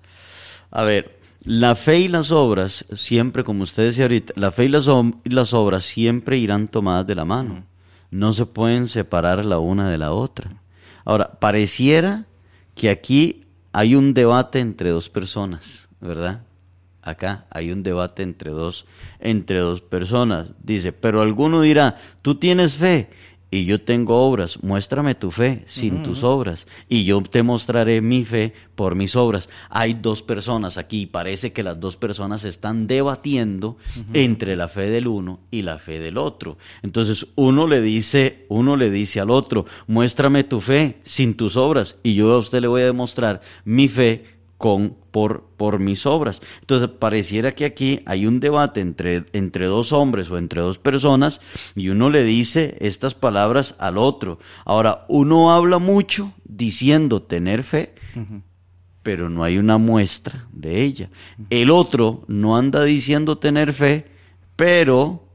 a 0.70 0.82
ver, 0.82 1.18
la 1.44 1.74
fe 1.74 2.00
y 2.00 2.08
las 2.08 2.30
obras, 2.30 2.84
siempre, 2.92 3.44
como 3.44 3.62
usted 3.62 3.84
decía 3.84 4.04
ahorita, 4.04 4.34
la 4.36 4.50
fe 4.50 4.64
y 4.64 4.68
las, 4.68 4.88
las 5.24 5.54
obras 5.54 5.84
siempre 5.84 6.38
irán 6.38 6.68
tomadas 6.68 7.06
de 7.06 7.14
la 7.14 7.24
mano. 7.24 7.64
No 8.10 8.32
se 8.32 8.46
pueden 8.46 8.88
separar 8.88 9.44
la 9.44 9.58
una 9.58 9.90
de 9.90 9.98
la 9.98 10.12
otra. 10.12 10.60
Ahora, 11.04 11.38
pareciera 11.40 12.26
que 12.74 12.90
aquí 12.90 13.44
hay 13.72 13.94
un 13.94 14.14
debate 14.14 14.60
entre 14.60 14.90
dos 14.90 15.08
personas, 15.08 15.88
¿verdad? 16.00 16.42
Acá 17.02 17.46
hay 17.50 17.72
un 17.72 17.82
debate 17.82 18.22
entre 18.22 18.50
dos, 18.50 18.86
entre 19.20 19.58
dos 19.58 19.80
personas. 19.80 20.54
Dice, 20.62 20.92
pero 20.92 21.20
alguno 21.20 21.60
dirá, 21.60 21.96
tú 22.22 22.36
tienes 22.36 22.76
fe 22.76 23.08
y 23.52 23.66
yo 23.66 23.82
tengo 23.82 24.26
obras, 24.26 24.62
muéstrame 24.62 25.14
tu 25.14 25.30
fe 25.30 25.62
sin 25.66 26.02
tus 26.02 26.24
obras 26.24 26.66
y 26.88 27.04
yo 27.04 27.20
te 27.20 27.42
mostraré 27.42 28.00
mi 28.00 28.24
fe 28.24 28.54
por 28.74 28.94
mis 28.94 29.14
obras. 29.14 29.50
Hay 29.68 29.92
dos 29.92 30.22
personas 30.22 30.78
aquí, 30.78 31.04
parece 31.04 31.52
que 31.52 31.62
las 31.62 31.78
dos 31.78 31.98
personas 31.98 32.44
están 32.44 32.86
debatiendo 32.86 33.76
entre 34.14 34.56
la 34.56 34.68
fe 34.68 34.88
del 34.88 35.06
uno 35.06 35.40
y 35.50 35.60
la 35.60 35.78
fe 35.78 36.00
del 36.00 36.16
otro. 36.16 36.56
Entonces, 36.82 37.26
uno 37.34 37.66
le 37.66 37.82
dice, 37.82 38.46
uno 38.48 38.74
le 38.74 38.90
dice 38.90 39.20
al 39.20 39.28
otro, 39.28 39.66
muéstrame 39.86 40.44
tu 40.44 40.62
fe 40.62 41.00
sin 41.02 41.34
tus 41.34 41.58
obras 41.58 41.96
y 42.02 42.14
yo 42.14 42.32
a 42.32 42.38
usted 42.38 42.62
le 42.62 42.68
voy 42.68 42.80
a 42.80 42.86
demostrar 42.86 43.42
mi 43.66 43.86
fe 43.86 44.24
con, 44.56 44.96
por, 45.12 45.44
por 45.56 45.78
mis 45.78 46.06
obras. 46.06 46.42
Entonces, 46.60 46.88
pareciera 46.88 47.52
que 47.52 47.64
aquí 47.64 48.00
hay 48.06 48.26
un 48.26 48.40
debate 48.40 48.80
entre, 48.80 49.26
entre 49.32 49.66
dos 49.66 49.92
hombres 49.92 50.28
o 50.30 50.38
entre 50.38 50.60
dos 50.60 50.78
personas 50.78 51.40
y 51.76 51.90
uno 51.90 52.10
le 52.10 52.24
dice 52.24 52.76
estas 52.80 53.14
palabras 53.14 53.76
al 53.78 53.98
otro. 53.98 54.40
Ahora, 54.64 55.04
uno 55.08 55.52
habla 55.52 55.78
mucho 55.78 56.32
diciendo 56.44 57.22
tener 57.22 57.62
fe, 57.62 57.94
pero 59.02 59.28
no 59.28 59.44
hay 59.44 59.58
una 59.58 59.78
muestra 59.78 60.46
de 60.50 60.82
ella. 60.82 61.10
El 61.50 61.70
otro 61.70 62.24
no 62.26 62.56
anda 62.56 62.82
diciendo 62.82 63.38
tener 63.38 63.72
fe, 63.72 64.06
pero 64.56 65.28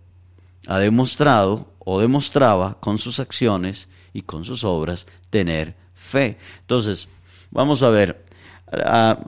ha 0.68 0.80
demostrado 0.80 1.74
o 1.80 2.02
demostraba 2.02 2.80
con 2.80 2.98
sus 2.98 3.20
acciones 3.20 3.88
y 4.12 4.24
con 4.24 4.44
sus 4.44 4.64
obras 4.64 5.06
tener 5.30 5.76
fe. 5.94 6.38
Entonces, 6.62 7.08
vamos 7.52 7.84
a 7.84 7.90
ver, 7.90 8.26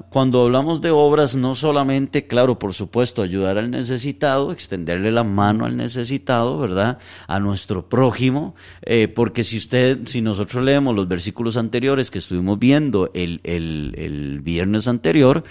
cuando 0.09 0.43
hablamos 0.43 0.81
de 0.81 0.91
obras, 0.91 1.35
no 1.35 1.55
solamente, 1.55 2.27
claro, 2.27 2.59
por 2.59 2.73
supuesto, 2.73 3.21
ayudar 3.21 3.57
al 3.57 3.71
necesitado, 3.71 4.51
extenderle 4.51 5.11
la 5.11 5.23
mano 5.23 5.65
al 5.65 5.77
necesitado, 5.77 6.57
¿verdad? 6.57 6.97
A 7.27 7.39
nuestro 7.39 7.87
prójimo, 7.87 8.53
eh, 8.81 9.07
porque 9.07 9.45
si 9.45 9.57
usted, 9.57 9.99
si 10.07 10.21
nosotros 10.21 10.65
leemos 10.65 10.93
los 10.93 11.07
versículos 11.07 11.55
anteriores 11.55 12.11
que 12.11 12.17
estuvimos 12.17 12.59
viendo 12.59 13.11
el, 13.13 13.39
el, 13.45 13.93
el 13.97 14.41
viernes 14.41 14.89
anterior, 14.89 15.45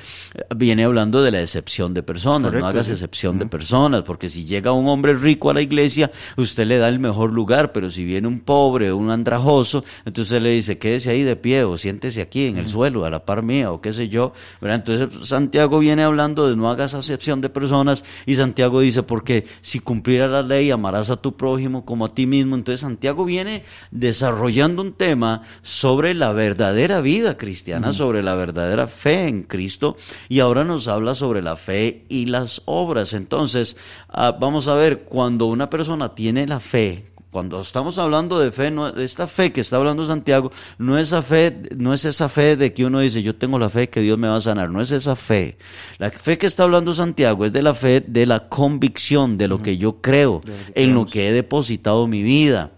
viene 0.54 0.84
hablando 0.84 1.22
de 1.22 1.30
la 1.30 1.40
excepción 1.40 1.94
de 1.94 2.02
personas, 2.02 2.52
no 2.52 2.66
hagas 2.66 2.90
excepción 2.90 3.38
de 3.38 3.46
personas, 3.46 4.02
porque 4.02 4.28
si 4.28 4.44
llega 4.44 4.72
un 4.72 4.86
hombre 4.88 5.14
rico 5.14 5.48
a 5.48 5.54
la 5.54 5.62
iglesia, 5.62 6.10
usted 6.36 6.66
le 6.66 6.76
da 6.76 6.88
el 6.88 6.98
mejor 6.98 7.32
lugar, 7.32 7.72
pero 7.72 7.90
si 7.90 8.04
viene 8.04 8.28
un 8.28 8.40
pobre 8.40 8.90
o 8.90 8.98
un 8.98 9.10
andrajoso, 9.10 9.82
entonces 10.04 10.42
le 10.42 10.50
dice, 10.50 10.76
quédese 10.76 11.08
ahí 11.08 11.22
de 11.22 11.36
pie 11.36 11.64
o 11.64 11.78
siéntese 11.78 12.20
aquí 12.20 12.46
en 12.46 12.58
el 12.58 12.68
suelo, 12.68 13.06
a 13.06 13.10
la 13.10 13.24
par 13.24 13.42
mía, 13.42 13.77
qué 13.80 13.92
sé 13.92 14.08
yo. 14.08 14.32
Entonces 14.60 15.28
Santiago 15.28 15.78
viene 15.78 16.02
hablando 16.02 16.48
de 16.48 16.56
no 16.56 16.70
hagas 16.70 16.94
acepción 16.94 17.40
de 17.40 17.48
personas 17.48 18.04
y 18.26 18.36
Santiago 18.36 18.80
dice, 18.80 19.02
porque 19.02 19.46
si 19.60 19.80
cumpliera 19.80 20.26
la 20.28 20.42
ley 20.42 20.70
amarás 20.70 21.10
a 21.10 21.16
tu 21.16 21.36
prójimo 21.36 21.84
como 21.84 22.06
a 22.06 22.14
ti 22.14 22.26
mismo. 22.26 22.56
Entonces 22.56 22.80
Santiago 22.80 23.24
viene 23.24 23.62
desarrollando 23.90 24.82
un 24.82 24.92
tema 24.92 25.42
sobre 25.62 26.14
la 26.14 26.32
verdadera 26.32 27.00
vida 27.00 27.36
cristiana, 27.36 27.92
sobre 27.92 28.22
la 28.22 28.34
verdadera 28.34 28.86
fe 28.86 29.28
en 29.28 29.42
Cristo 29.42 29.96
y 30.28 30.40
ahora 30.40 30.64
nos 30.64 30.88
habla 30.88 31.14
sobre 31.14 31.42
la 31.42 31.56
fe 31.56 32.04
y 32.08 32.26
las 32.26 32.62
obras. 32.64 33.12
Entonces, 33.12 33.76
ah, 34.08 34.36
vamos 34.38 34.68
a 34.68 34.74
ver, 34.74 35.00
cuando 35.04 35.46
una 35.46 35.70
persona 35.70 36.14
tiene 36.14 36.46
la 36.46 36.60
fe, 36.60 37.04
cuando 37.38 37.60
estamos 37.60 37.98
hablando 37.98 38.40
de 38.40 38.50
fe, 38.50 38.72
no, 38.72 38.88
esta 38.88 39.28
fe 39.28 39.52
que 39.52 39.60
está 39.60 39.76
hablando 39.76 40.04
Santiago, 40.04 40.50
no 40.76 40.98
es, 40.98 41.06
esa 41.06 41.22
fe, 41.22 41.56
no 41.76 41.94
es 41.94 42.04
esa 42.04 42.28
fe 42.28 42.56
de 42.56 42.72
que 42.72 42.84
uno 42.84 42.98
dice, 42.98 43.22
yo 43.22 43.36
tengo 43.36 43.60
la 43.60 43.68
fe 43.68 43.88
que 43.88 44.00
Dios 44.00 44.18
me 44.18 44.26
va 44.26 44.38
a 44.38 44.40
sanar, 44.40 44.70
no 44.70 44.82
es 44.82 44.90
esa 44.90 45.14
fe. 45.14 45.56
La 45.98 46.10
fe 46.10 46.36
que 46.36 46.48
está 46.48 46.64
hablando 46.64 46.92
Santiago 46.96 47.44
es 47.44 47.52
de 47.52 47.62
la 47.62 47.74
fe 47.74 48.00
de 48.00 48.26
la 48.26 48.48
convicción, 48.48 49.38
de 49.38 49.46
lo 49.46 49.62
que 49.62 49.78
yo 49.78 50.00
creo, 50.00 50.40
en 50.74 50.94
lo 50.94 51.06
que 51.06 51.28
he 51.28 51.32
depositado 51.32 52.08
mi 52.08 52.24
vida 52.24 52.72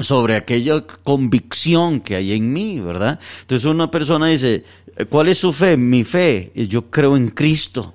sobre 0.00 0.34
aquella 0.34 0.84
convicción 0.84 2.00
que 2.00 2.16
hay 2.16 2.32
en 2.32 2.52
mí, 2.52 2.80
¿verdad? 2.80 3.20
Entonces 3.42 3.66
una 3.66 3.88
persona 3.88 4.26
dice, 4.26 4.64
¿cuál 5.10 5.28
es 5.28 5.38
su 5.38 5.52
fe? 5.52 5.76
Mi 5.76 6.02
fe, 6.02 6.50
yo 6.56 6.90
creo 6.90 7.16
en 7.16 7.28
Cristo. 7.28 7.94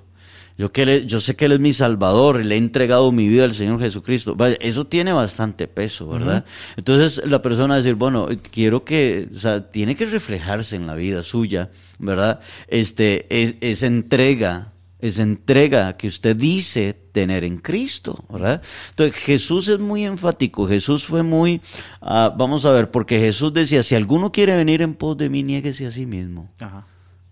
Yo, 0.58 0.72
que 0.72 1.06
yo 1.06 1.20
sé 1.20 1.36
que 1.36 1.44
Él 1.44 1.52
es 1.52 1.60
mi 1.60 1.72
Salvador, 1.72 2.44
le 2.44 2.56
he 2.56 2.58
entregado 2.58 3.12
mi 3.12 3.28
vida 3.28 3.44
al 3.44 3.54
Señor 3.54 3.78
Jesucristo. 3.78 4.34
Vaya, 4.34 4.56
eso 4.60 4.88
tiene 4.88 5.12
bastante 5.12 5.68
peso, 5.68 6.08
¿verdad? 6.08 6.44
Entonces 6.76 7.24
la 7.24 7.40
persona 7.40 7.68
va 7.68 7.74
a 7.74 7.76
decir, 7.78 7.94
bueno, 7.94 8.26
quiero 8.50 8.84
que, 8.84 9.28
o 9.32 9.38
sea, 9.38 9.70
tiene 9.70 9.94
que 9.94 10.04
reflejarse 10.04 10.74
en 10.74 10.88
la 10.88 10.96
vida 10.96 11.22
suya, 11.22 11.70
¿verdad? 12.00 12.40
Este, 12.66 13.26
es, 13.30 13.54
esa 13.60 13.86
entrega, 13.86 14.72
esa 14.98 15.22
entrega 15.22 15.96
que 15.96 16.08
usted 16.08 16.36
dice 16.36 16.92
tener 17.12 17.44
en 17.44 17.58
Cristo, 17.58 18.24
¿verdad? 18.28 18.60
Entonces 18.90 19.14
Jesús 19.14 19.68
es 19.68 19.78
muy 19.78 20.04
enfático, 20.04 20.66
Jesús 20.66 21.04
fue 21.04 21.22
muy, 21.22 21.60
ah, 22.00 22.34
vamos 22.36 22.66
a 22.66 22.72
ver, 22.72 22.90
porque 22.90 23.20
Jesús 23.20 23.52
decía, 23.52 23.84
si 23.84 23.94
alguno 23.94 24.32
quiere 24.32 24.56
venir 24.56 24.82
en 24.82 24.94
pos 24.94 25.16
de 25.16 25.30
mí, 25.30 25.44
niéguese 25.44 25.86
a 25.86 25.92
sí 25.92 26.04
mismo. 26.04 26.50
Ajá 26.58 26.84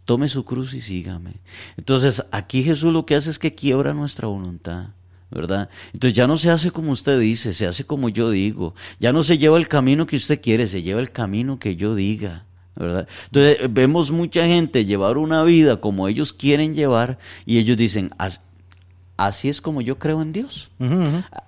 tome 0.07 0.29
su 0.29 0.45
cruz 0.45 0.73
y 0.73 0.81
sígame. 0.81 1.35
Entonces, 1.77 2.25
aquí 2.31 2.63
Jesús 2.63 2.93
lo 2.93 3.05
que 3.05 3.17
hace 3.17 3.29
es 3.29 3.39
que 3.39 3.55
quiebra 3.55 3.93
nuestra 3.93 4.29
voluntad. 4.29 4.87
¿verdad? 5.29 5.69
Entonces 5.93 6.17
ya 6.17 6.27
no 6.27 6.37
se 6.39 6.51
hace 6.51 6.71
como 6.71 6.93
usted 6.93 7.19
dice, 7.19 7.53
se 7.53 7.67
hace 7.67 7.85
como 7.85 8.09
yo 8.09 8.31
digo. 8.31 8.75
Ya 9.01 9.13
no 9.13 9.25
se 9.25 9.39
lleva 9.39 9.59
el 9.59 9.69
camino 9.69 10.07
que 10.07 10.17
usted 10.17 10.41
quiere, 10.41 10.67
se 10.67 10.83
lleva 10.83 11.01
el 11.01 11.11
camino 11.11 11.59
que 11.59 11.77
yo 11.77 11.95
diga. 11.95 12.45
¿verdad? 12.77 13.09
Entonces 13.27 13.73
vemos 13.73 14.11
mucha 14.11 14.47
gente 14.47 14.85
llevar 14.85 15.19
una 15.19 15.43
vida 15.43 15.81
como 15.81 16.09
ellos 16.09 16.33
quieren 16.33 16.75
llevar 16.75 17.19
y 17.45 17.59
ellos 17.59 17.77
dicen, 17.77 18.11
así 19.17 19.49
es 19.49 19.61
como 19.61 19.81
yo 19.81 19.99
creo 19.99 20.23
en 20.23 20.33
Dios. 20.33 20.71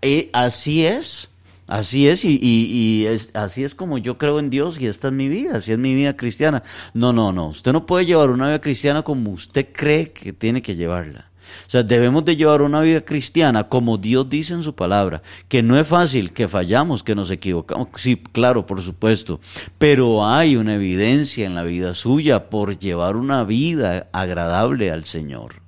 Eh, 0.03 0.31
así 0.33 0.85
es. 0.85 1.29
Así 1.69 2.09
es, 2.09 2.25
y, 2.25 3.05
es, 3.07 3.29
así 3.35 3.63
es 3.63 3.75
como 3.75 3.99
yo 3.99 4.17
creo 4.17 4.39
en 4.39 4.49
Dios 4.49 4.81
y 4.81 4.87
esta 4.87 5.09
es 5.09 5.15
mi 5.15 5.29
vida, 5.29 5.59
así 5.59 5.71
es 5.71 5.79
mi 5.79 5.95
vida 5.95 6.17
cristiana. 6.17 6.63
No, 6.95 7.13
no, 7.13 7.31
no, 7.31 7.49
usted 7.49 7.75
no 7.75 7.85
puede 7.85 8.07
llevar 8.07 8.31
una 8.31 8.47
vida 8.47 8.61
cristiana 8.63 9.03
como 9.03 9.33
usted 9.33 9.69
cree 9.71 10.11
que 10.13 10.33
tiene 10.33 10.63
que 10.63 10.77
llevarla. 10.77 11.29
O 11.67 11.71
sea, 11.71 11.83
debemos 11.83 12.25
de 12.25 12.37
llevar 12.37 12.63
una 12.63 12.81
vida 12.81 13.03
cristiana 13.03 13.69
como 13.69 13.99
Dios 13.99 14.31
dice 14.31 14.55
en 14.55 14.63
su 14.63 14.75
palabra, 14.75 15.23
que 15.49 15.63
no 15.63 15.79
es 15.79 15.87
fácil, 15.87 16.33
que 16.33 16.49
fallamos, 16.49 17.03
que 17.03 17.15
nos 17.15 17.31
equivocamos. 17.31 17.89
Sí, 17.97 18.17
claro, 18.17 18.65
por 18.65 18.81
supuesto, 18.81 19.39
pero 19.77 20.27
hay 20.27 20.57
una 20.57 20.77
evidencia 20.77 21.45
en 21.45 21.55
la 21.55 21.65
vida 21.65 21.93
suya 21.93 22.49
por 22.49 22.79
llevar 22.79 23.17
una 23.17 23.45
vida 23.45 24.09
agradable 24.13 24.91
al 24.91 25.05
Señor. 25.05 25.68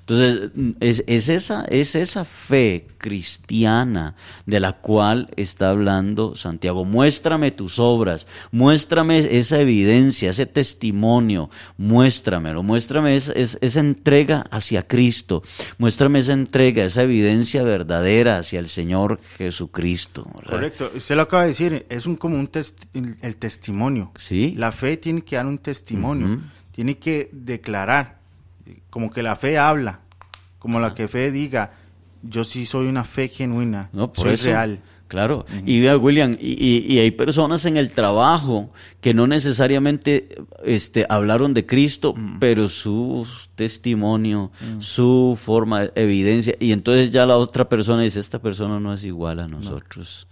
Entonces, 0.00 0.50
es, 0.80 1.04
es, 1.06 1.28
esa, 1.28 1.64
es 1.64 1.94
esa 1.94 2.24
fe 2.24 2.86
cristiana 2.98 4.14
de 4.46 4.60
la 4.60 4.74
cual 4.74 5.28
está 5.36 5.70
hablando 5.70 6.36
Santiago. 6.36 6.84
Muéstrame 6.84 7.50
tus 7.50 7.78
obras, 7.78 8.26
muéstrame 8.52 9.38
esa 9.38 9.60
evidencia, 9.60 10.30
ese 10.30 10.46
testimonio, 10.46 11.50
muéstramelo, 11.78 12.62
muéstrame 12.62 13.16
esa, 13.16 13.32
esa 13.32 13.80
entrega 13.80 14.46
hacia 14.50 14.86
Cristo, 14.86 15.42
muéstrame 15.78 16.20
esa 16.20 16.34
entrega, 16.34 16.84
esa 16.84 17.02
evidencia 17.02 17.62
verdadera 17.62 18.38
hacia 18.38 18.60
el 18.60 18.68
Señor 18.68 19.20
Jesucristo. 19.36 20.24
Correcto, 20.48 20.92
usted 20.94 21.16
lo 21.16 21.22
acaba 21.22 21.42
de 21.42 21.48
decir, 21.48 21.86
es 21.88 22.06
un, 22.06 22.16
como 22.16 22.36
un 22.36 22.50
el 23.22 23.36
testimonio. 23.36 24.12
Sí. 24.16 24.54
La 24.56 24.72
fe 24.72 24.96
tiene 24.96 25.22
que 25.22 25.36
dar 25.36 25.46
un 25.46 25.58
testimonio, 25.58 26.40
tiene 26.72 26.98
que 26.98 27.30
declarar 27.32 28.19
como 28.90 29.10
que 29.10 29.22
la 29.22 29.36
fe 29.36 29.58
habla, 29.58 30.00
como 30.58 30.80
la 30.80 30.94
que 30.94 31.08
fe 31.08 31.30
diga, 31.30 31.72
yo 32.22 32.44
sí 32.44 32.66
soy 32.66 32.86
una 32.86 33.04
fe 33.04 33.28
genuina, 33.28 33.88
no, 33.92 34.12
soy 34.14 34.36
real. 34.36 34.80
Claro, 35.08 35.44
y 35.66 35.80
vea 35.80 35.96
William, 35.96 36.36
y, 36.38 36.96
hay 36.98 37.10
personas 37.10 37.64
en 37.64 37.76
el 37.76 37.90
trabajo 37.90 38.72
que 39.00 39.12
no 39.12 39.26
necesariamente 39.26 40.28
este, 40.64 41.04
hablaron 41.08 41.52
de 41.52 41.66
Cristo, 41.66 42.14
pero 42.38 42.68
su 42.68 43.26
testimonio, 43.56 44.52
su 44.78 45.36
forma, 45.42 45.90
evidencia, 45.96 46.54
y 46.60 46.70
entonces 46.70 47.10
ya 47.10 47.26
la 47.26 47.38
otra 47.38 47.68
persona 47.68 48.02
dice, 48.02 48.20
esta 48.20 48.40
persona 48.40 48.78
no 48.78 48.94
es 48.94 49.02
igual 49.02 49.40
a 49.40 49.48
nosotros 49.48 50.28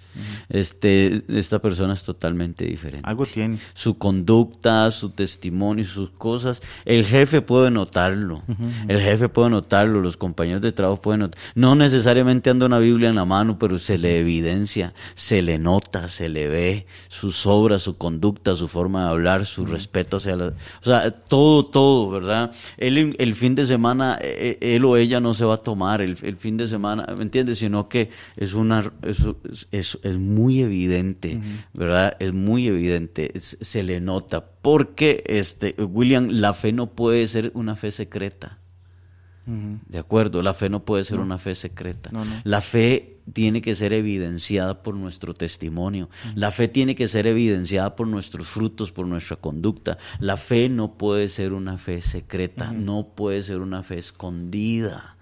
este, 0.49 1.23
esta 1.29 1.61
persona 1.61 1.93
es 1.93 2.03
totalmente 2.03 2.65
diferente. 2.65 3.09
Algo 3.09 3.27
tiene. 3.27 3.59
Su 3.75 3.99
conducta, 3.99 4.91
su 4.91 5.11
testimonio, 5.11 5.85
sus 5.85 6.11
cosas, 6.11 6.63
el 6.85 7.05
jefe 7.05 7.43
puede 7.43 7.71
notarlo. 7.71 8.43
El 8.89 9.01
jefe 9.01 9.29
puede 9.29 9.51
notarlo, 9.51 10.01
los 10.01 10.17
compañeros 10.17 10.63
de 10.63 10.73
trabajo 10.73 11.01
pueden 11.01 11.21
notarlo. 11.21 11.45
No 11.55 11.75
necesariamente 11.75 12.51
anda 12.51 12.67
una 12.67 12.79
Biblia 12.79 13.09
en 13.09 13.15
la 13.15 13.25
mano, 13.25 13.59
pero 13.59 13.79
se 13.79 13.99
le 13.99 14.21
evidencia, 14.21 14.95
se 15.15 15.43
le 15.43 15.59
nota, 15.59 16.09
se 16.09 16.29
le 16.29 16.49
ve 16.49 16.87
sus 17.09 17.47
obras, 17.47 17.83
su 17.83 17.97
conducta, 17.97 18.57
su 18.57 18.69
forma 18.69 19.05
de 19.05 19.11
hablar, 19.11 19.47
su 19.47 19.67
respeto 19.67 20.17
hacia 20.17 20.37
la... 20.37 20.47
O 20.47 20.85
sea, 20.85 21.11
todo, 21.11 21.67
todo, 21.67 22.11
¿verdad? 22.11 22.53
Él 22.77 23.17
el 23.19 23.35
fin 23.35 23.55
de 23.55 23.67
semana, 23.67 24.19
e, 24.21 24.59
e, 24.61 24.77
él 24.77 24.85
o 24.85 24.97
ella 24.97 25.21
no 25.21 25.35
se 25.35 25.45
va 25.45 25.55
a 25.55 25.59
tomar 25.59 26.01
el, 26.01 26.17
fin 26.17 26.57
de 26.57 26.67
semana, 26.67 27.07
¿me 27.17 27.23
entiendes? 27.23 27.59
Sino 27.59 27.89
que 27.89 28.11
es 28.37 28.55
una... 28.55 28.91
es 29.03 29.19
es 29.71 29.98
muy 30.19 30.61
evidente, 30.63 31.41
¿verdad? 31.73 32.17
Es 32.21 32.33
muy 32.33 32.69
evidente, 32.69 33.33
se 33.41 33.83
le 33.83 34.01
nota, 34.01 34.45
porque 34.63 35.23
este, 35.27 35.75
William, 35.79 36.29
la 36.31 36.55
fe 36.55 36.73
no 36.73 36.91
puede 36.95 37.27
ser 37.29 37.53
una 37.55 37.77
fe 37.77 37.93
secreta. 37.93 38.59
De 39.47 39.99
acuerdo, 39.99 40.43
la 40.43 40.53
fe 40.53 40.69
no 40.69 40.85
puede 40.85 41.05
ser 41.05 41.21
una 41.21 41.39
fe 41.39 41.55
secreta. 41.55 42.11
La 42.45 42.61
fe 42.61 43.19
tiene 43.33 43.63
que 43.63 43.75
ser 43.75 43.95
evidenciada 43.95 44.83
por 44.83 44.95
nuestro 44.95 45.33
testimonio. 45.33 46.11
La 46.35 46.51
fe 46.51 46.69
tiene 46.69 46.95
que 46.95 47.09
ser 47.09 47.27
evidenciada 47.27 47.97
por 47.97 48.07
nuestros 48.07 48.47
frutos, 48.49 48.93
por 48.93 49.07
nuestra 49.07 49.37
conducta. 49.37 49.97
La 50.19 50.37
fe 50.37 50.69
no 50.69 50.99
puede 50.99 51.31
ser 51.31 51.55
una 51.55 51.79
fe 51.79 52.03
secreta, 52.03 52.73
no 52.73 53.09
puede 53.15 53.43
ser 53.43 53.61
una 53.61 53.83
fe 53.83 53.99
escondida. 53.99 55.17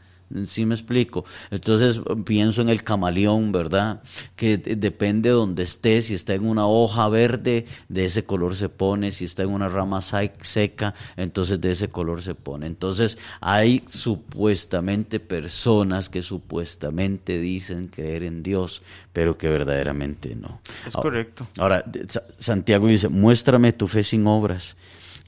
¿Sí 0.47 0.67
me 0.67 0.75
explico? 0.75 1.25
Entonces 1.51 2.01
pienso 2.25 2.61
en 2.61 2.69
el 2.69 2.83
camaleón, 2.83 3.53
¿verdad? 3.53 4.03
Que 4.35 4.59
depende 4.59 5.29
de 5.29 5.35
donde 5.35 5.63
esté, 5.63 6.03
si 6.03 6.15
está 6.15 6.35
en 6.35 6.47
una 6.47 6.67
hoja 6.67 7.09
verde, 7.09 7.67
de 7.89 8.05
ese 8.05 8.25
color 8.25 8.57
se 8.57 8.69
pone, 8.69 9.13
si 9.13 9.25
está 9.25 9.45
en 9.45 9.51
una 9.51 9.69
rama 9.69 10.01
seca, 10.03 10.95
entonces 11.17 11.61
de 11.61 11.73
ese 11.73 11.89
color 11.89 12.23
se 12.23 12.35
pone. 12.35 12.67
Entonces 12.67 13.19
hay 13.41 13.85
supuestamente 13.89 15.21
personas 15.21 16.09
que 16.09 16.23
supuestamente 16.23 17.41
dicen 17.41 17.87
creer 17.87 18.25
en 18.25 18.43
Dios, 18.43 18.83
pero 19.13 19.39
que 19.39 19.49
verdaderamente 19.49 20.35
no. 20.35 20.61
Es 20.85 20.95
correcto. 20.95 21.47
Ahora, 21.59 21.85
Santiago 22.39 22.89
dice, 22.89 23.09
muéstrame 23.09 23.73
tu 23.73 23.87
fe 23.87 24.03
sin 24.03 24.27
obras 24.27 24.77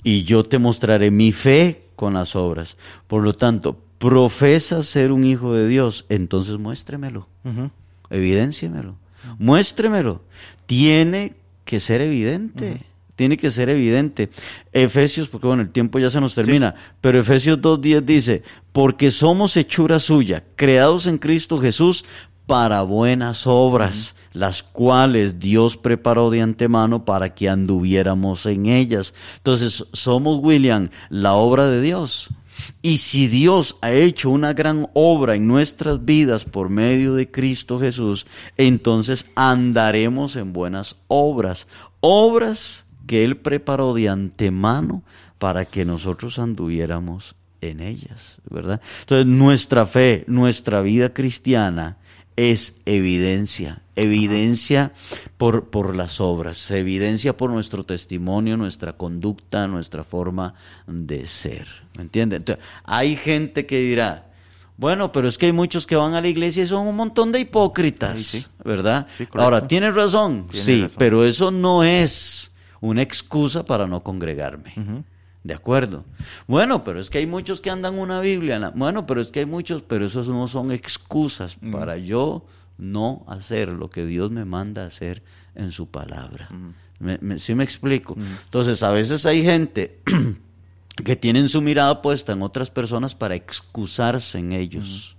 y 0.03 0.25
yo 0.25 0.43
te 0.45 0.59
mostraré 0.59 1.11
mi 1.11 1.33
fe 1.33 1.89
con 1.97 2.15
las 2.15 2.37
obras. 2.37 2.77
Por 3.07 3.23
lo 3.23 3.35
tanto, 3.35 3.88
profesa 3.99 4.83
ser 4.83 5.13
un 5.13 5.25
hijo 5.25 5.53
de 5.53 5.69
Dios, 5.69 6.07
entonces 6.09 6.57
muéstremelo, 6.59 7.29
evidenciemelo, 8.11 8.97
muéstremelo. 9.39 10.23
Tiene 10.67 11.35
que 11.65 11.81
ser 11.81 12.01
evidente. 12.01 12.85
tiene 13.17 13.37
que 13.37 13.51
ser 13.51 13.69
evidente. 13.69 14.31
Efesios, 14.73 15.27
porque 15.27 15.49
bueno, 15.49 15.63
el 15.63 15.71
tiempo 15.71 15.99
ya 15.99 16.09
se 16.09 16.21
nos 16.21 16.37
termina, 16.37 16.77
pero 17.01 17.19
Efesios 17.19 17.59
2.10 17.59 18.03
dice, 18.03 18.43
porque 18.73 19.11
somos 19.11 19.57
hechura 19.57 19.99
suya, 19.99 20.45
creados 20.55 21.07
en 21.07 21.19
Cristo 21.19 21.59
Jesús 21.59 22.05
para 22.47 22.83
buenas 22.83 23.47
obras, 23.47 24.15
las 24.33 24.63
cuales 24.63 25.41
Dios 25.41 25.77
preparó 25.77 26.31
de 26.31 26.43
antemano 26.43 27.05
para 27.05 27.35
que 27.35 27.49
anduviéramos 27.49 28.47
en 28.47 28.67
ellas. 28.67 29.15
Entonces, 29.39 29.85
somos, 29.93 30.39
William, 30.41 30.89
la 31.11 31.35
obra 31.35 31.67
de 31.67 31.83
Dios. 31.83 32.29
Y 32.83 32.99
si 32.99 33.27
Dios 33.29 33.77
ha 33.81 33.93
hecho 33.93 34.31
una 34.31 34.53
gran 34.53 34.89
obra 34.95 35.35
en 35.35 35.47
nuestras 35.47 36.05
vidas 36.05 36.45
por 36.45 36.69
medio 36.69 37.15
de 37.15 37.31
Cristo 37.31 37.81
Jesús, 37.81 38.27
entonces 38.57 39.27
andaremos 39.35 40.37
en 40.37 40.53
buenas 40.53 40.97
obras, 41.09 41.67
obras 42.01 42.85
que 43.07 43.25
Él 43.25 43.37
preparó 43.37 43.95
de 43.95 44.09
antemano 44.09 45.03
para 45.39 45.65
que 45.65 45.85
nosotros 45.85 46.39
anduviéramos 46.39 47.35
en 47.61 47.81
ellas, 47.81 48.39
¿verdad? 48.49 48.81
Entonces 49.01 49.27
nuestra 49.27 49.87
fe, 49.87 50.25
nuestra 50.27 50.81
vida 50.83 51.13
cristiana 51.13 51.97
es 52.39 52.75
evidencia, 52.87 53.83
evidencia 53.97 54.93
por, 55.39 55.71
por 55.71 55.97
las 55.97 56.21
obras, 56.21 56.71
evidencia 56.71 57.37
por 57.37 57.51
nuestro 57.51 57.83
testimonio, 57.83 58.57
nuestra 58.57 58.93
conducta, 58.93 59.67
nuestra 59.67 60.05
forma 60.05 60.55
de 60.87 61.27
ser. 61.27 61.67
¿Me 61.97 62.03
entienden? 62.03 62.45
hay 62.85 63.17
gente 63.17 63.67
que 63.67 63.81
dirá, 63.81 64.31
bueno, 64.77 65.11
pero 65.11 65.27
es 65.27 65.37
que 65.37 65.47
hay 65.47 65.53
muchos 65.53 65.85
que 65.85 65.97
van 65.97 66.15
a 66.15 66.21
la 66.21 66.29
iglesia 66.29 66.63
y 66.63 66.67
son 66.69 66.87
un 66.87 66.95
montón 66.95 67.33
de 67.33 67.41
hipócritas, 67.41 68.49
¿verdad? 68.65 69.09
Ahora, 69.35 69.67
¿tienes 69.67 69.97
razón? 69.97 70.47
sí, 70.53 70.87
pero 70.97 71.25
eso 71.25 71.51
no 71.51 71.83
es 71.83 72.53
una 72.81 73.03
excusa 73.03 73.65
para 73.65 73.89
no 73.89 74.05
congregarme. 74.05 74.75
De 75.49 75.55
acuerdo. 75.55 76.05
Bueno, 76.47 76.85
pero 76.85 77.01
es 77.01 77.09
que 77.09 77.17
hay 77.17 77.27
muchos 77.27 77.63
que 77.63 77.71
andan 77.71 77.99
una 77.99 78.21
Biblia. 78.21 78.71
Bueno, 78.75 79.07
pero 79.07 79.23
es 79.23 79.31
que 79.31 79.41
hay 79.41 79.47
muchos, 79.47 79.81
pero 79.81 80.05
esos 80.05 80.29
no 80.29 80.47
son 80.47 80.73
excusas 80.73 81.57
para 81.73 81.97
yo 81.97 82.45
no 82.77 83.25
hacer 83.27 83.71
lo 83.71 83.89
que 83.89 84.05
Dios 84.05 84.31
me 84.31 84.45
manda 84.45 84.85
hacer 84.85 85.23
en 85.55 85.73
su 85.73 85.87
palabra. 85.87 86.51
me, 86.99 87.39
¿Sí 87.39 87.55
me 87.55 87.65
explico? 87.65 88.15
Entonces, 88.45 88.83
a 88.83 88.93
veces 88.93 89.25
hay 89.25 89.43
gente 89.43 90.03
que 91.03 91.17
tienen 91.17 91.49
su 91.49 91.63
mirada 91.63 92.03
puesta 92.03 92.35
en 92.35 92.43
otras 92.43 92.71
personas 92.71 93.15
para 93.15 93.35
excusarse 93.35 94.39
en 94.39 94.53
ellos. 94.53 95.17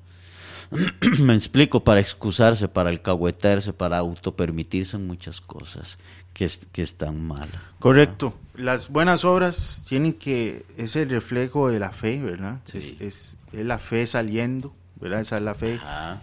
me 1.20 1.34
explico, 1.36 1.84
para 1.84 2.00
excusarse, 2.00 2.68
para 2.68 2.90
alcahuetarse, 2.90 3.74
para 3.74 3.98
autopermitirse 3.98 4.98
muchas 4.98 5.42
cosas 5.42 5.98
que, 6.34 6.50
que 6.72 6.82
están 6.82 7.22
mal. 7.22 7.50
Correcto. 7.80 8.34
Las 8.56 8.90
buenas 8.90 9.26
obras 9.26 9.86
tienen 9.88 10.14
que, 10.14 10.66
es 10.78 10.96
el 10.96 11.10
reflejo 11.10 11.70
de 11.70 11.80
la 11.80 11.92
fe, 11.92 12.22
¿verdad? 12.22 12.60
Es, 12.74 12.94
es, 13.00 13.38
la 13.54 13.80
fe 13.80 14.06
saliendo, 14.06 14.74
¿verdad? 15.00 15.22
Esa 15.22 15.38
es 15.38 15.44
la 15.44 15.56
fe 15.56 15.80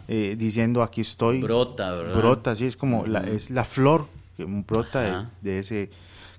eh, 0.07 0.37
diciendo 0.39 0.83
aquí 0.83 1.01
estoy. 1.01 1.41
Brota, 1.41 1.93
¿verdad? 1.93 2.19
Brota, 2.19 2.57
sí, 2.57 2.67
es 2.67 2.77
como, 2.77 3.07
la, 3.07 3.21
es 3.21 3.51
la 3.51 3.65
flor 3.65 4.07
que 4.37 4.45
brota 4.45 5.31
de, 5.41 5.59
ese, 5.59 5.91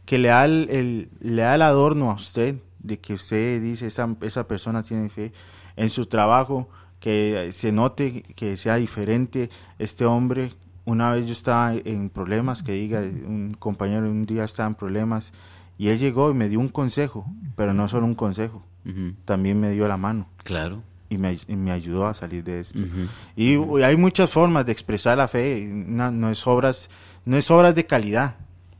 que 0.05 0.19
le 0.19 0.29
da 0.29 0.45
el, 0.45 1.09
le 1.19 1.41
da 1.41 1.55
el 1.55 1.61
adorno 1.63 2.11
a 2.11 2.13
usted, 2.13 2.55
de 2.79 2.99
que 2.99 3.13
usted 3.15 3.61
dice, 3.61 3.87
esa, 3.87 4.15
esa 4.21 4.47
persona 4.47 4.83
tiene 4.83 5.09
fe 5.09 5.33
en 5.75 5.89
su 5.89 6.05
trabajo, 6.05 6.69
que 6.99 7.49
se 7.51 7.71
note 7.71 8.23
que 8.35 8.57
sea 8.57 8.75
diferente 8.75 9.49
este 9.77 10.05
hombre 10.05 10.51
una 10.87 11.11
vez 11.11 11.25
yo 11.25 11.33
estaba 11.33 11.73
en 11.73 12.09
problemas, 12.09 12.63
que 12.63 12.71
diga, 12.71 13.01
un 13.01 13.57
compañero 13.59 14.09
un 14.09 14.25
día 14.25 14.45
estaba 14.45 14.69
en 14.69 14.75
problemas 14.75 15.33
y 15.77 15.89
él 15.89 15.99
llegó 15.99 16.31
y 16.31 16.33
me 16.33 16.47
dio 16.47 16.61
un 16.61 16.69
consejo, 16.69 17.25
pero 17.57 17.73
no 17.73 17.89
solo 17.89 18.05
un 18.05 18.15
consejo, 18.15 18.63
también 19.25 19.59
me 19.59 19.71
dio 19.71 19.85
la 19.89 19.97
mano. 19.97 20.29
Claro. 20.45 20.81
Y 21.09 21.17
me, 21.17 21.37
me 21.49 21.71
ayudó 21.71 22.07
a 22.07 22.13
salir 22.13 22.41
de 22.45 22.61
esto. 22.61 22.81
Y 23.35 23.57
hay 23.83 23.97
muchas 23.97 24.31
formas 24.31 24.65
de 24.65 24.71
expresar 24.71 25.17
la 25.17 25.27
fe, 25.27 25.65
no, 25.69 26.31
es 26.31 26.47
obras, 26.47 26.89
no 27.25 27.35
es 27.35 27.51
obras 27.51 27.75
de 27.75 27.85
calidad, 27.85 28.35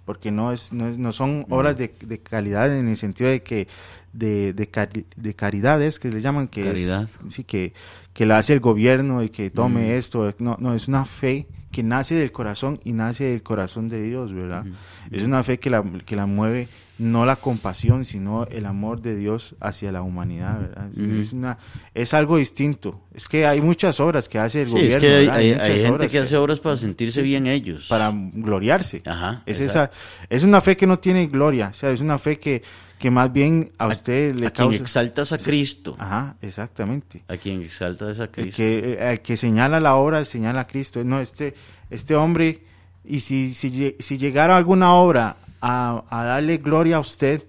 porque 0.05 0.31
no 0.31 0.53
es 0.53 0.71
no, 0.71 1.11
son 1.11 1.45
obras 1.49 1.77
de, 1.77 1.93
de, 1.99 2.19
calidad 2.19 2.73
en 2.73 2.87
el 2.87 2.95
sentido 2.95 3.29
de 3.29 3.43
que 3.43 3.67
de, 4.13 4.53
de, 4.53 5.05
de 5.17 5.33
caridades 5.35 5.99
que 5.99 6.09
le 6.09 6.21
llaman 6.21 6.47
que 6.47 6.63
Caridad. 6.63 7.09
sí 7.27 7.43
que 7.43 7.73
que 8.17 8.25
la 8.25 8.39
hace 8.39 8.53
el 8.53 8.59
gobierno 8.59 9.21
y 9.21 9.29
que 9.29 9.51
tome 9.51 9.95
esto 9.95 10.33
no 10.39 10.57
no 10.59 10.73
es 10.73 10.87
una 10.87 11.05
fe 11.05 11.45
que 11.71 11.83
nace 11.83 12.15
del 12.15 12.31
corazón 12.31 12.79
y 12.83 12.93
nace 12.93 13.25
del 13.25 13.43
corazón 13.43 13.87
de 13.89 14.01
Dios, 14.01 14.33
¿verdad? 14.33 14.65
Es 15.11 15.21
una 15.21 15.43
fe 15.43 15.59
que 15.59 15.69
la, 15.69 15.83
que 16.07 16.15
la 16.15 16.25
mueve 16.25 16.69
no 16.97 17.27
la 17.27 17.35
compasión, 17.35 18.03
sino 18.05 18.47
el 18.47 18.65
amor 18.65 19.01
de 19.01 19.15
Dios 19.15 19.53
hacia 19.59 19.91
la 19.91 20.01
humanidad, 20.01 20.59
¿verdad? 20.59 20.89
Es, 21.19 21.33
una, 21.33 21.59
es 21.93 22.15
algo 22.15 22.37
distinto. 22.37 23.01
Es 23.13 23.27
que 23.27 23.45
hay 23.45 23.61
muchas 23.61 23.99
obras 23.99 24.27
que 24.27 24.39
hace 24.39 24.63
el 24.63 24.69
gobierno. 24.69 24.95
Es 24.95 25.29
que 25.29 25.31
hay, 25.31 25.81
gente 25.81 26.07
que, 26.07 26.17
hace 26.17 26.35
obras 26.37 26.59
para 26.59 26.77
sentirse 26.77 27.21
bien 27.21 27.45
ellos. 27.45 27.85
Para 27.87 28.11
gloriarse. 28.11 29.03
Ajá, 29.05 29.43
es, 29.45 29.59
esa, 29.59 29.91
es 30.31 30.43
una 30.43 30.61
fe 30.61 30.75
que 30.75 30.87
no 30.87 30.97
tiene 30.97 31.27
gloria, 31.27 31.67
o 31.67 31.73
sea, 31.75 31.91
es 31.91 32.01
una 32.01 32.17
fe 32.17 32.39
que, 32.39 32.63
que 32.99 33.11
más 33.11 33.31
bien 33.31 33.69
a 33.77 33.87
usted 33.87 34.35
le 34.35 34.47
a 34.47 34.51
quien 34.51 34.73
exaltas 34.73 35.31
a 35.31 35.37
Cristo. 35.37 35.95
Ajá, 35.99 36.35
exactamente. 36.41 37.23
A 37.27 37.37
quien 37.37 37.61
exaltas 37.61 38.19
a 38.19 38.27
Cristo. 38.29 38.57
que, 38.57 38.97
el 38.99 39.21
que 39.21 39.37
señala 39.37 39.79
la 39.79 39.95
obra, 39.95 40.25
señala 40.25 40.61
a 40.61 40.67
Cristo. 40.67 41.03
No, 41.03 41.19
este, 41.19 41.55
este 41.89 42.15
hombre, 42.15 42.63
y 43.03 43.19
si, 43.19 43.53
si, 43.53 43.95
si 43.99 44.17
llegara 44.17 44.57
alguna 44.57 44.93
obra 44.95 45.37
a, 45.61 46.03
darle 46.09 46.57
gloria 46.57 46.97
a 46.97 46.99
usted, 46.99 47.43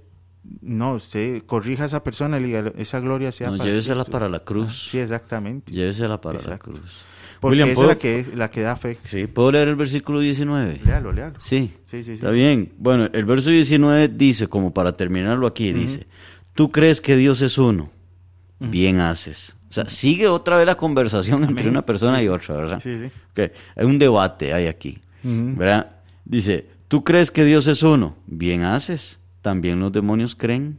no, 0.61 0.95
usted 0.95 1.43
corrija 1.47 1.85
a 1.85 1.87
esa 1.87 2.03
persona 2.03 2.39
y 2.39 2.55
esa 2.77 3.01
gloria 3.01 3.33
sea 3.33 3.51
no, 3.51 3.63
llévesela 3.63 4.05
para 4.05 4.29
la 4.29 4.41
cruz. 4.41 4.69
Ah, 4.69 4.91
sí, 4.91 4.99
exactamente. 4.99 5.73
Llévesela 5.73 6.21
para 6.21 6.41
la 6.41 6.59
cruz. 6.59 7.05
Porque 7.41 7.63
esa 7.63 7.83
es 7.83 7.89
la 7.89 7.99
que, 7.99 8.27
la 8.35 8.51
que 8.51 8.63
da 8.63 8.77
fe. 8.77 8.99
Sí, 9.05 9.27
¿puedo 9.27 9.53
leer 9.53 9.69
el 9.69 9.77
versículo 9.77 10.21
19? 10.21 10.81
Léalo, 10.85 11.13
léalo. 11.13 11.39
Sí, 11.39 11.73
sí, 11.87 12.03
sí. 12.03 12.13
Está 12.13 12.31
bien. 12.31 12.73
Bueno, 12.79 13.09
el 13.13 13.25
verso 13.25 13.51
19 13.51 14.09
dice, 14.09 14.49
como 14.49 14.73
para 14.75 14.97
terminarlo 14.97 15.47
aquí, 15.47 15.73
dice, 15.73 16.07
tú 16.55 16.73
crees 16.73 17.01
que 17.01 17.17
Dios 17.17 17.41
es 17.43 17.59
uno, 17.59 17.91
bien 18.59 19.01
haces. 19.01 19.55
O 19.71 19.73
sea, 19.73 19.89
sigue 19.89 20.29
otra 20.29 20.57
vez 20.57 20.67
la 20.67 20.77
conversación 20.77 21.45
entre 21.45 21.69
una 21.69 21.85
persona 21.85 22.23
y 22.23 22.29
otra, 22.29 22.57
¿verdad? 22.57 22.81
Sí, 22.83 22.97
sí. 22.97 23.11
Okay. 23.33 23.51
Hay 23.77 23.85
un 23.85 23.99
debate 23.99 24.53
hay 24.53 24.67
aquí, 24.67 24.99
¿verdad? 25.23 25.97
Dice, 26.25 26.67
tú 26.89 27.05
crees 27.05 27.31
que 27.31 27.45
Dios 27.45 27.67
es 27.67 27.83
uno, 27.83 28.17
bien 28.27 28.63
haces. 28.65 29.19
También 29.43 29.79
los 29.79 29.93
demonios 29.93 30.35
creen 30.35 30.79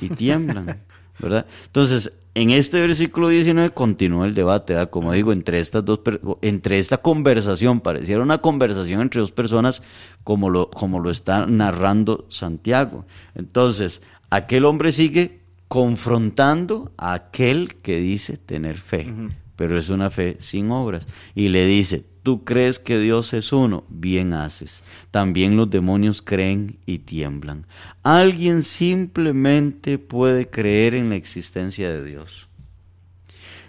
y 0.00 0.10
tiemblan, 0.10 0.76
¿verdad? 1.18 1.46
Entonces, 1.66 2.12
en 2.36 2.50
este 2.50 2.82
versículo 2.82 3.30
19 3.30 3.70
continúa 3.70 4.26
el 4.26 4.34
debate, 4.34 4.74
¿verdad? 4.74 4.90
como 4.90 5.14
digo, 5.14 5.32
entre 5.32 5.58
estas 5.58 5.82
dos 5.82 6.00
entre 6.42 6.78
esta 6.78 6.98
conversación, 6.98 7.80
pareciera 7.80 8.22
una 8.22 8.42
conversación 8.42 9.00
entre 9.00 9.22
dos 9.22 9.32
personas 9.32 9.82
como 10.22 10.50
lo, 10.50 10.70
como 10.70 11.00
lo 11.00 11.10
está 11.10 11.46
narrando 11.46 12.26
Santiago. 12.28 13.06
Entonces, 13.34 14.02
aquel 14.28 14.66
hombre 14.66 14.92
sigue 14.92 15.40
confrontando 15.68 16.92
a 16.98 17.14
aquel 17.14 17.76
que 17.76 18.00
dice 18.00 18.36
tener 18.36 18.76
fe, 18.76 19.10
pero 19.56 19.78
es 19.78 19.88
una 19.88 20.10
fe 20.10 20.36
sin 20.38 20.70
obras. 20.70 21.06
Y 21.34 21.48
le 21.48 21.64
dice, 21.64 22.04
tú 22.26 22.42
crees 22.42 22.80
que 22.80 22.98
Dios 22.98 23.32
es 23.34 23.52
uno, 23.52 23.84
bien 23.88 24.34
haces. 24.34 24.82
También 25.12 25.56
los 25.56 25.70
demonios 25.70 26.22
creen 26.22 26.80
y 26.84 26.98
tiemblan. 26.98 27.66
Alguien 28.02 28.64
simplemente 28.64 29.98
puede 29.98 30.50
creer 30.50 30.94
en 30.94 31.08
la 31.08 31.14
existencia 31.14 31.88
de 31.88 32.02
Dios. 32.02 32.48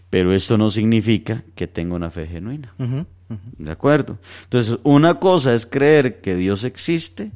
Pero 0.10 0.34
esto 0.34 0.58
no 0.58 0.72
significa 0.72 1.44
que 1.54 1.68
tenga 1.68 1.94
una 1.94 2.10
fe 2.10 2.26
genuina. 2.26 2.74
¿De 3.60 3.72
acuerdo? 3.72 4.18
Entonces, 4.46 4.80
una 4.82 5.20
cosa 5.20 5.54
es 5.54 5.68
creer 5.68 6.20
que 6.20 6.36
Dios 6.36 6.64
existe 6.64 7.30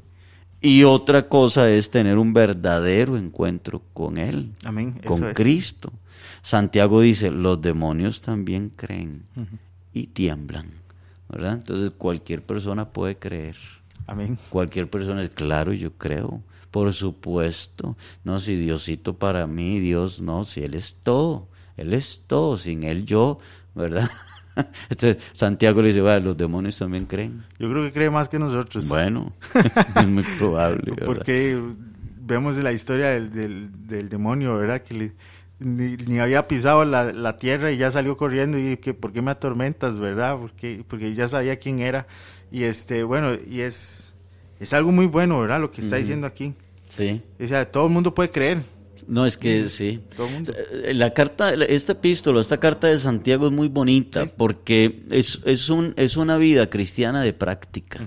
y 0.60 0.86
otra 0.86 1.30
cosa 1.30 1.70
es 1.70 1.92
tener 1.92 2.18
un 2.18 2.34
verdadero 2.34 3.16
encuentro 3.16 3.84
con 3.94 4.18
Él, 4.18 4.54
con 5.06 5.34
Cristo. 5.34 5.94
Santiago 6.42 7.00
dice, 7.00 7.30
los 7.30 7.62
demonios 7.62 8.22
también 8.22 8.72
creen 8.76 9.22
y 9.94 10.08
tiemblan, 10.08 10.81
¿verdad? 11.32 11.54
Entonces 11.54 11.92
cualquier 11.98 12.44
persona 12.44 12.90
puede 12.90 13.18
creer. 13.18 13.56
Amén. 14.08 14.38
Cualquier 14.50 14.90
persona, 14.90 15.28
claro, 15.30 15.74
yo 15.74 15.94
creo, 15.94 16.42
por 16.70 16.92
supuesto. 16.94 17.96
No, 18.24 18.40
si 18.40 18.56
Diosito 18.56 19.18
para 19.18 19.48
mí, 19.48 19.80
Dios 19.80 20.20
no, 20.20 20.44
si 20.44 20.64
Él 20.64 20.74
es 20.74 20.98
todo, 21.04 21.48
Él 21.78 21.94
es 21.94 22.24
todo, 22.28 22.58
sin 22.58 22.84
Él 22.84 23.06
yo, 23.06 23.40
¿verdad? 23.74 24.10
Entonces 24.90 25.24
Santiago 25.34 25.82
le 25.82 25.94
dice, 25.94 26.20
los 26.20 26.36
demonios 26.36 26.78
también 26.78 27.06
creen. 27.06 27.44
Yo 27.58 27.70
creo 27.70 27.84
que 27.86 27.94
cree 27.94 28.10
más 28.10 28.28
que 28.28 28.38
nosotros. 28.38 28.88
Bueno, 28.88 29.34
es 29.96 30.08
muy 30.08 30.24
probable. 30.38 30.94
Porque 31.06 31.58
vemos 32.22 32.58
la 32.58 32.72
historia 32.72 33.10
del, 33.10 33.70
del, 33.88 34.10
demonio, 34.10 34.58
¿verdad? 34.58 34.82
Que 34.82 35.14
ni, 35.62 36.20
había 36.20 36.48
pisado 36.48 36.86
la, 36.86 37.14
la, 37.14 37.38
tierra 37.38 37.72
y 37.72 37.78
ya 37.78 37.92
salió 37.92 38.18
corriendo 38.18 38.58
y 38.58 38.78
que, 38.78 38.94
¿por 38.94 39.14
qué 39.14 39.22
me 39.22 39.32
atormentas, 39.32 40.00
verdad? 40.00 40.38
Porque, 40.40 40.84
porque 40.88 41.14
ya 41.14 41.28
sabía 41.28 41.58
quién 41.58 41.80
era. 41.80 42.08
Y 42.52 42.64
este, 42.64 43.04
bueno, 43.04 43.36
y 43.50 43.62
es 43.62 44.12
es 44.62 44.74
algo 44.74 44.92
muy 44.92 45.08
bueno, 45.08 45.40
¿verdad? 45.40 45.60
Lo 45.60 45.72
que 45.72 45.82
está 45.82 45.96
diciendo 45.96 46.28
aquí. 46.28 46.54
Sí. 46.96 47.20
O 47.40 47.48
sea, 47.48 47.70
todo 47.72 47.88
el 47.88 47.92
mundo 47.92 48.14
puede 48.14 48.30
creer. 48.30 48.62
No, 49.08 49.26
es 49.26 49.36
que 49.36 49.70
sí. 49.70 50.00
Todo 50.16 50.28
el 50.28 50.34
mundo. 50.34 50.54
Eh, 50.84 50.94
La 50.94 51.16
carta, 51.16 51.52
esta 51.56 51.94
epístola, 51.94 52.40
esta 52.40 52.60
carta 52.60 52.86
de 52.86 53.00
Santiago 53.00 53.48
es 53.48 53.52
muy 53.52 53.70
bonita 53.70 54.28
porque 54.28 55.02
es, 55.10 55.40
es, 55.46 55.70
un, 55.70 55.96
es 55.98 56.16
una 56.16 56.38
vida 56.38 56.70
cristiana 56.70 57.24
de 57.24 57.34
práctica. 57.34 58.06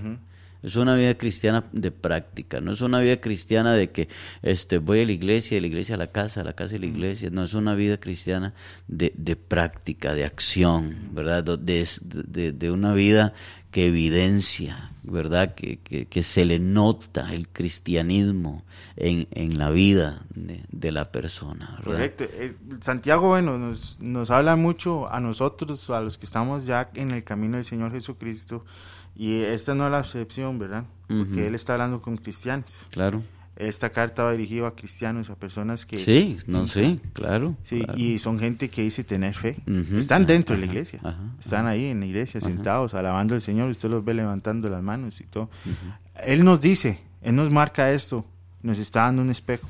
Es 0.65 0.75
una 0.75 0.95
vida 0.95 1.15
cristiana 1.15 1.65
de 1.71 1.91
práctica, 1.91 2.59
no 2.59 2.71
es 2.71 2.81
una 2.81 2.99
vida 2.99 3.21
cristiana 3.21 3.73
de 3.73 3.91
que 3.91 4.07
este, 4.41 4.79
voy 4.79 5.01
a 5.01 5.05
la 5.05 5.11
iglesia, 5.11 5.57
de 5.57 5.61
la 5.61 5.67
iglesia 5.67 5.93
a 5.93 5.99
la 5.99 6.11
casa, 6.11 6.39
de 6.39 6.45
la 6.45 6.53
casa 6.53 6.75
a 6.75 6.79
la 6.79 6.87
iglesia. 6.87 7.29
No, 7.29 7.43
es 7.43 7.53
una 7.53 7.75
vida 7.75 7.99
cristiana 7.99 8.55
de, 8.87 9.13
de 9.15 9.35
práctica, 9.35 10.15
de 10.15 10.25
acción, 10.25 10.95
¿verdad? 11.11 11.43
De, 11.43 11.87
de, 12.01 12.51
de 12.51 12.71
una 12.71 12.93
vida 12.93 13.33
que 13.69 13.87
evidencia, 13.87 14.91
¿verdad? 15.03 15.53
Que, 15.53 15.79
que, 15.79 16.07
que, 16.07 16.23
se 16.23 16.45
le 16.45 16.59
nota 16.59 17.33
el 17.33 17.49
cristianismo 17.49 18.63
en, 18.95 19.27
en 19.31 19.59
la 19.59 19.69
vida 19.69 20.25
de, 20.33 20.91
la 20.93 21.11
persona. 21.11 21.75
¿verdad? 21.79 21.83
Correcto. 21.83 22.23
Eh, 22.23 22.55
Santiago, 22.79 23.27
bueno, 23.27 23.57
nos, 23.57 23.99
nos 23.99 24.31
habla 24.31 24.55
mucho 24.55 25.11
a 25.11 25.19
nosotros, 25.19 25.89
a 25.89 25.99
los 25.99 26.17
que 26.17 26.25
estamos 26.25 26.65
ya 26.65 26.89
en 26.93 27.11
el 27.11 27.25
camino 27.25 27.57
del 27.57 27.65
Señor 27.65 27.91
Jesucristo, 27.91 28.65
y 29.15 29.39
esta 29.41 29.75
no 29.75 29.85
es 29.85 29.91
la 29.91 29.99
excepción, 29.99 30.59
¿verdad? 30.59 30.85
Porque. 31.07 31.47
Él 31.47 31.55
está 31.55 31.73
hablando 31.73 32.01
con 32.01 32.17
cristianos. 32.17 32.87
Claro. 32.91 33.21
Esta 33.55 33.89
carta 33.91 34.23
va 34.23 34.33
dirigida 34.33 34.67
a 34.67 34.71
cristianos, 34.71 35.29
a 35.29 35.35
personas 35.35 35.85
que... 35.85 35.97
Sí, 35.97 36.35
no, 36.45 36.67
sí, 36.67 36.99
claro. 37.13 37.55
Sí, 37.63 37.79
claro. 37.79 37.97
y 37.97 38.19
son 38.19 38.37
gente 38.37 38.69
que 38.69 38.81
dice 38.81 39.05
tener 39.05 39.33
fe. 39.33 39.55
Están 39.95 40.23
ajá, 40.23 40.33
dentro 40.33 40.55
de 40.57 40.61
la 40.65 40.67
iglesia. 40.67 40.99
ajá, 41.01 41.17
Están 41.39 41.65
ahí 41.65 41.85
en 41.85 42.01
la 42.01 42.05
iglesia, 42.05 42.41
sentados, 42.41 42.93
alabando 42.95 43.33
al 43.33 43.39
Señor. 43.39 43.69
Usted 43.69 43.89
los 43.89 44.03
ve 44.03 44.13
levantando 44.13 44.67
las 44.67 44.83
manos 44.83 45.21
y 45.21 45.23
todo. 45.23 45.49
Él 46.25 46.43
nos 46.43 46.59
dice, 46.59 46.99
Él 47.21 47.35
nos 47.35 47.49
marca 47.49 47.91
esto, 47.93 48.25
nos 48.61 48.77
está 48.77 49.03
dando 49.03 49.21
un 49.21 49.29
espejo. 49.29 49.65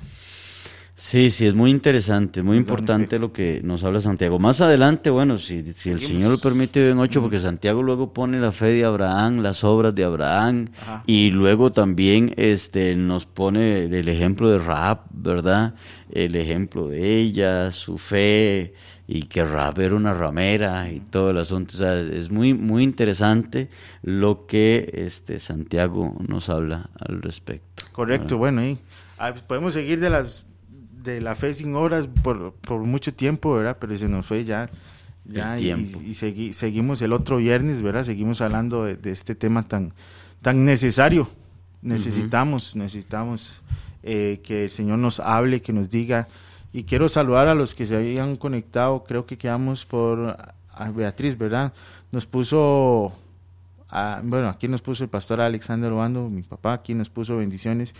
Sí, 0.97 1.29
sí, 1.29 1.45
es 1.45 1.53
muy 1.53 1.71
interesante, 1.71 2.41
muy 2.41 2.55
importante 2.55 3.19
lo 3.19 3.33
que 3.33 3.59
nos 3.61 3.83
habla 3.83 3.99
Santiago. 3.99 4.39
Más 4.39 4.61
adelante, 4.61 5.09
bueno, 5.09 5.39
si, 5.39 5.73
si 5.73 5.89
el 5.89 5.99
Señor 5.99 6.31
lo 6.31 6.37
permite, 6.37 6.89
en 6.89 6.99
ocho, 6.99 7.21
porque 7.21 7.39
Santiago 7.39 7.83
luego 7.83 8.13
pone 8.13 8.39
la 8.39 8.53
fe 8.53 8.67
de 8.67 8.85
Abraham, 8.85 9.39
las 9.39 9.65
obras 9.65 9.93
de 9.93 10.05
Abraham, 10.05 10.69
Ajá. 10.81 11.03
y 11.05 11.31
luego 11.31 11.73
también 11.73 12.33
este, 12.37 12.95
nos 12.95 13.25
pone 13.25 13.83
el 13.83 14.07
ejemplo 14.07 14.49
de 14.49 14.57
Raab, 14.57 15.01
¿verdad? 15.11 15.75
El 16.09 16.37
ejemplo 16.37 16.87
de 16.87 17.17
ella, 17.17 17.71
su 17.71 17.97
fe, 17.97 18.73
y 19.05 19.23
que 19.23 19.43
Raab 19.43 19.81
era 19.81 19.95
una 19.95 20.13
ramera 20.13 20.89
y 20.89 21.01
todo 21.01 21.31
el 21.31 21.37
asunto. 21.39 21.75
O 21.75 21.77
sea, 21.77 21.99
es 21.99 22.31
muy, 22.31 22.53
muy 22.53 22.83
interesante 22.83 23.69
lo 24.01 24.45
que 24.47 24.89
este, 24.93 25.39
Santiago 25.39 26.15
nos 26.25 26.47
habla 26.47 26.89
al 26.97 27.21
respecto. 27.21 27.83
Correcto, 27.91 28.37
bueno, 28.37 28.65
y 28.65 28.79
ah, 29.17 29.31
pues, 29.31 29.43
podemos 29.43 29.73
seguir 29.73 29.99
de 29.99 30.09
las 30.09 30.45
de 31.05 31.21
la 31.21 31.35
fe 31.35 31.53
sin 31.53 31.73
obras 31.75 32.07
por, 32.23 32.53
por 32.53 32.81
mucho 32.81 33.13
tiempo, 33.13 33.53
¿verdad? 33.53 33.77
Pero 33.79 33.95
se 33.97 34.09
nos 34.09 34.25
fue 34.25 34.43
ya. 34.43 34.69
ya 35.25 35.53
El 35.55 35.59
y- 35.59 35.63
tiempo. 35.63 36.01
Y, 36.01 36.09
segui- 36.11 36.51
seguimos 36.53 37.01
el 37.01 37.13
otro 37.13 37.37
viernes, 37.37 37.81
¿verdad? 37.81 38.03
Seguimos 38.03 38.41
hablando 38.41 38.83
de, 38.85 38.97
de 38.97 39.11
este 39.11 39.35
tema 39.35 39.67
tan, 39.67 39.93
tan 40.41 40.65
necesario. 40.65 41.29
Necesitamos, 41.81 42.75
necesitamos 42.75 43.61
eh, 44.03 44.41
que 44.43 44.65
el 44.65 44.69
Señor 44.71 44.97
nos 44.99 45.19
hable, 45.19 45.61
que 45.61 45.71
nos 45.71 45.89
diga. 45.89 46.27
Y 46.73 46.83
quiero 46.83 47.07
saludar 47.07 47.47
a 47.47 47.55
los 47.55 47.75
que 47.75 47.85
se 47.85 47.95
habían 47.95 48.35
conectado. 48.35 49.03
Creo 49.07 49.25
que 49.25 49.37
quedamos 49.37 49.85
por 49.85 50.35
a 50.73 50.91
Beatriz, 50.91 51.37
¿verdad? 51.37 51.71
Nos 52.11 52.25
puso 52.25 53.13
Ah, 53.97 54.19
bueno, 54.23 54.49
aquí 54.49 54.67
nos 54.67 54.81
puso 54.81 55.03
el 55.05 55.09
pastor 55.09 55.39
Alexander 55.39 55.89
Obando, 55.91 56.27
mi 56.29 56.41
papá, 56.41 56.73
aquí 56.73 56.93
nos 56.93 57.09
puso 57.09 57.37
bendiciones. 57.37 57.93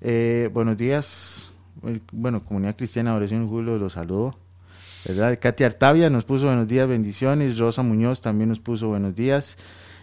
Eh, 0.00 0.50
buenos 0.52 0.76
días, 0.76 1.52
bueno, 2.12 2.40
Comunidad 2.44 2.76
Cristiana 2.76 3.14
Oración 3.14 3.46
Julio, 3.48 3.78
los 3.78 3.92
saludo. 3.94 4.36
¿Verdad? 5.06 5.38
Katy 5.40 5.64
Artavia 5.64 6.10
nos 6.10 6.24
puso 6.24 6.46
buenos 6.46 6.66
días, 6.68 6.88
bendiciones. 6.88 7.58
Rosa 7.58 7.82
Muñoz 7.82 8.20
también 8.20 8.48
nos 8.48 8.58
puso 8.60 8.88
buenos 8.88 9.14
días. 9.14 9.56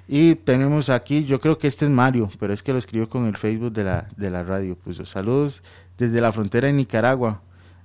Y 0.07 0.35
tenemos 0.35 0.89
aquí, 0.89 1.25
yo 1.25 1.39
creo 1.41 1.57
que 1.57 1.67
este 1.67 1.85
es 1.85 1.91
Mario, 1.91 2.29
pero 2.39 2.53
es 2.53 2.63
que 2.63 2.71
lo 2.71 2.79
escribió 2.79 3.09
con 3.09 3.25
el 3.25 3.35
Facebook 3.37 3.73
de 3.73 3.83
la, 3.83 4.07
de 4.15 4.29
la 4.31 4.43
radio. 4.43 4.75
Puso 4.75 5.05
saludos 5.05 5.63
desde 5.97 6.21
la 6.21 6.31
frontera 6.31 6.67
de 6.67 6.73
Nicaragua 6.73 7.41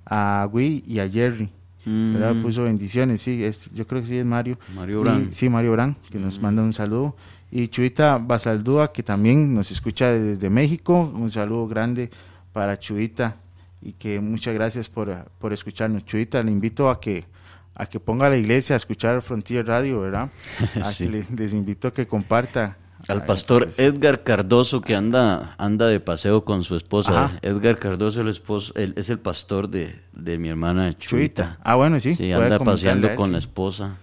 a 0.06 0.46
Gui 0.50 0.84
y 0.86 0.98
a 1.00 1.08
Jerry. 1.08 1.50
¿verdad? 1.84 2.34
Mm. 2.34 2.42
Puso 2.42 2.64
bendiciones, 2.64 3.22
sí, 3.22 3.42
es- 3.42 3.70
yo 3.72 3.86
creo 3.86 4.02
que 4.02 4.06
sí 4.08 4.18
es 4.18 4.26
Mario. 4.26 4.58
Mario 4.76 5.00
Y- 5.00 5.02
Brand. 5.02 5.32
sí, 5.32 5.48
Mario 5.48 5.72
Brand, 5.72 5.96
que 6.10 6.18
nos 6.18 6.38
manda 6.40 6.62
un 6.62 6.74
saludo. 6.74 7.16
Y 7.50 7.68
Chuita 7.68 8.18
Basaldúa, 8.18 8.92
que 8.92 9.02
también 9.02 9.54
nos 9.54 9.70
escucha 9.70 10.10
desde 10.12 10.50
México. 10.50 11.10
Un 11.14 11.30
saludo 11.30 11.66
grande 11.66 12.10
para 12.52 12.78
Chuita 12.78 13.36
y 13.82 13.92
que 13.94 14.20
muchas 14.20 14.54
gracias 14.54 14.88
por, 14.88 15.30
por 15.38 15.52
escucharnos. 15.52 16.04
Chuita, 16.04 16.42
le 16.42 16.50
invito 16.50 16.90
a 16.90 17.00
que 17.00 17.24
a 17.74 17.86
que 17.86 17.98
ponga 18.00 18.26
a 18.26 18.30
la 18.30 18.36
iglesia 18.36 18.74
a 18.74 18.76
escuchar 18.76 19.22
Frontier 19.22 19.66
Radio, 19.66 20.00
¿verdad? 20.00 20.30
A 20.82 20.92
Sí. 20.92 21.04
que 21.06 21.10
le- 21.10 21.26
les 21.34 21.54
invito 21.54 21.88
a 21.88 21.94
que 21.94 22.06
comparta. 22.06 22.76
Al 23.08 23.20
Ah, 23.22 23.24
pastor 23.26 23.64
pues, 23.64 23.78
Edgar 23.78 24.22
Cardoso 24.22 24.82
que 24.82 24.94
anda 24.94 25.54
anda 25.56 25.86
de 25.88 25.98
paseo 26.00 26.44
con 26.44 26.62
su 26.64 26.76
esposa. 26.76 27.24
Ajá. 27.24 27.38
Edgar 27.40 27.78
Cardoso 27.78 28.20
el 28.20 28.28
esposo, 28.28 28.74
el- 28.76 28.92
es 28.98 29.08
el 29.08 29.18
pastor 29.18 29.70
de, 29.70 29.98
de 30.12 30.36
mi 30.36 30.48
hermana 30.50 30.92
Chuita. 30.98 31.08
Chuita. 31.54 31.58
Ah, 31.62 31.76
bueno, 31.76 31.98
sí. 32.00 32.14
Sí, 32.14 32.30
anda 32.32 32.58
paseando 32.58 33.08
él, 33.08 33.14
con 33.16 33.28
sí. 33.28 33.32
la 33.32 33.38
esposa 33.38 33.96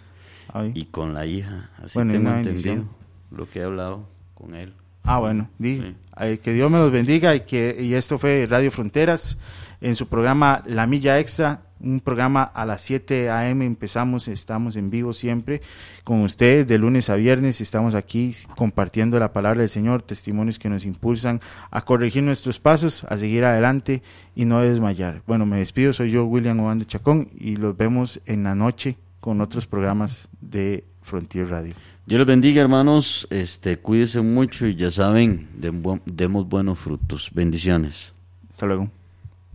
Ay. 0.52 0.72
y 0.74 0.86
con 0.86 1.14
la 1.14 1.28
hija. 1.28 1.70
Así 1.78 1.92
Bueno, 2.00 2.14
tengo 2.14 2.32
entendido 2.32 2.86
lo 3.30 3.48
que 3.48 3.60
he 3.60 3.64
hablado 3.64 4.08
con 4.34 4.56
él. 4.56 4.74
Ah, 5.04 5.20
bueno, 5.20 5.48
di, 5.60 5.78
Sí. 5.78 5.96
eh, 6.20 6.40
que 6.42 6.54
Dios 6.54 6.72
me 6.72 6.80
los 6.80 6.92
bendiga 6.92 7.36
y 7.36 7.42
que 7.42 7.78
y 7.80 7.94
esto 7.94 8.18
fue 8.18 8.48
Radio 8.50 8.72
Fronteras 8.72 9.38
en 9.82 9.96
su 9.96 10.08
programa 10.08 10.64
La 10.66 10.88
Milla 10.88 11.20
Extra, 11.20 11.62
un 11.80 12.00
programa 12.00 12.44
a 12.44 12.66
las 12.66 12.82
7 12.82 13.30
a.m. 13.30 13.66
empezamos, 13.66 14.28
estamos 14.28 14.76
en 14.76 14.90
vivo 14.90 15.14
siempre 15.14 15.62
con 16.04 16.22
ustedes 16.22 16.68
de 16.68 16.78
lunes 16.78 17.10
a 17.10 17.16
viernes, 17.16 17.62
estamos 17.62 17.94
aquí 17.94 18.34
compartiendo 18.56 19.20
la 19.20 19.32
palabra 19.32 19.62
del 19.62 19.70
Señor, 19.70 20.02
testimonios 20.02 20.58
que 20.58 20.70
nos 20.70 20.86
impulsan 20.86 21.40
a 21.70 21.82
corregir 21.82 22.24
nuestros 22.24 22.60
pasos, 22.60 23.04
a 23.04 23.18
seguir 23.18 23.46
adelante 23.46 24.02
y 24.36 24.46
no 24.46 24.62
desmayar. 24.62 25.22
Bueno, 25.28 25.46
me 25.46 25.60
despido, 25.60 25.94
soy 25.94 26.12
yo 26.12 26.26
William 26.26 26.60
Obando 26.60 26.86
Chacón 26.86 27.30
y 27.38 27.56
los 27.56 27.78
vemos 27.78 28.20
en 28.26 28.44
la 28.44 28.56
noche 28.56 28.98
con 29.20 29.42
otros 29.42 29.68
programas 29.68 30.28
de 30.42 30.84
Frontier 31.02 31.50
Radio. 31.50 31.74
Dios 32.06 32.20
les 32.20 32.28
bendiga, 32.28 32.62
hermanos. 32.62 33.28
Este, 33.30 33.78
cuídense 33.78 34.22
mucho 34.22 34.66
y 34.66 34.76
ya 34.76 34.90
saben, 34.90 35.48
demos 35.54 36.48
buenos 36.48 36.80
frutos. 36.80 37.30
Bendiciones. 37.34 38.14
Hasta 38.50 38.66
luego. 38.66 38.90